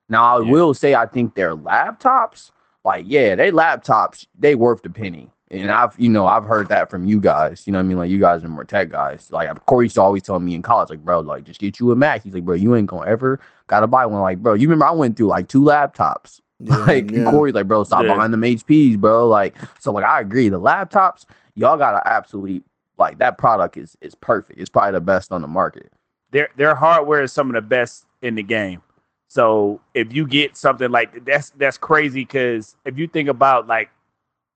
now 0.09 0.37
i 0.37 0.41
Yeah. 0.41 0.53
will 0.53 0.73
say 0.73 0.95
i 0.95 1.05
think 1.05 1.35
their 1.35 1.57
laptops 1.57 2.53
like 2.85 3.05
yeah 3.09 3.35
they 3.35 3.51
laptops 3.51 4.25
they 4.39 4.55
worth 4.55 4.83
the 4.83 4.91
penny 4.91 5.31
and 5.51 5.71
i've 5.71 5.95
you 5.99 6.09
know 6.09 6.27
i've 6.27 6.45
heard 6.45 6.69
that 6.69 6.91
from 6.91 7.05
you 7.07 7.21
guys 7.21 7.67
you 7.67 7.73
know 7.73 7.79
what 7.79 7.85
i 7.85 7.87
mean 7.87 7.99
like 7.99 8.11
you 8.11 8.19
guys 8.19 8.43
are 8.43 8.49
more 8.49 8.65
tech 8.65 8.89
guys 8.91 9.31
like 9.31 9.49
cory 9.67 9.85
used 9.87 9.95
to 9.95 10.03
always 10.03 10.23
tell 10.23 10.41
me 10.41 10.55
in 10.55 10.63
college 10.63 10.91
like 10.91 11.05
bro 11.05 11.21
like 11.21 11.45
just 11.45 11.61
get 11.61 11.79
you 11.79 11.93
a 11.93 11.97
mac 11.97 12.23
he's 12.23 12.35
like 12.35 12.45
bro 12.45 12.55
you 12.55 12.75
ain't 12.75 12.89
gonna 12.89 13.09
ever 13.09 13.39
gotta 13.69 13.87
buy 13.87 14.05
one 14.07 14.21
like 14.23 14.39
bro 14.39 14.55
you 14.55 14.67
remember 14.69 14.87
i 14.87 14.91
went 14.91 15.17
through 15.17 15.29
like 15.29 15.49
two 15.49 15.61
laptops 15.63 16.41
Yeah, 16.61 16.77
like 16.87 17.11
yeah. 17.13 17.31
Cory's 17.31 17.53
like, 17.53 17.69
bro, 17.69 17.85
stop 17.85 18.07
Yeah. 18.07 18.17
buying 18.17 18.31
them 18.31 18.41
HPs, 18.41 18.99
bro. 18.99 19.29
Like, 19.29 19.55
so 19.79 19.93
like 19.93 20.07
I 20.07 20.23
agree. 20.23 20.49
The 20.49 20.59
laptops, 20.59 21.27
y'all 21.55 21.77
got 21.77 21.91
to 21.93 22.09
absolutely 22.09 22.63
like 22.97 23.19
that 23.19 23.37
product 23.37 23.77
is 23.77 23.95
is 24.01 24.15
perfect. 24.15 24.59
It's 24.59 24.71
probably 24.71 24.93
the 24.93 25.03
best 25.03 25.33
on 25.33 25.43
the 25.43 25.49
market. 25.49 25.93
their 26.31 26.49
their 26.57 26.75
hardware 26.75 27.23
is 27.23 27.31
some 27.31 27.51
of 27.51 27.55
the 27.55 27.61
best 27.61 28.07
in 28.23 28.37
the 28.37 28.43
game. 28.43 28.81
So 29.29 29.83
if 29.93 30.15
you 30.15 30.27
get 30.27 30.57
something 30.57 30.91
like 30.91 31.27
that's 31.27 31.51
that's 31.59 31.77
crazy 31.77 32.23
because 32.23 32.75
if 32.87 32.97
you 32.97 33.07
think 33.07 33.29
about 33.29 33.67
like 33.67 33.91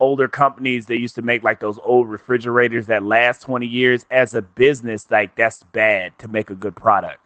older 0.00 0.26
companies 0.28 0.86
that 0.86 0.98
used 0.98 1.14
to 1.14 1.22
make 1.22 1.42
like 1.42 1.60
those 1.60 1.78
old 1.84 2.08
refrigerators 2.08 2.86
that 2.86 3.02
last 3.02 3.42
20 3.42 3.66
years 3.66 4.06
as 4.10 4.34
a 4.34 4.42
business 4.42 5.06
like 5.10 5.34
that's 5.36 5.62
bad 5.72 6.18
to 6.18 6.26
make 6.28 6.50
a 6.50 6.54
good 6.54 6.74
product 6.74 7.20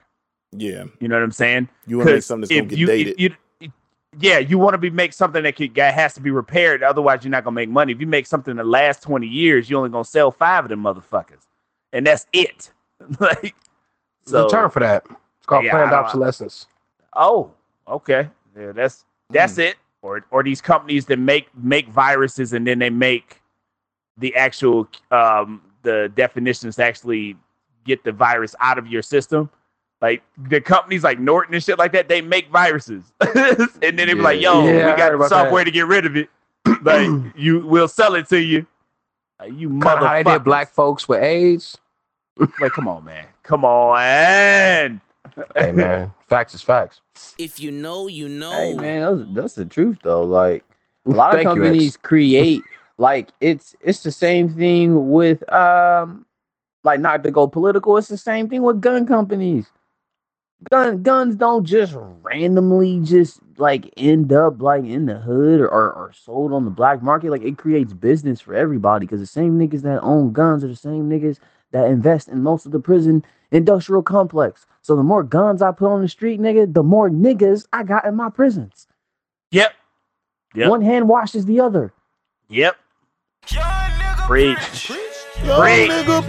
Yeah. 0.52 0.84
you 1.00 1.08
know 1.08 1.16
what 1.16 1.22
i'm 1.22 1.32
saying 1.32 1.68
You 1.86 1.98
want 1.98 2.08
to 2.08 2.14
make 2.14 2.22
something 2.24 2.40
that's 2.42 2.50
going 2.52 2.68
to 2.68 2.76
get 2.76 2.78
you, 2.78 2.86
dated. 2.86 3.20
you- 3.20 3.28
you- 3.60 3.72
yeah 4.20 4.38
you 4.38 4.58
want 4.58 4.74
to 4.74 4.78
be 4.78 4.90
make 4.90 5.12
something 5.12 5.42
that 5.42 5.56
could, 5.56 5.74
that 5.74 5.94
has 5.94 6.14
to 6.14 6.20
be 6.20 6.30
repaired 6.30 6.82
otherwise 6.82 7.24
you're 7.24 7.30
not 7.30 7.44
gonna 7.44 7.54
make 7.54 7.68
money 7.70 7.92
if 7.92 8.00
you 8.00 8.06
make 8.06 8.26
something 8.26 8.56
that 8.56 8.66
lasts 8.66 9.04
20 9.04 9.26
years 9.26 9.70
you're 9.70 9.78
only 9.78 9.90
gonna 9.90 10.04
sell 10.04 10.30
five 10.30 10.64
of 10.64 10.68
them 10.68 10.82
motherfuckers 10.82 11.46
and 11.92 12.06
that's 12.06 12.26
it 12.32 12.70
like 13.20 13.54
There's 14.26 14.46
a 14.46 14.48
term 14.48 14.70
for 14.70 14.80
that. 14.80 15.04
It's 15.08 15.46
called 15.46 15.64
Yeah, 15.64 15.72
planned 15.72 15.92
obsolescence. 15.92 16.66
Oh, 17.14 17.50
okay. 17.86 18.28
Yeah, 18.58 18.72
that's 18.72 19.04
that's 19.30 19.56
hmm. 19.56 19.60
it. 19.62 19.76
Or 20.04 20.22
or 20.30 20.42
these 20.42 20.60
companies 20.60 21.06
that 21.06 21.18
make 21.18 21.48
make 21.56 21.88
viruses 21.88 22.52
and 22.52 22.66
then 22.66 22.78
they 22.78 22.90
make 22.90 23.40
the 24.18 24.36
actual 24.36 24.86
um 25.10 25.62
the 25.82 26.12
definitions 26.14 26.76
to 26.76 26.84
actually 26.84 27.36
get 27.84 28.04
the 28.04 28.12
virus 28.12 28.54
out 28.60 28.76
of 28.76 28.86
your 28.86 29.00
system. 29.00 29.48
Like 30.02 30.22
the 30.36 30.60
companies 30.60 31.04
like 31.04 31.18
Norton 31.18 31.54
and 31.54 31.64
shit 31.64 31.78
like 31.78 31.92
that, 31.92 32.08
they 32.08 32.20
make 32.20 32.50
viruses. 32.50 33.02
and 33.20 33.68
then 33.80 33.96
they 33.96 34.12
be 34.12 34.20
like, 34.20 34.42
yo, 34.42 34.66
Yeah, 34.66 34.90
we 34.90 34.96
got 34.98 35.14
about 35.14 35.30
software 35.30 35.64
to 35.64 35.70
get 35.70 35.86
rid 35.86 36.04
of 36.04 36.18
it. 36.18 36.28
like 36.82 37.08
you 37.34 37.66
we'll 37.66 37.88
sell 37.88 38.14
it 38.14 38.28
to 38.28 38.38
you. 38.38 38.66
Like, 39.40 39.52
you 39.54 39.70
Kind 39.70 39.82
they 39.82 39.88
motherfuckers. 39.88 40.34
did 40.34 40.44
black 40.44 40.70
folks 40.70 41.08
with 41.08 41.22
AIDS. 41.22 41.78
Like, 42.60 42.72
come 42.72 42.88
on, 42.88 43.04
man. 43.04 43.24
Come 43.42 43.64
on. 43.64 45.00
And 45.36 45.46
Hey 45.56 45.72
man, 45.72 46.12
facts 46.28 46.54
is 46.54 46.62
facts. 46.62 47.00
If 47.38 47.60
you 47.60 47.70
know, 47.70 48.06
you 48.06 48.28
know. 48.28 48.52
Hey 48.52 48.74
man, 48.74 49.18
that's, 49.18 49.34
that's 49.34 49.54
the 49.54 49.64
truth 49.64 49.98
though. 50.02 50.22
Like 50.22 50.64
a 51.06 51.10
lot 51.10 51.30
of 51.30 51.36
Thank 51.36 51.46
you, 51.46 51.62
companies 51.62 51.96
create 51.96 52.62
like 52.98 53.30
it's 53.40 53.74
it's 53.80 54.02
the 54.02 54.12
same 54.12 54.48
thing 54.48 55.10
with 55.10 55.50
um 55.52 56.26
like 56.84 57.00
not 57.00 57.22
to 57.24 57.30
go 57.30 57.46
political, 57.48 57.96
it's 57.96 58.08
the 58.08 58.16
same 58.16 58.48
thing 58.48 58.62
with 58.62 58.80
gun 58.80 59.06
companies. 59.06 59.66
Gun 60.70 61.02
guns 61.02 61.36
don't 61.36 61.64
just 61.64 61.94
randomly 62.22 63.00
just 63.00 63.40
like 63.58 63.92
end 63.96 64.32
up 64.32 64.62
like 64.62 64.84
in 64.84 65.06
the 65.06 65.18
hood 65.18 65.60
or, 65.60 65.68
or, 65.68 65.92
or 65.92 66.12
sold 66.12 66.52
on 66.52 66.64
the 66.64 66.70
black 66.70 67.02
market. 67.02 67.30
Like 67.30 67.42
it 67.42 67.58
creates 67.58 67.92
business 67.92 68.40
for 68.40 68.54
everybody 68.54 69.06
because 69.06 69.20
the 69.20 69.26
same 69.26 69.58
niggas 69.58 69.82
that 69.82 70.00
own 70.02 70.32
guns 70.32 70.64
are 70.64 70.68
the 70.68 70.76
same 70.76 71.10
niggas 71.10 71.38
that 71.72 71.86
invest 71.88 72.28
in 72.28 72.42
most 72.42 72.66
of 72.66 72.72
the 72.72 72.80
prison 72.80 73.24
industrial 73.50 74.02
complex. 74.02 74.66
So 74.84 74.94
the 74.96 75.02
more 75.02 75.22
guns 75.22 75.62
I 75.62 75.72
put 75.72 75.90
on 75.90 76.02
the 76.02 76.08
street, 76.08 76.38
nigga, 76.38 76.70
the 76.70 76.82
more 76.82 77.08
niggas 77.08 77.66
I 77.72 77.84
got 77.84 78.04
in 78.04 78.14
my 78.14 78.28
prisons. 78.28 78.86
Yep. 79.50 79.72
Yep. 80.54 80.68
One 80.68 80.82
hand 80.82 81.08
washes 81.08 81.46
the 81.46 81.58
other. 81.60 81.94
Yep. 82.50 82.76
Preach. 84.26 84.90
Young 85.42 85.60
Preach. 85.60 85.90
nigga, 85.90 86.22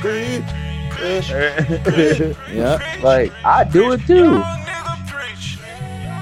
preach, 0.00 1.24
preach. 1.84 2.36
Yeah, 2.54 3.00
like 3.02 3.32
I 3.44 3.64
do 3.64 3.92
it 3.92 4.06
too. 4.06 4.42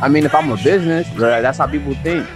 I 0.02 0.08
mean, 0.08 0.24
if 0.24 0.32
I'm 0.34 0.50
a 0.52 0.56
business, 0.56 1.08
that's 1.16 1.58
how 1.58 1.66
people 1.66 1.94
think. 1.96 2.28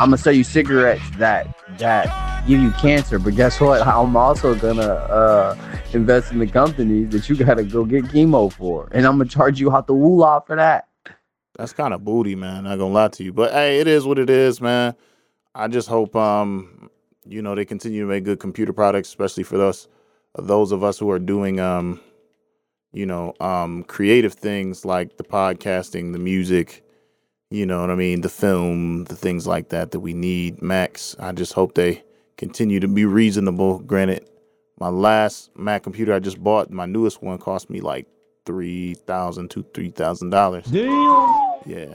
I'm 0.00 0.06
gonna 0.08 0.18
sell 0.18 0.32
you 0.32 0.44
cigarettes 0.44 1.02
that 1.18 1.46
that 1.78 2.06
give 2.46 2.60
you 2.60 2.70
cancer, 2.72 3.18
but 3.18 3.36
guess 3.36 3.60
what? 3.60 3.86
I'm 3.86 4.16
also 4.16 4.54
gonna 4.54 4.82
uh, 4.82 5.56
invest 5.92 6.32
in 6.32 6.38
the 6.38 6.46
companies 6.46 7.10
that 7.10 7.28
you 7.28 7.36
gotta 7.36 7.64
go 7.64 7.84
get 7.84 8.04
chemo 8.06 8.52
for, 8.52 8.88
and 8.92 9.06
I'm 9.06 9.18
gonna 9.18 9.28
charge 9.28 9.60
you 9.60 9.72
out 9.72 9.86
the 9.86 9.94
moolah 9.94 10.42
for 10.46 10.56
that. 10.56 10.88
That's 11.56 11.72
kind 11.72 11.92
of 11.92 12.04
booty, 12.04 12.34
man. 12.34 12.64
Not 12.64 12.78
gonna 12.78 12.92
lie 12.92 13.08
to 13.08 13.24
you, 13.24 13.32
but 13.32 13.52
hey, 13.52 13.80
it 13.80 13.86
is 13.86 14.04
what 14.04 14.18
it 14.18 14.30
is, 14.30 14.60
man. 14.60 14.94
I 15.54 15.68
just 15.68 15.88
hope, 15.88 16.16
um, 16.16 16.90
you 17.26 17.42
know, 17.42 17.54
they 17.54 17.64
continue 17.64 18.00
to 18.02 18.08
make 18.08 18.24
good 18.24 18.40
computer 18.40 18.72
products, 18.72 19.08
especially 19.08 19.42
for 19.42 19.58
those 19.58 19.88
those 20.38 20.72
of 20.72 20.82
us 20.82 20.98
who 20.98 21.10
are 21.10 21.18
doing, 21.18 21.60
um, 21.60 22.00
you 22.92 23.04
know, 23.04 23.34
um, 23.40 23.82
creative 23.84 24.32
things 24.32 24.84
like 24.84 25.18
the 25.18 25.24
podcasting, 25.24 26.12
the 26.12 26.18
music, 26.18 26.82
you 27.50 27.66
know 27.66 27.82
what 27.82 27.90
I 27.90 27.96
mean, 27.96 28.22
the 28.22 28.30
film, 28.30 29.04
the 29.04 29.16
things 29.16 29.46
like 29.46 29.68
that 29.68 29.90
that 29.90 30.00
we 30.00 30.14
need. 30.14 30.62
Macs, 30.62 31.14
I 31.18 31.32
just 31.32 31.52
hope 31.52 31.74
they 31.74 32.02
continue 32.42 32.80
to 32.80 32.88
be 32.88 33.04
reasonable. 33.04 33.78
Granted, 33.78 34.28
my 34.80 34.88
last 34.88 35.56
Mac 35.56 35.84
computer 35.84 36.12
I 36.12 36.18
just 36.18 36.42
bought, 36.42 36.70
my 36.72 36.86
newest 36.86 37.22
one, 37.22 37.38
cost 37.38 37.70
me 37.70 37.80
like 37.80 38.06
three 38.44 38.94
thousand 38.94 39.48
to 39.52 39.64
three 39.74 39.90
thousand 39.90 40.30
dollars. 40.30 40.66
Yeah, 40.72 41.94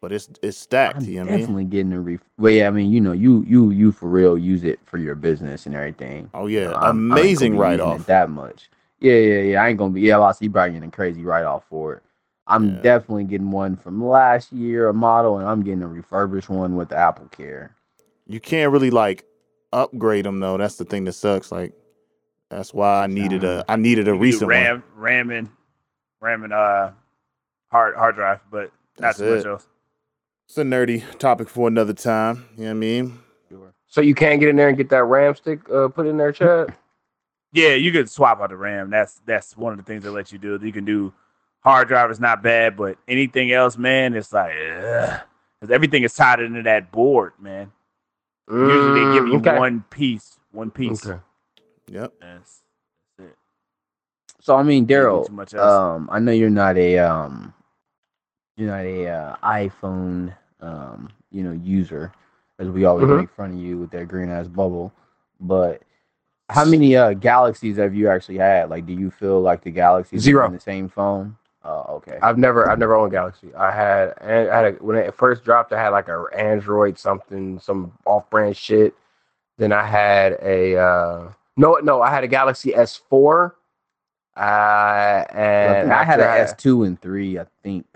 but 0.00 0.12
it's 0.12 0.30
it's 0.42 0.56
stacked. 0.56 1.02
I'm 1.02 1.04
you 1.04 1.16
know 1.16 1.24
what 1.24 1.28
I 1.28 1.30
mean? 1.32 1.40
definitely 1.40 1.64
getting 1.66 1.92
a 1.92 2.00
ref. 2.00 2.20
Well, 2.38 2.52
yeah, 2.52 2.68
I 2.68 2.70
mean, 2.70 2.90
you 2.90 3.02
know, 3.02 3.12
you 3.12 3.44
you 3.46 3.70
you 3.70 3.92
for 3.92 4.08
real 4.08 4.38
use 4.38 4.64
it 4.64 4.80
for 4.86 4.96
your 4.96 5.14
business 5.14 5.66
and 5.66 5.74
everything. 5.74 6.30
Oh 6.32 6.46
yeah, 6.46 6.60
You 6.60 6.68
know, 6.68 6.72
I'm- 6.76 6.80
I 6.80 6.88
ain't 6.88 6.98
gonna 7.00 7.20
amazing 7.20 7.52
be 7.52 7.58
write 7.58 7.80
off. 7.80 8.06
that 8.06 8.30
much. 8.30 8.70
Yeah, 9.00 9.12
yeah, 9.18 9.40
yeah. 9.40 9.62
I 9.62 9.68
ain't 9.68 9.76
gonna 9.78 9.92
be. 9.92 10.00
Yeah, 10.00 10.20
I 10.22 10.32
see 10.32 10.46
you 10.46 10.50
probably 10.50 10.72
getting 10.72 10.88
a 10.88 10.92
crazy 10.92 11.22
write 11.22 11.44
off 11.44 11.64
for 11.68 11.96
it. 11.96 12.02
I'm 12.46 12.76
Yeah. 12.76 12.80
definitely 12.82 13.24
getting 13.24 13.50
one 13.50 13.76
from 13.76 14.02
last 14.02 14.52
year, 14.52 14.88
a 14.88 14.94
model, 14.94 15.36
and 15.36 15.46
I'm 15.46 15.62
getting 15.62 15.82
a 15.82 15.88
refurbished 15.88 16.48
one 16.48 16.76
with 16.76 16.88
the 16.88 16.96
Apple 16.96 17.26
Care. 17.26 17.74
You 18.26 18.40
can't 18.40 18.72
really 18.72 18.90
like 18.90 19.24
upgrade 19.72 20.24
them 20.24 20.40
though. 20.40 20.56
That's 20.56 20.76
the 20.76 20.84
thing 20.84 21.04
that 21.04 21.12
sucks. 21.12 21.50
Like 21.52 21.72
that's 22.50 22.72
why 22.74 23.04
I 23.04 23.06
needed 23.06 23.44
a 23.44 23.64
I 23.68 23.76
needed 23.76 24.08
a 24.08 24.12
You 24.12 24.16
do 24.16 24.22
recent 24.22 24.42
one. 24.42 24.50
ram, 24.50 24.84
ramming, 24.94 25.50
ramming, 26.20 26.52
uh, 26.52 26.92
hard 27.70 27.94
hard 27.96 28.14
drive, 28.16 28.40
but 28.50 28.70
not 28.98 29.16
That's 29.16 29.18
too 29.18 29.36
much 29.36 29.44
it. 29.44 29.48
else. 29.48 29.66
It's 30.48 30.58
a 30.58 30.62
nerdy 30.64 31.02
topic 31.18 31.48
for 31.48 31.68
another 31.68 31.94
time. 31.94 32.48
You 32.56 32.64
know 32.64 32.70
what 32.70 32.70
I 32.70 32.74
mean? 32.74 33.18
So 33.86 34.00
you 34.00 34.14
can't 34.14 34.40
get 34.40 34.48
in 34.48 34.56
there 34.56 34.68
and 34.68 34.76
get 34.76 34.88
that 34.88 35.04
RAM 35.04 35.34
stick 35.34 35.60
uh, 35.70 35.88
put 35.88 36.06
in 36.06 36.16
there, 36.16 36.32
Chad? 36.32 36.74
Yeah, 37.52 37.74
you 37.74 37.92
could 37.92 38.08
swap 38.08 38.40
out 38.40 38.48
the 38.48 38.56
RAM. 38.56 38.88
That's 38.88 39.20
that's 39.26 39.54
one 39.56 39.72
of 39.74 39.78
the 39.78 39.84
things 39.84 40.02
they 40.02 40.08
let 40.08 40.32
you 40.32 40.38
do. 40.38 40.58
You 40.62 40.72
can 40.72 40.86
do 40.86 41.12
hard 41.60 41.88
drive 41.88 42.10
is 42.10 42.18
not 42.18 42.42
bad, 42.42 42.76
but 42.76 42.96
anything 43.06 43.52
else, 43.52 43.76
man, 43.76 44.14
it's 44.14 44.32
like 44.32 44.52
because 45.60 45.70
everything 45.70 46.02
is 46.04 46.14
tied 46.14 46.40
into 46.40 46.62
that 46.62 46.90
board, 46.90 47.34
man. 47.38 47.70
Usually 48.52 48.92
they 48.92 49.12
give 49.12 49.26
you 49.26 49.34
Mm, 49.34 49.40
okay. 49.40 49.58
one 49.58 49.84
piece, 49.90 50.38
one 50.52 50.70
piece. 50.70 51.06
Okay. 51.06 51.20
Yep. 51.88 52.12
That's, 52.20 52.62
that's 53.18 53.30
it. 53.30 53.36
So 54.40 54.56
I 54.56 54.62
mean, 54.62 54.86
Daryl, 54.86 55.26
too 55.26 55.32
much 55.32 55.54
else. 55.54 55.72
um, 55.72 56.08
I 56.12 56.18
know 56.18 56.32
you're 56.32 56.50
not 56.50 56.76
a 56.76 56.98
um, 56.98 57.54
you're 58.56 58.70
not 58.70 58.84
a 58.84 59.08
uh, 59.08 59.36
iPhone 59.42 60.34
um, 60.60 61.08
you 61.30 61.42
know, 61.42 61.52
user, 61.52 62.12
as 62.58 62.68
we 62.68 62.84
always 62.84 63.06
Mhm. 63.06 63.16
make 63.18 63.30
fun 63.30 63.52
of 63.52 63.56
you 63.58 63.78
with 63.78 63.90
that 63.92 64.08
green 64.08 64.28
ass 64.30 64.48
bubble. 64.48 64.92
But 65.40 65.82
how 66.48 66.64
many 66.64 66.96
uh 66.96 67.14
galaxies 67.14 67.76
have 67.78 67.94
you 67.94 68.08
actually 68.08 68.38
had? 68.38 68.68
Like, 68.70 68.86
do 68.86 68.92
you 68.92 69.10
feel 69.10 69.40
like 69.40 69.62
the 69.62 69.70
galaxies 69.70 70.26
are 70.26 70.30
Zero. 70.30 70.46
in 70.46 70.52
the 70.52 70.60
same 70.60 70.88
phone? 70.88 71.36
Oh, 71.64 71.96
okay. 71.96 72.18
I've 72.22 72.38
never, 72.38 72.68
I've 72.68 72.78
never 72.78 72.96
owned 72.96 73.12
Galaxy. 73.12 73.54
I 73.54 73.70
had, 73.70 74.14
I 74.20 74.54
had 74.54 74.64
a, 74.64 74.70
when 74.80 74.96
it 74.96 75.14
first 75.14 75.44
dropped, 75.44 75.72
I 75.72 75.80
had 75.80 75.90
like 75.90 76.08
a 76.08 76.24
Android 76.36 76.98
something, 76.98 77.60
some 77.60 77.92
off-brand 78.04 78.56
shit. 78.56 78.94
Then 79.58 79.72
I 79.72 79.86
had 79.86 80.38
a, 80.42 80.76
uh, 80.76 81.32
no, 81.56 81.74
no, 81.74 82.02
I 82.02 82.10
had 82.10 82.24
a 82.24 82.28
Galaxy 82.28 82.72
S4. 82.72 83.52
Uh, 84.34 84.40
I, 84.40 85.26
and 85.30 85.88
think 85.88 85.92
I 85.92 86.04
had 86.04 86.20
an 86.20 86.26
after 86.26 86.42
S 86.42 86.54
two 86.56 86.84
and 86.84 87.00
three, 87.00 87.38
I 87.38 87.46
think. 87.62 87.86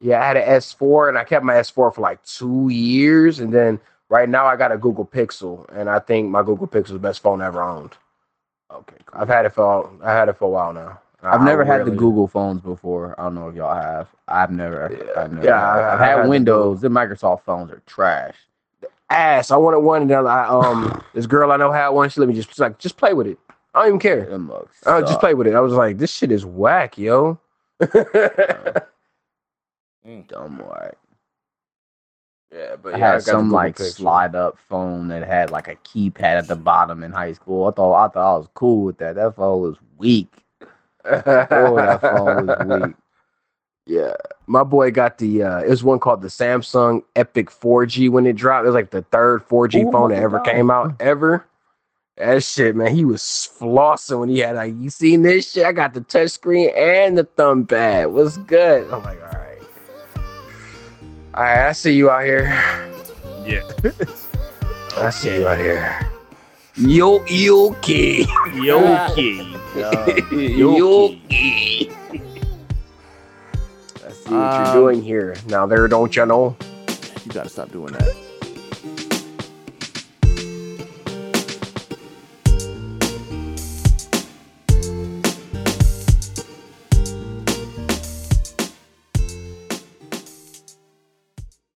Yeah, 0.00 0.20
I 0.20 0.26
had 0.26 0.36
an 0.36 0.48
S4 0.60 1.08
and 1.08 1.16
I 1.16 1.24
kept 1.24 1.44
my 1.44 1.54
S4 1.54 1.94
for 1.94 2.00
like 2.00 2.22
two 2.24 2.68
years. 2.68 3.40
And 3.40 3.54
then 3.54 3.80
right 4.10 4.28
now 4.28 4.44
I 4.46 4.56
got 4.56 4.72
a 4.72 4.76
Google 4.76 5.06
Pixel. 5.06 5.66
And 5.72 5.88
I 5.88 6.00
think 6.00 6.28
my 6.28 6.42
Google 6.42 6.66
Pixel 6.66 6.86
is 6.86 6.92
the 6.92 6.98
best 6.98 7.22
phone 7.22 7.40
I 7.40 7.46
ever 7.46 7.62
owned. 7.62 7.92
Okay, 8.70 8.96
cool. 9.06 9.20
I've 9.20 9.28
had 9.28 9.46
it 9.46 9.50
for 9.54 9.90
I 10.02 10.12
had 10.12 10.28
it 10.28 10.36
for 10.36 10.46
a 10.46 10.50
while 10.50 10.72
now. 10.72 11.00
I've 11.22 11.40
I 11.40 11.44
never 11.44 11.64
had 11.64 11.84
the 11.86 11.90
Google 11.90 12.28
phones 12.28 12.60
before. 12.60 13.18
I 13.18 13.24
don't 13.24 13.34
know 13.34 13.48
if 13.48 13.54
y'all 13.56 13.74
have. 13.74 14.08
I've 14.28 14.50
never. 14.50 14.90
Yeah, 14.92 15.22
I've 15.22 15.32
never 15.32 15.46
yeah, 15.46 15.58
had- 15.58 15.64
I- 15.84 15.94
I've 15.94 16.00
I 16.00 16.04
had 16.06 16.18
had 16.18 16.28
Windows. 16.28 16.80
The 16.82 16.88
Microsoft 16.88 17.42
phones 17.42 17.70
are 17.72 17.82
trash. 17.86 18.34
ass. 19.10 19.50
I 19.50 19.56
wanted 19.56 19.80
one 19.80 20.02
and 20.02 20.10
then 20.10 20.26
I 20.26 20.46
um 20.46 21.02
this 21.14 21.26
girl 21.26 21.50
I 21.52 21.56
know 21.56 21.72
had 21.72 21.88
one. 21.88 22.10
She 22.10 22.20
let 22.20 22.28
me 22.28 22.34
just 22.34 22.58
like 22.58 22.78
just 22.78 22.96
play 22.96 23.12
with 23.14 23.26
it. 23.26 23.38
I 23.74 23.80
don't 23.80 23.88
even 23.88 24.00
care. 24.00 24.28
I 24.86 25.00
just 25.02 25.20
play 25.20 25.34
with 25.34 25.46
it. 25.46 25.54
I 25.54 25.60
was 25.60 25.72
like, 25.74 25.98
this 25.98 26.10
shit 26.12 26.30
is 26.32 26.44
whack, 26.46 26.96
yo. 26.98 27.38
Dumb 30.28 30.58
whack. 30.58 30.94
yeah, 32.52 32.76
but 32.80 32.94
I 32.94 32.98
yeah, 32.98 33.06
had 33.06 33.12
got 33.12 33.16
the 33.16 33.20
some 33.32 33.50
like 33.50 33.76
Pixel. 33.76 33.94
slide 33.96 34.34
up 34.34 34.56
phone 34.68 35.08
that 35.08 35.26
had 35.26 35.50
like 35.50 35.68
a 35.68 35.74
keypad 35.76 36.20
at 36.22 36.48
the 36.48 36.56
bottom 36.56 37.02
in 37.02 37.10
high 37.12 37.32
school. 37.32 37.66
I 37.66 37.72
thought 37.72 37.94
I 38.04 38.08
thought 38.08 38.34
I 38.34 38.38
was 38.38 38.48
cool 38.54 38.84
with 38.84 38.98
that. 38.98 39.16
That 39.16 39.34
phone 39.36 39.60
was 39.62 39.76
weak. 39.98 40.32
Oh, 41.06 41.76
that 41.76 42.00
phone 42.00 42.46
was 42.46 42.58
weak. 42.58 42.96
Yeah, 43.86 44.14
my 44.46 44.64
boy 44.64 44.90
got 44.90 45.18
the. 45.18 45.42
uh 45.44 45.58
It 45.60 45.68
was 45.70 45.84
one 45.84 46.00
called 46.00 46.20
the 46.22 46.28
Samsung 46.28 47.02
Epic 47.14 47.50
4G 47.50 48.10
when 48.10 48.26
it 48.26 48.34
dropped. 48.34 48.64
It 48.64 48.68
was 48.68 48.74
like 48.74 48.90
the 48.90 49.02
third 49.02 49.46
4G 49.48 49.86
Oh 49.86 49.92
phone 49.92 50.10
that 50.10 50.22
ever 50.22 50.38
God. 50.38 50.44
came 50.44 50.70
out 50.70 50.94
ever. 51.00 51.46
That 52.16 52.42
shit, 52.42 52.74
man, 52.74 52.94
he 52.94 53.04
was 53.04 53.20
flossing 53.22 54.20
when 54.20 54.28
he 54.30 54.38
had 54.38 54.56
like, 54.56 54.74
you 54.78 54.88
seen 54.88 55.20
this 55.22 55.52
shit? 55.52 55.66
I 55.66 55.72
got 55.72 55.92
the 55.92 56.00
touch 56.00 56.30
screen 56.30 56.70
and 56.74 57.16
the 57.18 57.24
thumb 57.24 57.66
pad. 57.66 58.06
What's 58.08 58.38
good? 58.38 58.90
I'm 58.90 59.02
like, 59.04 59.20
all 59.20 59.38
right, 59.38 59.58
all 61.34 61.42
right. 61.42 61.58
I 61.68 61.72
see 61.72 61.92
you 61.92 62.08
out 62.10 62.24
here. 62.24 62.46
Yeah. 63.44 63.62
I 64.96 65.10
see 65.10 65.36
you 65.36 65.46
out 65.46 65.58
here. 65.58 66.10
Yo, 66.78 67.20
yoki, 67.20 68.24
Yoki. 68.52 69.54
yoki. 70.30 71.90
I 74.04 74.10
see 74.12 74.30
what 74.30 74.32
Um, 74.32 74.64
you're 74.64 74.74
doing 74.74 75.02
here. 75.02 75.36
Now 75.46 75.66
there, 75.66 75.88
don't 75.88 76.14
you 76.14 76.26
know? 76.26 76.56
You 77.24 77.32
gotta 77.32 77.48
stop 77.48 77.72
doing 77.72 77.92
that. 77.94 78.14